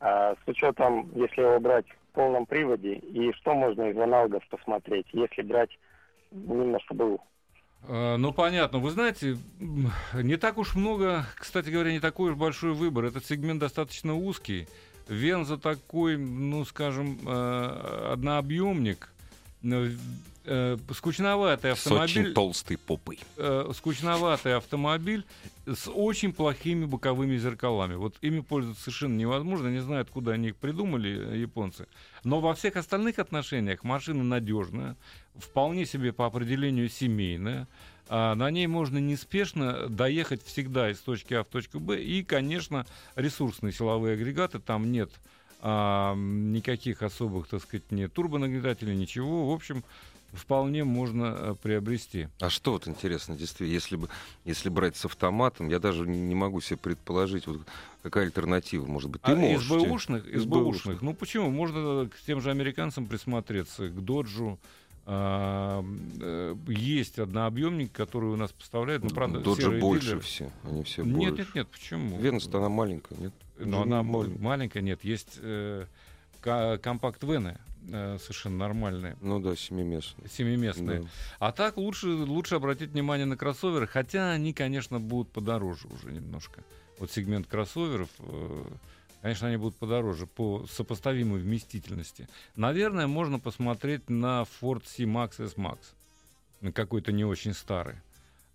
а, 0.00 0.34
с 0.34 0.48
учетом, 0.48 1.08
если 1.14 1.40
его 1.40 1.60
брать 1.60 1.86
в 1.86 2.14
полном 2.14 2.46
приводе, 2.46 2.94
и 2.94 3.32
что 3.34 3.54
можно 3.54 3.90
из 3.90 3.96
аналогов 3.96 4.42
посмотреть, 4.48 5.06
если 5.12 5.42
брать 5.42 5.70
немножко 6.32 6.94
был 6.94 7.20
Э, 7.86 8.16
Ну, 8.16 8.32
понятно. 8.32 8.78
Вы 8.78 8.90
знаете, 8.90 9.36
не 10.14 10.36
так 10.36 10.58
уж 10.58 10.74
много, 10.74 11.26
кстати 11.36 11.70
говоря, 11.70 11.92
не 11.92 12.00
такой 12.00 12.32
уж 12.32 12.36
большой 12.36 12.72
выбор. 12.72 13.04
Этот 13.04 13.24
сегмент 13.24 13.60
достаточно 13.60 14.16
узкий. 14.16 14.66
Венза 15.08 15.58
такой, 15.58 16.16
ну, 16.16 16.64
скажем, 16.64 17.18
э, 17.24 18.12
однообъемник. 18.12 19.12
Э, 20.44 20.76
Скучноватый 20.92 21.76
С 21.76 21.86
очень 21.86 21.96
автомобиль, 21.96 22.34
толстой 22.34 22.76
попой. 22.76 23.20
э, 23.36 23.70
скучноватый 23.74 24.56
автомобиль 24.56 25.24
с 25.66 25.88
очень 25.88 26.32
плохими 26.32 26.84
боковыми 26.84 27.36
зеркалами. 27.36 27.94
Вот 27.94 28.16
ими 28.22 28.40
пользоваться 28.40 28.82
совершенно 28.82 29.16
невозможно. 29.16 29.68
Не 29.68 29.78
знаю, 29.78 30.02
откуда 30.02 30.32
они 30.32 30.48
их 30.48 30.56
придумали, 30.56 31.36
японцы. 31.38 31.86
Но 32.24 32.40
во 32.40 32.54
всех 32.54 32.76
остальных 32.76 33.20
отношениях 33.20 33.84
машина 33.84 34.24
надежная, 34.24 34.96
вполне 35.36 35.86
себе 35.86 36.12
по 36.12 36.26
определению 36.26 36.88
семейная. 36.88 37.68
А 38.08 38.34
на 38.34 38.50
ней 38.50 38.66
можно 38.66 38.98
неспешно 38.98 39.88
доехать 39.88 40.44
всегда 40.44 40.90
из 40.90 40.98
точки 40.98 41.34
А 41.34 41.44
в 41.44 41.46
точку 41.46 41.78
Б. 41.78 42.02
И, 42.02 42.24
конечно, 42.24 42.84
ресурсные 43.14 43.72
силовые 43.72 44.14
агрегаты. 44.14 44.58
Там 44.58 44.90
нет 44.90 45.10
а, 45.64 46.14
никаких 46.16 47.02
особых, 47.02 47.46
так 47.46 47.62
сказать, 47.62 47.92
нет 47.92 48.12
турбонагнетателей, 48.12 48.96
ничего. 48.96 49.48
В 49.48 49.54
общем, 49.54 49.84
вполне 50.32 50.84
можно 50.84 51.36
э, 51.36 51.54
приобрести. 51.60 52.28
А 52.40 52.50
что 52.50 52.72
вот 52.72 52.88
интересно, 52.88 53.36
действительно, 53.36 53.68
если 53.68 53.96
бы 53.96 54.08
если 54.44 54.68
брать 54.68 54.96
с 54.96 55.04
автоматом, 55.04 55.68
я 55.68 55.78
даже 55.78 56.06
не 56.06 56.34
могу 56.34 56.60
себе 56.60 56.78
предположить, 56.78 57.46
вот 57.46 57.60
какая 58.02 58.24
альтернатива 58.24 58.86
может 58.86 59.10
быть. 59.10 59.22
Ты 59.22 59.32
а 59.32 59.36
можешь. 59.36 59.64
из 59.64 59.70
бэушных. 59.70 60.24
бэушных. 60.46 61.02
Ну 61.02 61.14
почему? 61.14 61.50
Можно 61.50 62.08
к 62.08 62.20
тем 62.26 62.40
же 62.40 62.50
американцам 62.50 63.06
присмотреться, 63.06 63.88
к 63.88 64.04
Доджу. 64.04 64.58
А, 65.04 65.84
э, 66.20 66.54
есть 66.68 67.18
однообъемник, 67.18 67.90
который 67.90 68.30
у 68.30 68.36
нас 68.36 68.52
поставляет, 68.52 69.02
ну 69.02 69.10
правда, 69.10 69.40
Доджи 69.40 69.62
серые 69.62 69.80
больше 69.80 70.06
дилеры. 70.06 70.20
все. 70.20 70.52
Они 70.62 70.84
все 70.84 71.02
Нет, 71.02 71.14
больше. 71.14 71.32
нет, 71.32 71.54
нет, 71.56 71.68
почему? 71.68 72.18
Венус-то 72.20 72.58
она 72.58 72.68
маленькая, 72.68 73.16
нет? 73.18 73.32
Но 73.58 73.82
она 73.82 74.04
маленькая. 74.04 74.80
нет. 74.80 75.02
Есть 75.02 75.38
э, 75.38 75.86
компакт-вены 76.40 77.58
э, 77.88 78.18
совершенно 78.20 78.56
нормальные, 78.58 79.16
Ну 79.20 79.40
да, 79.40 79.56
семиместная. 79.56 80.28
семиместные. 80.28 81.00
Да. 81.00 81.08
А 81.38 81.52
так 81.52 81.76
лучше, 81.76 82.08
лучше 82.08 82.56
обратить 82.56 82.90
внимание 82.90 83.26
на 83.26 83.36
кроссоверы, 83.36 83.86
хотя 83.86 84.30
они, 84.32 84.52
конечно, 84.52 85.00
будут 85.00 85.32
подороже 85.32 85.88
уже 85.88 86.12
немножко. 86.12 86.62
Вот 86.98 87.10
сегмент 87.10 87.46
кроссоверов, 87.46 88.08
э, 88.18 88.64
конечно, 89.22 89.48
они 89.48 89.56
будут 89.56 89.76
подороже 89.76 90.26
по 90.26 90.66
сопоставимой 90.70 91.40
вместительности. 91.40 92.28
Наверное, 92.56 93.06
можно 93.06 93.38
посмотреть 93.38 94.08
на 94.08 94.44
Ford 94.60 94.82
C-Max 94.86 95.42
S-Max, 95.44 95.78
какой-то 96.72 97.12
не 97.12 97.24
очень 97.24 97.54
старый. 97.54 97.96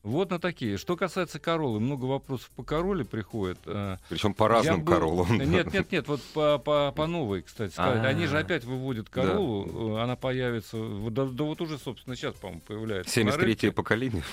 Вот 0.07 0.29
на 0.29 0.39
такие. 0.39 0.77
Что 0.77 0.95
касается 0.95 1.37
Королы, 1.37 1.81
много 1.81 2.05
вопросов 2.05 2.49
по 2.55 2.63
Короле 2.63 3.03
приходит. 3.03 3.57
Э, 3.65 3.97
Причем 4.07 4.33
по 4.33 4.47
разным 4.47 4.81
был- 4.83 4.93
Короллам. 4.93 5.37
Нет, 5.37 5.73
нет, 5.73 5.91
нет, 5.91 6.07
вот 6.07 6.21
по, 6.33 6.57
по, 6.57 6.93
по 6.95 7.07
новой, 7.07 7.41
кстати 7.41 7.73
сказать. 7.73 8.05
Они 8.05 8.25
же 8.25 8.37
А. 8.37 8.39
опять 8.41 8.63
выводят 8.63 9.07
Да. 9.13 9.21
Королу, 9.21 9.97
э, 9.97 10.01
она 10.01 10.15
появится, 10.15 10.77
да, 11.09 11.25
да 11.25 11.43
вот 11.43 11.59
уже, 11.59 11.77
собственно, 11.77 12.15
сейчас, 12.15 12.35
по-моему, 12.35 12.61
появляется. 12.65 13.19
на 13.19 13.29
73-е 13.29 13.45
рынке. 13.45 13.71
поколение. 13.73 14.23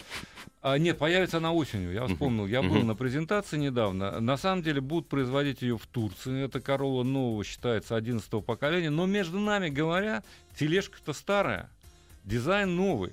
А, 0.63 0.79
нет, 0.79 0.97
появится 0.97 1.39
она 1.39 1.53
осенью, 1.53 1.93
я 1.93 2.07
вспомнил. 2.07 2.47
Я 2.47 2.63
был 2.63 2.77
на 2.85 2.95
презентации 2.95 3.59
недавно. 3.59 4.21
На 4.21 4.37
самом 4.37 4.63
деле 4.63 4.81
будут 4.81 5.09
производить 5.09 5.61
ее 5.63 5.77
в 5.77 5.87
Турции. 5.89 6.45
Это 6.45 6.61
Королла 6.61 7.03
нового 7.03 7.43
считается 7.45 7.97
11 7.97 8.31
поколения. 8.45 8.91
Но 8.91 9.07
между 9.07 9.41
нами 9.41 9.71
говоря, 9.71 10.23
тележка-то 10.57 11.13
старая, 11.13 11.69
дизайн 12.25 12.77
новый. 12.77 13.13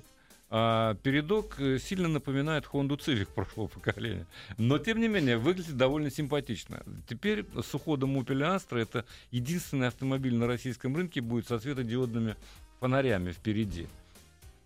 А 0.54 0.96
передок 0.96 1.58
э, 1.58 1.78
сильно 1.78 2.08
напоминает 2.08 2.66
Honda 2.70 2.98
Civic 2.98 3.28
прошлого 3.34 3.68
поколения. 3.68 4.26
Но, 4.58 4.76
тем 4.76 5.00
не 5.00 5.08
менее, 5.08 5.38
выглядит 5.38 5.78
довольно 5.78 6.10
симпатично. 6.10 6.82
Теперь 7.08 7.46
с 7.58 7.74
уходом 7.74 8.18
Opel 8.18 8.54
Astra 8.54 8.78
это 8.78 9.06
единственный 9.30 9.88
автомобиль 9.88 10.34
на 10.34 10.46
российском 10.46 10.94
рынке 10.94 11.22
будет 11.22 11.48
со 11.48 11.58
светодиодными 11.58 12.36
фонарями 12.80 13.32
впереди. 13.32 13.86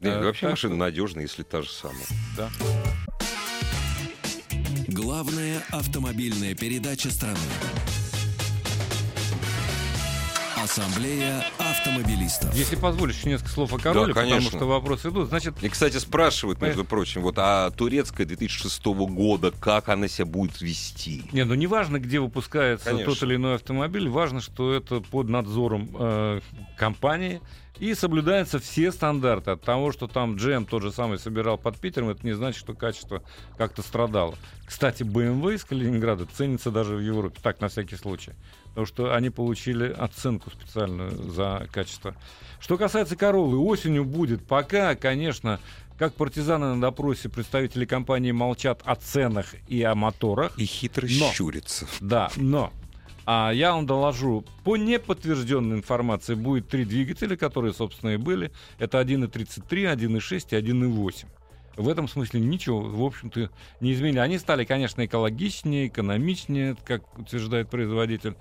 Да, 0.01 0.20
Э, 0.20 0.24
вообще 0.24 0.43
так 0.43 0.51
машина 0.51 0.74
надежная, 0.74 1.22
если 1.22 1.45
та 1.45 1.62
же 1.62 1.70
самая. 1.70 2.05
Да. 2.37 2.51
Главная 4.89 5.62
автомобильная 5.70 6.57
передача 6.57 7.11
страны. 7.11 7.39
Ассамблея 10.67 11.45
автомобилистов. 11.61 12.53
Если 12.53 12.75
позволишь, 12.75 13.19
еще 13.19 13.29
несколько 13.29 13.51
слов 13.51 13.73
о 13.73 13.79
короле, 13.79 14.12
потому 14.12 14.31
конечно. 14.31 14.59
что 14.59 14.67
вопросы 14.67 15.11
идут. 15.11 15.29
Значит, 15.29 15.55
И, 15.62 15.69
кстати, 15.69 15.97
спрашивают, 15.99 16.61
между 16.61 16.85
прочим, 16.85 17.23
вот, 17.23 17.37
а 17.39 17.71
турецкая 17.71 18.27
2006 18.27 18.85
года, 18.85 19.53
как 19.53 19.89
она 19.89 20.09
себя 20.09 20.27
будет 20.27 20.61
вести? 20.61 21.23
не, 21.31 21.45
ну 21.45 21.55
не 21.55 21.69
важно, 21.69 22.01
где 22.01 22.19
выпускается 22.19 22.87
Конечно. 22.87 23.14
тот 23.14 23.23
или 23.23 23.37
иной 23.37 23.55
автомобиль, 23.55 24.09
важно, 24.09 24.41
что 24.41 24.73
это 24.73 24.99
под 25.01 25.29
надзором 25.29 25.89
э, 26.01 26.41
компании 26.77 27.41
и 27.79 27.95
соблюдаются 27.95 28.59
все 28.59 28.91
стандарты. 28.91 29.53
От 29.53 29.62
того, 29.62 29.93
что 29.93 30.09
там 30.09 30.35
GM 30.35 30.67
тот 30.67 30.83
же 30.83 30.91
самый 30.91 31.19
собирал 31.21 31.59
под 31.59 31.79
Питером, 31.79 32.09
это 32.09 32.27
не 32.27 32.33
значит, 32.33 32.59
что 32.59 32.75
качество 32.75 33.23
как-то 33.57 33.83
страдало. 33.83 34.35
Кстати, 34.64 35.05
BMW 35.05 35.55
из 35.55 35.64
Калининграда 35.64 36.27
ценится 36.27 36.73
даже 36.73 36.97
в 36.97 37.01
Европе, 37.01 37.39
так, 37.41 37.61
на 37.61 37.69
всякий 37.69 37.95
случай. 37.95 38.33
Потому 38.77 38.89
что 38.89 39.14
они 39.14 39.31
получили 39.31 39.91
оценку 39.91 40.51
специальную 40.51 41.11
за 41.33 41.66
качество. 41.72 42.14
Что 42.61 42.77
касается 42.77 43.16
Короллы, 43.16 43.57
осенью 43.57 44.05
будет. 44.05 44.45
Пока, 44.47 44.95
конечно, 44.97 45.61
как 45.97 46.12
партизаны 46.12 46.74
на 46.74 46.81
допросе 46.83 47.31
представители 47.31 47.87
компании 47.87 48.33
молчат 48.33 48.83
о 48.85 48.95
ценах 48.97 49.55
и 49.66 49.83
о 49.83 49.95
моторах. 49.95 50.59
И 50.59 50.66
хитро 50.66 51.09
Но. 51.09 51.33
щурится. 51.33 51.87
Да, 52.01 52.31
но 52.37 52.70
а 53.24 53.51
я 53.51 53.72
вам 53.72 53.87
доложу, 53.87 54.45
по 54.62 54.77
неподтвержденной 54.77 55.79
информации 55.79 56.35
будет 56.35 56.68
три 56.68 56.85
двигателя, 56.85 57.35
которые, 57.35 57.72
собственно, 57.72 58.11
и 58.11 58.18
были. 58.18 58.53
Это 58.79 59.01
1.33, 59.01 59.66
1.6 59.70 60.49
и 60.51 60.55
1.8. 60.55 61.24
В 61.77 61.89
этом 61.89 62.09
смысле 62.09 62.41
ничего, 62.41 62.81
в 62.81 63.03
общем-то, 63.05 63.51
не 63.81 63.93
изменили. 63.93 64.18
Они 64.18 64.39
стали, 64.39 64.64
конечно, 64.64 65.05
экологичнее, 65.05 65.89
экономичнее, 65.89 66.77
как 66.85 67.18
утверждает 67.18 67.68
производитель. 67.68 68.35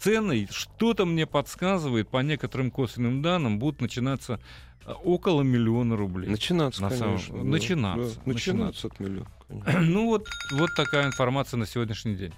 Цены, 0.00 0.46
что-то 0.50 1.04
мне 1.04 1.26
подсказывает, 1.26 2.08
по 2.08 2.18
некоторым 2.18 2.70
косвенным 2.70 3.20
данным, 3.20 3.58
будут 3.58 3.80
начинаться 3.80 4.40
а, 4.86 4.92
около 4.94 5.42
миллиона 5.42 5.96
рублей. 5.96 6.30
Начинаться, 6.30 6.80
На 6.82 6.90
самом- 6.90 7.14
конечно. 7.16 7.36
да, 7.38 7.44
начинаться, 7.44 8.14
да, 8.16 8.32
начинаться 8.32 8.86
от 8.86 9.00
миллиона. 9.00 9.26
конечно. 9.48 9.80
Ну 9.82 10.06
вот, 10.06 10.26
вот 10.52 10.70
такая 10.76 11.06
информация 11.06 11.58
на 11.58 11.66
сегодняшний 11.66 12.14
день. 12.14 12.32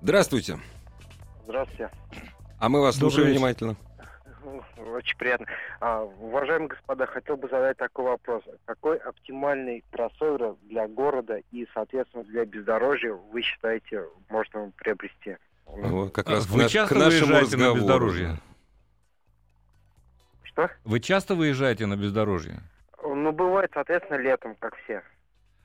Здравствуйте. 0.00 0.60
Здравствуйте. 1.44 1.90
А 2.58 2.68
мы 2.68 2.80
вас 2.80 2.96
Добрый 2.96 3.10
слушаем 3.10 3.28
вечер. 3.28 3.38
внимательно. 3.40 3.76
Очень 4.76 5.16
приятно. 5.18 5.46
А, 5.80 6.02
уважаемые 6.02 6.68
господа, 6.68 7.06
хотел 7.06 7.36
бы 7.36 7.48
задать 7.48 7.76
такой 7.76 8.04
вопрос. 8.04 8.42
Какой 8.64 8.96
оптимальный 8.98 9.84
кроссовер 9.90 10.54
для 10.62 10.86
города 10.88 11.40
и, 11.50 11.66
соответственно, 11.74 12.24
для 12.24 12.44
бездорожья 12.44 13.12
вы 13.12 13.42
считаете 13.42 14.04
можно 14.28 14.72
приобрести? 14.76 15.36
Вот, 15.66 16.12
как 16.12 16.28
А, 16.28 16.32
раз 16.32 16.46
к, 16.46 16.50
Вы 16.50 16.64
к 16.64 16.68
часто 16.68 16.94
нашему 16.96 17.32
выезжаете 17.32 17.56
на 17.56 17.64
разговору. 17.68 17.76
бездорожье? 17.80 18.36
Что? 20.44 20.70
Вы 20.84 21.00
часто 21.00 21.34
выезжаете 21.34 21.86
на 21.86 21.96
бездорожье? 21.96 22.60
Ну, 23.02 23.32
бывает, 23.32 23.70
соответственно, 23.74 24.16
летом, 24.18 24.54
как 24.58 24.76
все. 24.84 25.02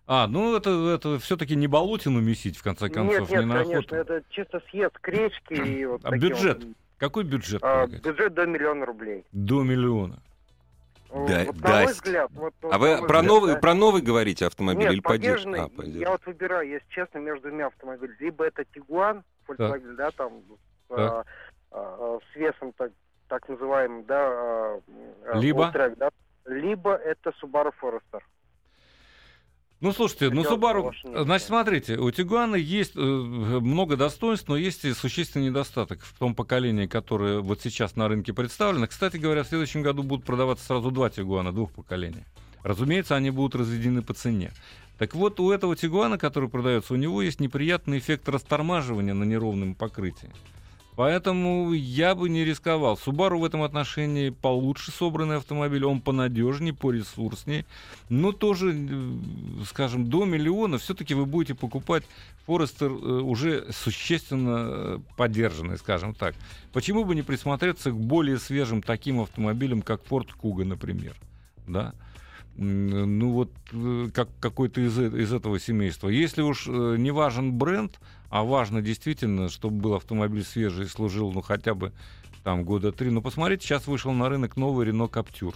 А, 0.05 0.27
ну 0.27 0.55
это, 0.55 0.69
это 0.95 1.17
все-таки 1.19 1.55
не 1.55 1.67
болотину 1.67 2.19
месить, 2.19 2.57
в 2.57 2.63
конце 2.63 2.89
концов, 2.89 3.21
нет, 3.21 3.29
нет, 3.29 3.39
не 3.39 3.45
на 3.45 3.63
конечно, 3.63 3.79
охоту. 3.79 3.95
это 3.95 4.23
чисто 4.29 4.61
съезд 4.69 4.97
к 4.99 5.07
речке 5.07 5.55
и 5.55 5.85
вот 5.85 6.01
А 6.03 6.11
бюджет? 6.17 6.61
вот, 6.63 6.73
Какой 7.03 7.25
бюджет? 7.25 7.61
а, 7.61 7.85
бюджет 7.85 8.33
до 8.33 8.45
миллиона 8.45 8.85
рублей. 8.85 9.25
До 9.33 9.61
миллиона. 9.61 10.19
Да- 11.09 11.43
вот, 11.45 11.61
на 11.61 11.69
мой 11.69 11.85
дасть. 11.85 11.93
взгляд. 11.95 12.31
Вот, 12.33 12.53
А 12.71 12.77
вы 12.77 12.95
про 12.95 13.03
взгляд, 13.05 13.23
новый, 13.25 13.53
да. 13.55 13.59
про 13.59 13.73
новый 13.73 14.01
говорите 14.01 14.45
автомобиль 14.45 14.83
Нет, 14.83 14.93
или 14.93 14.99
поддержанный? 15.01 15.59
А, 15.59 15.67
подержанный. 15.67 15.99
Я 15.99 16.11
вот 16.11 16.25
выбираю, 16.25 16.69
если 16.69 16.87
честно, 16.89 17.17
между 17.17 17.49
двумя 17.49 17.67
автомобилями. 17.67 18.15
Либо 18.21 18.45
это 18.45 18.63
Тигуан, 18.73 19.23
Volkswagen, 19.47 19.95
да, 19.95 20.11
там 20.11 20.41
с, 20.87 20.95
Так. 20.95 20.99
а, 20.99 21.23
а, 21.71 22.19
с 22.31 22.35
весом 22.37 22.71
так, 22.77 22.91
так 23.27 23.49
называемым, 23.49 24.05
да, 24.05 24.17
а, 24.21 24.81
а, 25.25 25.37
Либо? 25.37 25.71
Да, 25.97 26.09
либо 26.45 26.95
это 26.95 27.33
Subaru 27.43 27.73
Forester. 27.81 28.21
Ну, 29.83 29.91
слушайте, 29.91 30.29
ну, 30.29 30.43
Хотел 30.43 30.55
мнение. 31.03 31.25
Значит, 31.25 31.47
смотрите, 31.49 31.97
у 31.97 32.09
Тигуана 32.09 32.55
есть 32.55 32.93
э, 32.95 32.99
много 32.99 33.97
достоинств, 33.97 34.47
но 34.47 34.55
есть 34.55 34.85
и 34.85 34.93
существенный 34.93 35.47
недостаток 35.47 35.99
в 36.03 36.17
том 36.17 36.35
поколении, 36.35 36.85
которое 36.85 37.41
вот 37.41 37.59
сейчас 37.61 37.97
на 37.97 38.07
рынке 38.07 38.31
представлено. 38.31 38.87
Кстати 38.87 39.17
говоря, 39.17 39.43
в 39.43 39.47
следующем 39.47 39.81
году 39.81 40.01
будут 40.03 40.25
продаваться 40.25 40.65
сразу 40.65 40.89
два 40.89 41.09
Тигуана, 41.09 41.51
двух 41.51 41.73
поколений. 41.73 42.23
Разумеется, 42.63 43.17
они 43.17 43.29
будут 43.29 43.55
разведены 43.55 44.01
по 44.01 44.13
цене. 44.13 44.53
Так 44.99 45.15
вот, 45.15 45.41
у 45.41 45.51
этого 45.51 45.75
Тигуана, 45.75 46.17
который 46.17 46.47
продается, 46.47 46.93
у 46.93 46.97
него 46.97 47.21
есть 47.21 47.41
неприятный 47.41 47.97
эффект 47.97 48.29
растормаживания 48.29 49.13
на 49.13 49.25
неровном 49.25 49.75
покрытии. 49.75 50.31
Поэтому 50.95 51.73
я 51.73 52.13
бы 52.13 52.29
не 52.29 52.45
рисковал. 52.45 52.99
Subaru 53.03 53.39
в 53.39 53.45
этом 53.45 53.63
отношении 53.63 54.29
получше 54.29 54.91
собранный 54.91 55.37
автомобиль, 55.37 55.85
он 55.85 56.01
понадежнее, 56.01 56.73
поресурснее. 56.73 57.65
Но 58.09 58.31
тоже, 58.31 58.75
э, 58.75 59.13
скажем, 59.65 60.07
до 60.07 60.25
миллиона 60.25 60.77
все-таки 60.77 61.15
вы 61.15 61.25
будете 61.25 61.55
покупать 61.55 62.03
Форестер 62.45 62.91
э, 62.91 62.93
уже 62.93 63.65
существенно 63.71 64.67
э, 64.67 64.99
поддержанный, 65.17 65.77
скажем 65.77 66.13
так. 66.13 66.35
Почему 66.73 67.05
бы 67.05 67.15
не 67.15 67.23
присмотреться 67.23 67.89
к 67.89 67.97
более 67.97 68.37
свежим 68.37 68.83
таким 68.83 69.21
автомобилям, 69.21 69.81
как 69.81 70.03
Ford 70.03 70.27
Kuga, 70.39 70.63
например? 70.63 71.15
Да? 71.67 71.93
Ну 72.55 73.31
вот 73.31 73.49
как 74.13 74.29
какой-то 74.39 74.79
из, 74.81 74.99
из 74.99 75.33
этого 75.33 75.59
семейства. 75.59 76.07
Если 76.07 76.43
уж 76.43 76.67
не 76.67 77.09
важен 77.09 77.53
бренд, 77.53 77.99
а 78.33 78.43
важно 78.43 78.81
действительно, 78.81 79.47
чтобы 79.47 79.75
был 79.79 79.93
автомобиль 79.93 80.43
свежий 80.43 80.85
и 80.85 80.89
служил, 80.89 81.31
ну 81.31 81.43
хотя 81.43 81.75
бы 81.75 81.93
там 82.43 82.63
года 82.63 82.91
три. 82.91 83.11
Ну 83.11 83.21
посмотрите, 83.21 83.67
сейчас 83.67 83.85
вышел 83.85 84.11
на 84.11 84.27
рынок 84.27 84.57
новый 84.57 84.87
Renault 84.87 85.11
Captur. 85.11 85.53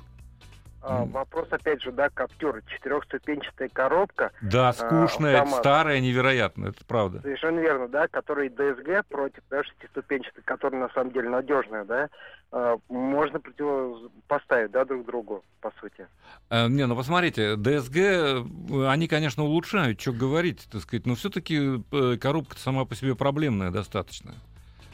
А, 0.90 1.04
вопрос, 1.04 1.48
опять 1.52 1.82
же, 1.82 1.92
да, 1.92 2.10
Каптюр, 2.10 2.62
четырехступенчатая 2.68 3.68
коробка, 3.68 4.32
Да, 4.42 4.72
скучная, 4.72 5.40
автомат. 5.42 5.60
старая, 5.60 6.00
невероятно, 6.00 6.68
это 6.68 6.86
правда. 6.86 7.20
совершенно 7.22 7.60
верно, 7.60 7.90
да, 7.90 8.08
который 8.08 8.48
DSG 8.48 9.04
против, 9.10 9.44
да, 9.50 9.64
шестиступенчатой, 9.66 10.44
которая 10.46 10.80
на 10.82 10.90
самом 10.94 11.12
деле 11.12 11.28
надежная, 11.28 11.84
да, 11.84 12.10
а, 12.54 12.78
можно 12.88 13.42
противопоставить, 13.42 14.72
да, 14.72 14.86
друг 14.86 15.06
другу, 15.06 15.44
по 15.60 15.74
сути. 15.82 16.08
Э, 16.50 16.68
Не, 16.70 16.88
ну 16.88 16.96
посмотрите, 16.96 17.58
ДСГ, 17.58 17.98
э, 17.98 18.44
они, 18.88 19.10
конечно, 19.10 19.44
улучшают, 19.44 20.00
что 20.00 20.14
говорить, 20.14 20.70
так 20.72 20.82
сказать, 20.82 21.06
но 21.06 21.16
все-таки 21.16 21.84
коробка 22.22 22.58
сама 22.58 22.86
по 22.86 22.96
себе 22.96 23.14
проблемная 23.14 23.72
достаточно. 23.72 24.36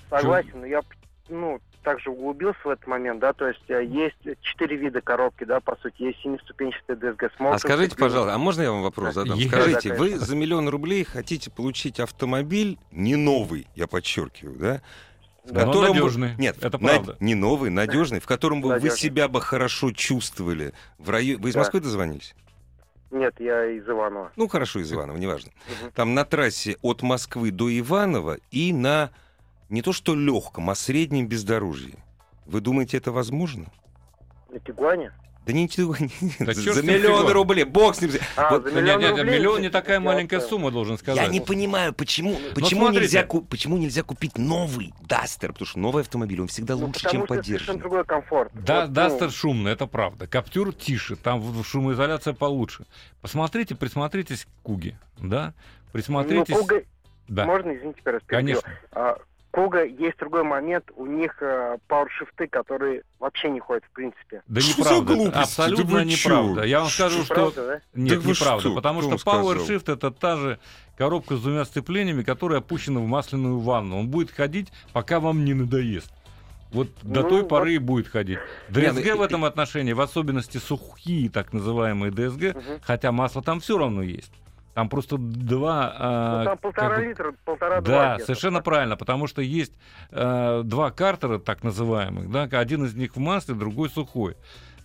Согласен, 0.09 0.59
но 0.61 0.65
я, 0.65 0.81
ну, 1.29 1.59
также 1.83 2.09
углубился 2.09 2.59
в 2.63 2.69
этот 2.69 2.87
момент, 2.87 3.19
да, 3.19 3.33
то 3.33 3.47
есть 3.47 3.61
э, 3.69 3.83
есть 3.85 4.15
четыре 4.41 4.75
вида 4.77 5.01
коробки, 5.01 5.43
да, 5.43 5.59
по 5.59 5.75
сути, 5.77 6.03
есть 6.03 6.19
семиступенчатая 6.21 6.95
DSG 6.97 7.29
с 7.37 7.41
А 7.41 7.59
скажите, 7.59 7.95
пожалуйста, 7.95 8.33
а 8.33 8.37
можно 8.37 8.61
я 8.61 8.71
вам 8.71 8.81
вопрос 8.83 9.13
задам? 9.13 9.37
Есть. 9.37 9.49
Скажите, 9.51 9.89
Да, 9.89 9.95
вы 9.95 10.17
за 10.17 10.35
миллион 10.35 10.69
рублей 10.69 11.03
хотите 11.03 11.51
получить 11.51 11.99
автомобиль 11.99 12.79
не 12.91 13.15
новый, 13.15 13.67
я 13.75 13.87
подчеркиваю, 13.87 14.57
да? 14.57 14.81
В 15.43 15.51
Да, 15.51 15.65
но 15.65 15.73
котором 15.73 15.89
бы- 15.89 15.99
надежный. 15.99 16.35
Нет, 16.37 16.57
Это 16.63 16.81
на- 16.81 16.87
правда. 16.87 17.17
не 17.19 17.35
новый, 17.35 17.69
надежный, 17.69 18.19
в 18.21 18.25
котором 18.25 18.61
бы 18.61 18.69
вы 18.69 18.73
Надежный. 18.75 18.97
себя 18.97 19.27
бы 19.27 19.41
хорошо 19.41 19.91
чувствовали. 19.91 20.71
В 20.97 21.09
районе... 21.09 21.41
Вы 21.41 21.49
из 21.49 21.53
Да. 21.53 21.59
Москвы 21.59 21.81
дозвонились? 21.81 22.33
Нет, 23.11 23.35
я 23.39 23.65
из 23.65 23.87
Иванова. 23.87 24.31
Ну, 24.37 24.47
хорошо, 24.47 24.79
из 24.79 24.91
Иванова, 24.91 25.17
неважно. 25.17 25.51
Мгм. 25.81 25.91
Там 25.91 26.13
на 26.13 26.23
трассе 26.23 26.77
от 26.81 27.01
Москвы 27.03 27.51
до 27.51 27.77
Иванова 27.77 28.37
и 28.51 28.71
на 28.71 29.11
не 29.73 29.81
то 29.81 29.91
что 29.91 30.13
легком, 30.15 30.69
а 30.69 30.75
среднем 30.75 31.27
бездорожье. 31.27 31.95
Вы 32.45 32.61
думаете, 32.61 32.97
это 32.97 33.11
возможно? 33.11 33.65
На 34.49 34.59
Тигуане? 34.59 35.11
Да 35.47 35.51
не, 35.51 35.67
Да 36.39 36.53
за 36.53 36.83
миллион 36.83 37.27
рублей, 37.31 37.63
бог 37.65 37.95
с 37.95 38.01
ним. 38.01 38.11
А, 38.37 38.51
Вот 38.51 38.63
за 38.63 38.71
миллион 38.71 38.99
нет, 39.01 39.09
нет, 39.11 39.19
рублей? 39.19 39.39
миллион 39.39 39.61
не 39.61 39.69
такая 39.69 39.99
маленькая 39.99 40.39
сумма, 40.41 40.69
должен 40.71 40.97
сказать. 40.99 41.21
Я 41.25 41.27
не 41.27 41.41
понимаю, 41.41 41.91
почему, 41.91 42.35
почему, 42.53 42.81
Ну, 42.81 42.91
смотрите. 42.91 43.01
нельзя, 43.01 43.23
почему 43.49 43.77
нельзя 43.77 44.03
купить 44.03 44.37
новый 44.37 44.93
Дастер, 45.01 45.51
потому 45.51 45.65
что 45.67 45.79
новый 45.79 46.03
автомобиль, 46.03 46.39
он 46.39 46.47
всегда 46.47 46.75
Ну, 46.75 46.85
лучше, 46.85 47.09
чем 47.09 47.25
поддержанный. 47.25 47.79
другой 47.79 48.05
комфорт. 48.05 48.51
Да, 48.53 48.81
Вот, 48.81 48.89
ну, 48.89 48.93
Дастер 48.93 49.31
шумный, 49.31 49.71
это 49.73 49.87
правда. 49.87 50.27
Каптюр 50.27 50.71
тише, 50.73 51.15
там 51.17 51.63
шумоизоляция 51.63 52.33
получше. 52.35 52.85
Посмотрите, 53.21 53.73
присмотритесь 53.75 54.45
к 54.45 54.49
Куге, 54.61 54.97
да? 55.17 55.53
ну, 55.57 55.91
Присмотритесь... 55.93 56.55
Куга- 56.55 56.85
Да, 57.27 57.45
Можно, 57.45 57.75
извините, 57.75 58.01
перебью? 58.01 58.27
конечно. 58.27 58.69
А, 58.91 59.17
Куга 59.53 59.83
есть 59.83 60.17
другой 60.17 60.41
момент, 60.43 60.85
у 60.95 61.05
них 61.05 61.37
э, 61.39 61.77
пауэршифты, 61.87 62.47
которые 62.47 63.03
вообще 63.19 63.51
не 63.51 63.59
ходят 63.59 63.83
в 63.85 63.91
принципе. 63.91 64.41
Да 64.47 64.59
Что 64.61 64.81
неправда. 64.81 65.39
Абсолютно 65.41 65.83
Да 65.85 65.91
вы 65.93 66.09
чё? 66.09 66.29
неправда. 66.29 66.63
Я 66.63 66.79
вам 66.79 66.89
скажу, 66.89 67.23
что... 67.23 67.35
Правда, 67.35 67.67
да? 67.67 67.81
Нет, 67.93 68.17
вы 68.23 68.31
неправда. 68.31 68.61
что? 68.61 68.73
Потому 68.73 69.01
Кто 69.01 69.17
что? 69.19 69.29
PowerShift 69.29 69.93
это 69.93 70.09
та 70.09 70.37
же 70.37 70.59
коробка 70.97 71.35
с 71.35 71.41
двумя 71.43 71.65
сцеплениями, 71.65 72.23
которая 72.23 72.61
опущена 72.61 72.99
в 72.99 73.05
масляную 73.05 73.59
ванну. 73.59 73.99
Он 73.99 74.07
будет 74.07 74.31
ходить, 74.31 74.73
пока 74.91 75.19
вам 75.19 75.45
не 75.45 75.53
надоест. 75.53 76.11
Вот 76.71 76.89
до 77.03 77.21
Ну, 77.21 77.29
той 77.29 77.39
вот- 77.41 77.49
поры 77.49 77.75
и 77.75 77.77
будет 77.77 78.07
ходить. 78.07 78.39
Ну, 78.69 78.79
DSG 78.81 79.15
в 79.15 79.21
и- 79.21 79.25
этом 79.25 79.45
отношении, 79.45 79.93
в 79.93 80.01
особенности 80.01 80.57
сухие 80.57 81.29
так 81.29 81.53
называемые 81.53 82.11
DSG, 82.11 82.53
Мгм. 82.57 82.79
хотя 82.81 83.11
масло 83.11 83.43
там 83.43 83.59
все 83.59 83.77
равно 83.77 84.01
есть. 84.01 84.31
Там 84.73 84.89
просто 84.89 85.17
два... 85.19 85.93
а, 85.95 86.39
Ну, 86.39 86.45
там 86.45 86.57
полтора 86.57 86.95
как 86.95 87.03
литра, 87.05 87.35
полтора-два 87.45 87.91
Да, 87.95 88.15
где-то. 88.15 88.25
совершенно 88.25 88.61
правильно, 88.61 88.97
потому 88.97 89.27
что 89.27 89.41
есть 89.41 89.73
э, 90.09 90.61
два 90.65 90.89
картера, 90.91 91.37
так 91.37 91.63
называемых, 91.63 92.31
да, 92.31 92.43
один 92.43 92.85
из 92.85 92.95
них 92.95 93.15
в 93.15 93.19
масле, 93.19 93.53
другой 93.53 93.89
сухой. 93.89 94.35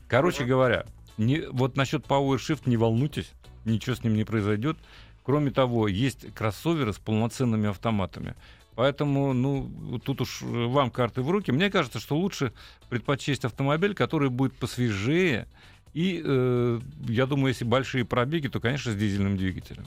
Короче 0.07 0.41
Мгм. 0.43 0.49
говоря, 0.51 0.85
не, 1.17 1.41
вот 1.51 1.77
насчет 1.77 2.07
PowerShift 2.07 2.63
не 2.67 2.77
волнуйтесь, 2.77 3.33
ничего 3.65 3.97
с 3.97 4.05
ним 4.05 4.15
не 4.15 4.25
произойдет. 4.25 4.77
Кроме 5.25 5.51
того, 5.51 5.89
есть 5.89 6.33
кроссоверы 6.35 6.93
с 6.93 6.99
полноценными 6.99 7.69
автоматами. 7.69 8.35
Поэтому, 8.75 9.33
ну, 9.33 9.99
тут 10.05 10.21
уж 10.21 10.41
э, 10.43 10.45
вам 10.67 10.91
карты 10.91 11.23
в 11.23 11.31
руки. 11.31 11.51
Мне 11.51 11.71
кажется, 11.71 11.99
что 11.99 12.17
лучше 12.17 12.53
предпочесть 12.91 13.45
автомобиль, 13.45 13.95
который 13.95 14.29
будет 14.31 14.55
посвежее. 14.55 15.49
И, 15.95 16.23
э, 16.25 16.81
я 17.09 17.27
думаю, 17.27 17.49
если 17.49 17.65
большие 17.65 18.05
пробеги, 18.05 18.49
то, 18.49 18.61
конечно, 18.61 18.93
с 18.93 18.97
дизельным 18.97 19.37
двигателем. 19.37 19.87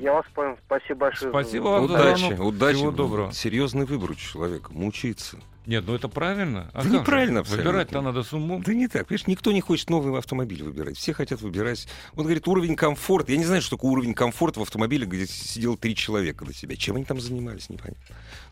Я 0.00 0.14
вас 0.14 0.26
понял. 0.34 0.56
Спасибо 0.66 1.00
большое. 1.00 1.30
Спасибо 1.30 1.64
вам 1.64 1.84
Удачи, 1.84 2.40
удачи. 2.40 2.76
Всего 2.76 2.90
доброго. 2.90 3.32
Серьезный 3.32 3.84
выбор 3.84 4.12
у 4.12 4.14
человека, 4.14 4.72
мучиться. 4.72 5.38
Нет, 5.68 5.84
ну 5.86 5.94
это 5.94 6.08
правильно. 6.08 6.70
А 6.72 6.82
Да 6.82 6.88
неправильно 6.88 7.40
абсолютно. 7.40 7.70
Выбирать-то 7.70 8.00
надо 8.00 8.22
с 8.22 8.32
умом. 8.32 8.62
Да 8.62 8.72
не 8.72 8.88
так, 8.88 9.06
понимаешь, 9.06 9.26
никто 9.26 9.52
не 9.52 9.60
хочет 9.60 9.90
новый 9.90 10.16
автомобиль 10.18 10.62
выбирать. 10.62 10.96
Все 10.96 11.12
хотят 11.12 11.42
выбирать. 11.42 11.86
Вот 12.14 12.22
говорит, 12.22 12.48
уровень 12.48 12.74
комфорта. 12.74 13.32
Я 13.32 13.38
не 13.38 13.44
знаю, 13.44 13.60
что 13.60 13.76
такое 13.76 13.90
уровень 13.90 14.14
комфорта 14.14 14.60
в 14.60 14.62
автомобиле, 14.62 15.04
где 15.04 15.26
сидело 15.26 15.76
три 15.76 15.94
человека 15.94 16.46
до 16.46 16.54
себя. 16.54 16.74
Чем 16.74 16.96
они 16.96 17.04
там 17.04 17.20
занимались, 17.20 17.68
непонятно. 17.68 18.02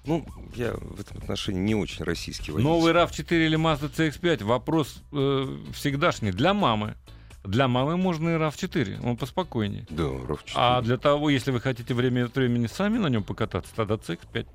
Ну, 0.05 0.27
я 0.57 0.75
в 0.75 1.01
этом 1.01 1.17
отношении 1.17 1.61
не 1.61 1.75
очень 1.75 2.05
российский 2.05 2.53
водитель. 2.53 2.69
Новый 2.69 2.93
RAV4 2.93 3.47
или 3.47 3.59
Mazda 3.59 3.91
CX-5 3.91 4.45
вопрос 4.45 5.03
э, 5.13 5.57
всегдашний. 5.73 6.33
Для 6.33 6.53
мамы. 6.53 6.97
Для 7.45 7.67
мамы 7.67 7.97
можно 7.97 8.29
и 8.31 8.33
RAV4, 8.33 9.09
он 9.09 9.17
поспокойнее. 9.17 9.87
Да, 9.89 10.03
RAV4. 10.03 10.53
А 10.55 10.83
для 10.83 10.99
того, 10.99 11.31
если 11.31 11.51
вы 11.51 11.61
хотите 11.61 11.95
время 11.95 12.27
от 12.27 12.37
времени 12.37 12.67
сами 12.67 12.99
на 12.99 13.07
нем 13.07 13.23
покататься, 13.23 13.73
тогда 13.75 13.95
CX-5. 13.95 14.47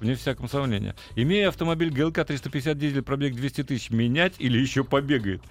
Вне 0.00 0.14
всяком 0.14 0.48
сомнения. 0.48 0.94
Имея 1.14 1.48
автомобиль 1.48 1.90
ГЛК 1.90 2.24
350 2.24 2.78
дизель, 2.78 3.02
пробег 3.02 3.34
200 3.34 3.64
тысяч, 3.64 3.90
менять 3.90 4.34
или 4.38 4.58
еще 4.58 4.84
побегает? 4.84 5.42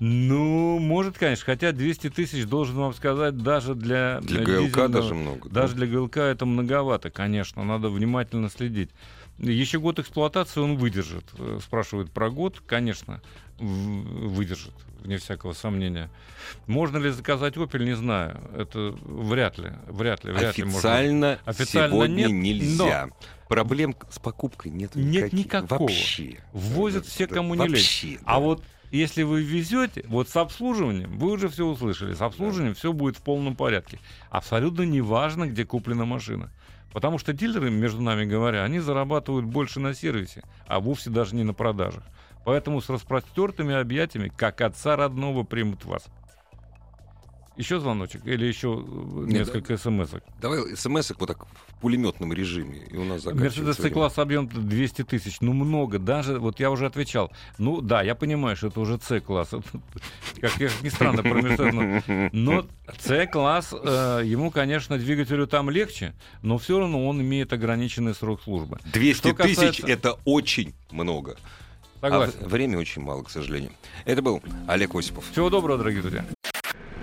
Ну, 0.00 0.78
может, 0.78 1.16
конечно. 1.16 1.44
Хотя 1.44 1.72
200 1.72 2.10
тысяч, 2.10 2.44
должен 2.44 2.76
вам 2.76 2.94
сказать, 2.94 3.36
даже 3.36 3.74
для... 3.74 4.20
Для 4.22 4.44
ГЛК 4.44 4.88
даже 4.88 5.14
много. 5.14 5.48
да. 5.48 5.62
Даже 5.62 5.76
для 5.76 5.86
ГЛК 5.86 6.18
это 6.18 6.44
многовато, 6.46 7.10
конечно. 7.10 7.62
Надо 7.64 7.88
внимательно 7.88 8.50
следить. 8.50 8.90
Еще 9.38 9.80
год 9.80 9.98
эксплуатации 9.98 10.60
он 10.60 10.76
выдержит. 10.76 11.24
Э, 11.38 11.58
Спрашивают 11.62 12.10
про 12.12 12.30
год. 12.30 12.62
Конечно, 12.64 13.20
выдержит, 13.58 14.72
вне 15.00 15.18
всякого 15.18 15.52
сомнения. 15.52 16.10
Можно 16.66 16.98
ли 16.98 17.10
заказать 17.10 17.54
Opel, 17.56 17.84
не 17.84 17.94
знаю. 17.96 18.40
Это 18.56 18.94
вряд 19.04 19.58
ли. 19.58 19.72
Вряд 19.86 20.24
ли. 20.24 20.32
Вряд 20.32 20.56
ли 20.58 20.64
можно. 20.64 20.78
Официально, 20.78 21.38
Официально 21.44 21.94
сегодня 21.94 22.26
нет, 22.26 22.30
нельзя. 22.30 23.08
Проблем 23.48 23.94
с 24.10 24.18
покупкой 24.18 24.72
нет 24.72 24.94
Нет 24.94 25.32
никаких. 25.32 25.38
никакого. 25.38 25.80
Вообще. 25.82 26.38
Ввозят 26.52 27.06
все, 27.06 27.26
Да, 27.26 27.34
кому 27.34 27.54
не 27.54 27.62
лень. 27.64 27.70
Вообще. 27.72 28.18
А 28.24 28.34
да. 28.34 28.38
вот 28.40 28.64
если 28.90 29.22
вы 29.22 29.42
везете, 29.42 30.04
вот 30.08 30.28
с 30.28 30.36
обслуживанием, 30.36 31.18
вы 31.18 31.32
уже 31.32 31.48
все 31.48 31.66
услышали, 31.66 32.14
с 32.14 32.22
обслуживанием 32.22 32.74
все 32.74 32.92
будет 32.92 33.16
в 33.16 33.22
полном 33.22 33.54
порядке. 33.56 33.98
Абсолютно 34.30 34.82
неважно, 34.82 35.46
где 35.46 35.64
куплена 35.64 36.04
машина. 36.04 36.50
Потому 36.94 37.18
что 37.18 37.32
дилеры, 37.32 37.70
между 37.72 38.00
нами 38.00 38.24
говоря, 38.24 38.62
они 38.62 38.78
зарабатывают 38.78 39.44
больше 39.44 39.80
на 39.80 39.94
сервисе, 39.94 40.44
а 40.68 40.78
вовсе 40.78 41.10
даже 41.10 41.34
не 41.34 41.42
на 41.42 41.52
продажах. 41.52 42.04
Поэтому 42.44 42.80
с 42.80 42.88
распростертыми 42.88 43.74
объятиями, 43.74 44.32
как 44.34 44.60
отца 44.60 44.94
родного, 44.94 45.42
примут 45.42 45.84
вас. 45.84 46.06
Еще 47.56 47.78
звоночек 47.78 48.26
или 48.26 48.44
еще 48.46 48.84
э, 48.84 49.24
Нет, 49.26 49.46
несколько 49.46 49.76
смс-ок? 49.76 50.22
Давай 50.40 50.76
смс 50.76 51.12
вот 51.18 51.26
так 51.26 51.46
в 51.46 51.80
пулеметном 51.80 52.32
режиме, 52.32 52.78
и 52.90 52.96
у 52.96 53.04
нас 53.04 53.22
заканчивается 53.22 53.62
Мерседес. 53.62 53.76
C-класс 53.90 54.18
объем 54.18 54.48
200 54.48 55.04
тысяч. 55.04 55.40
Ну, 55.40 55.52
много. 55.52 55.98
Даже, 56.00 56.38
вот 56.40 56.58
я 56.58 56.70
уже 56.72 56.86
отвечал. 56.86 57.30
Ну, 57.58 57.80
да, 57.80 58.02
я 58.02 58.16
понимаю, 58.16 58.56
что 58.56 58.68
это 58.68 58.80
уже 58.80 58.98
C-класс. 58.98 59.50
Как 60.40 60.52
как 60.52 60.82
ни 60.82 60.88
странно 60.88 61.22
про 61.22 61.34
Мерседес. 61.34 62.30
но- 62.32 62.66
C-класс, 62.98 63.72
э, 63.72 64.22
ему, 64.24 64.50
конечно, 64.50 64.98
двигателю 64.98 65.46
там 65.46 65.70
легче, 65.70 66.12
но 66.42 66.58
все 66.58 66.80
равно 66.80 67.06
он 67.06 67.20
имеет 67.20 67.52
ограниченный 67.52 68.14
срок 68.14 68.42
службы. 68.42 68.78
200 68.92 69.18
Что 69.18 69.32
тысяч 69.44 69.56
касается- 69.56 69.86
это 69.86 70.18
очень 70.24 70.74
много. 70.90 71.36
Согласен. 72.00 72.34
А 72.42 72.48
время 72.48 72.78
очень 72.78 73.00
мало, 73.02 73.22
к 73.22 73.30
сожалению. 73.30 73.70
Это 74.04 74.20
был 74.20 74.42
Олег 74.66 74.94
Осипов. 74.94 75.24
Всего 75.30 75.48
доброго, 75.48 75.78
дорогие 75.78 76.02
друзья. 76.02 76.24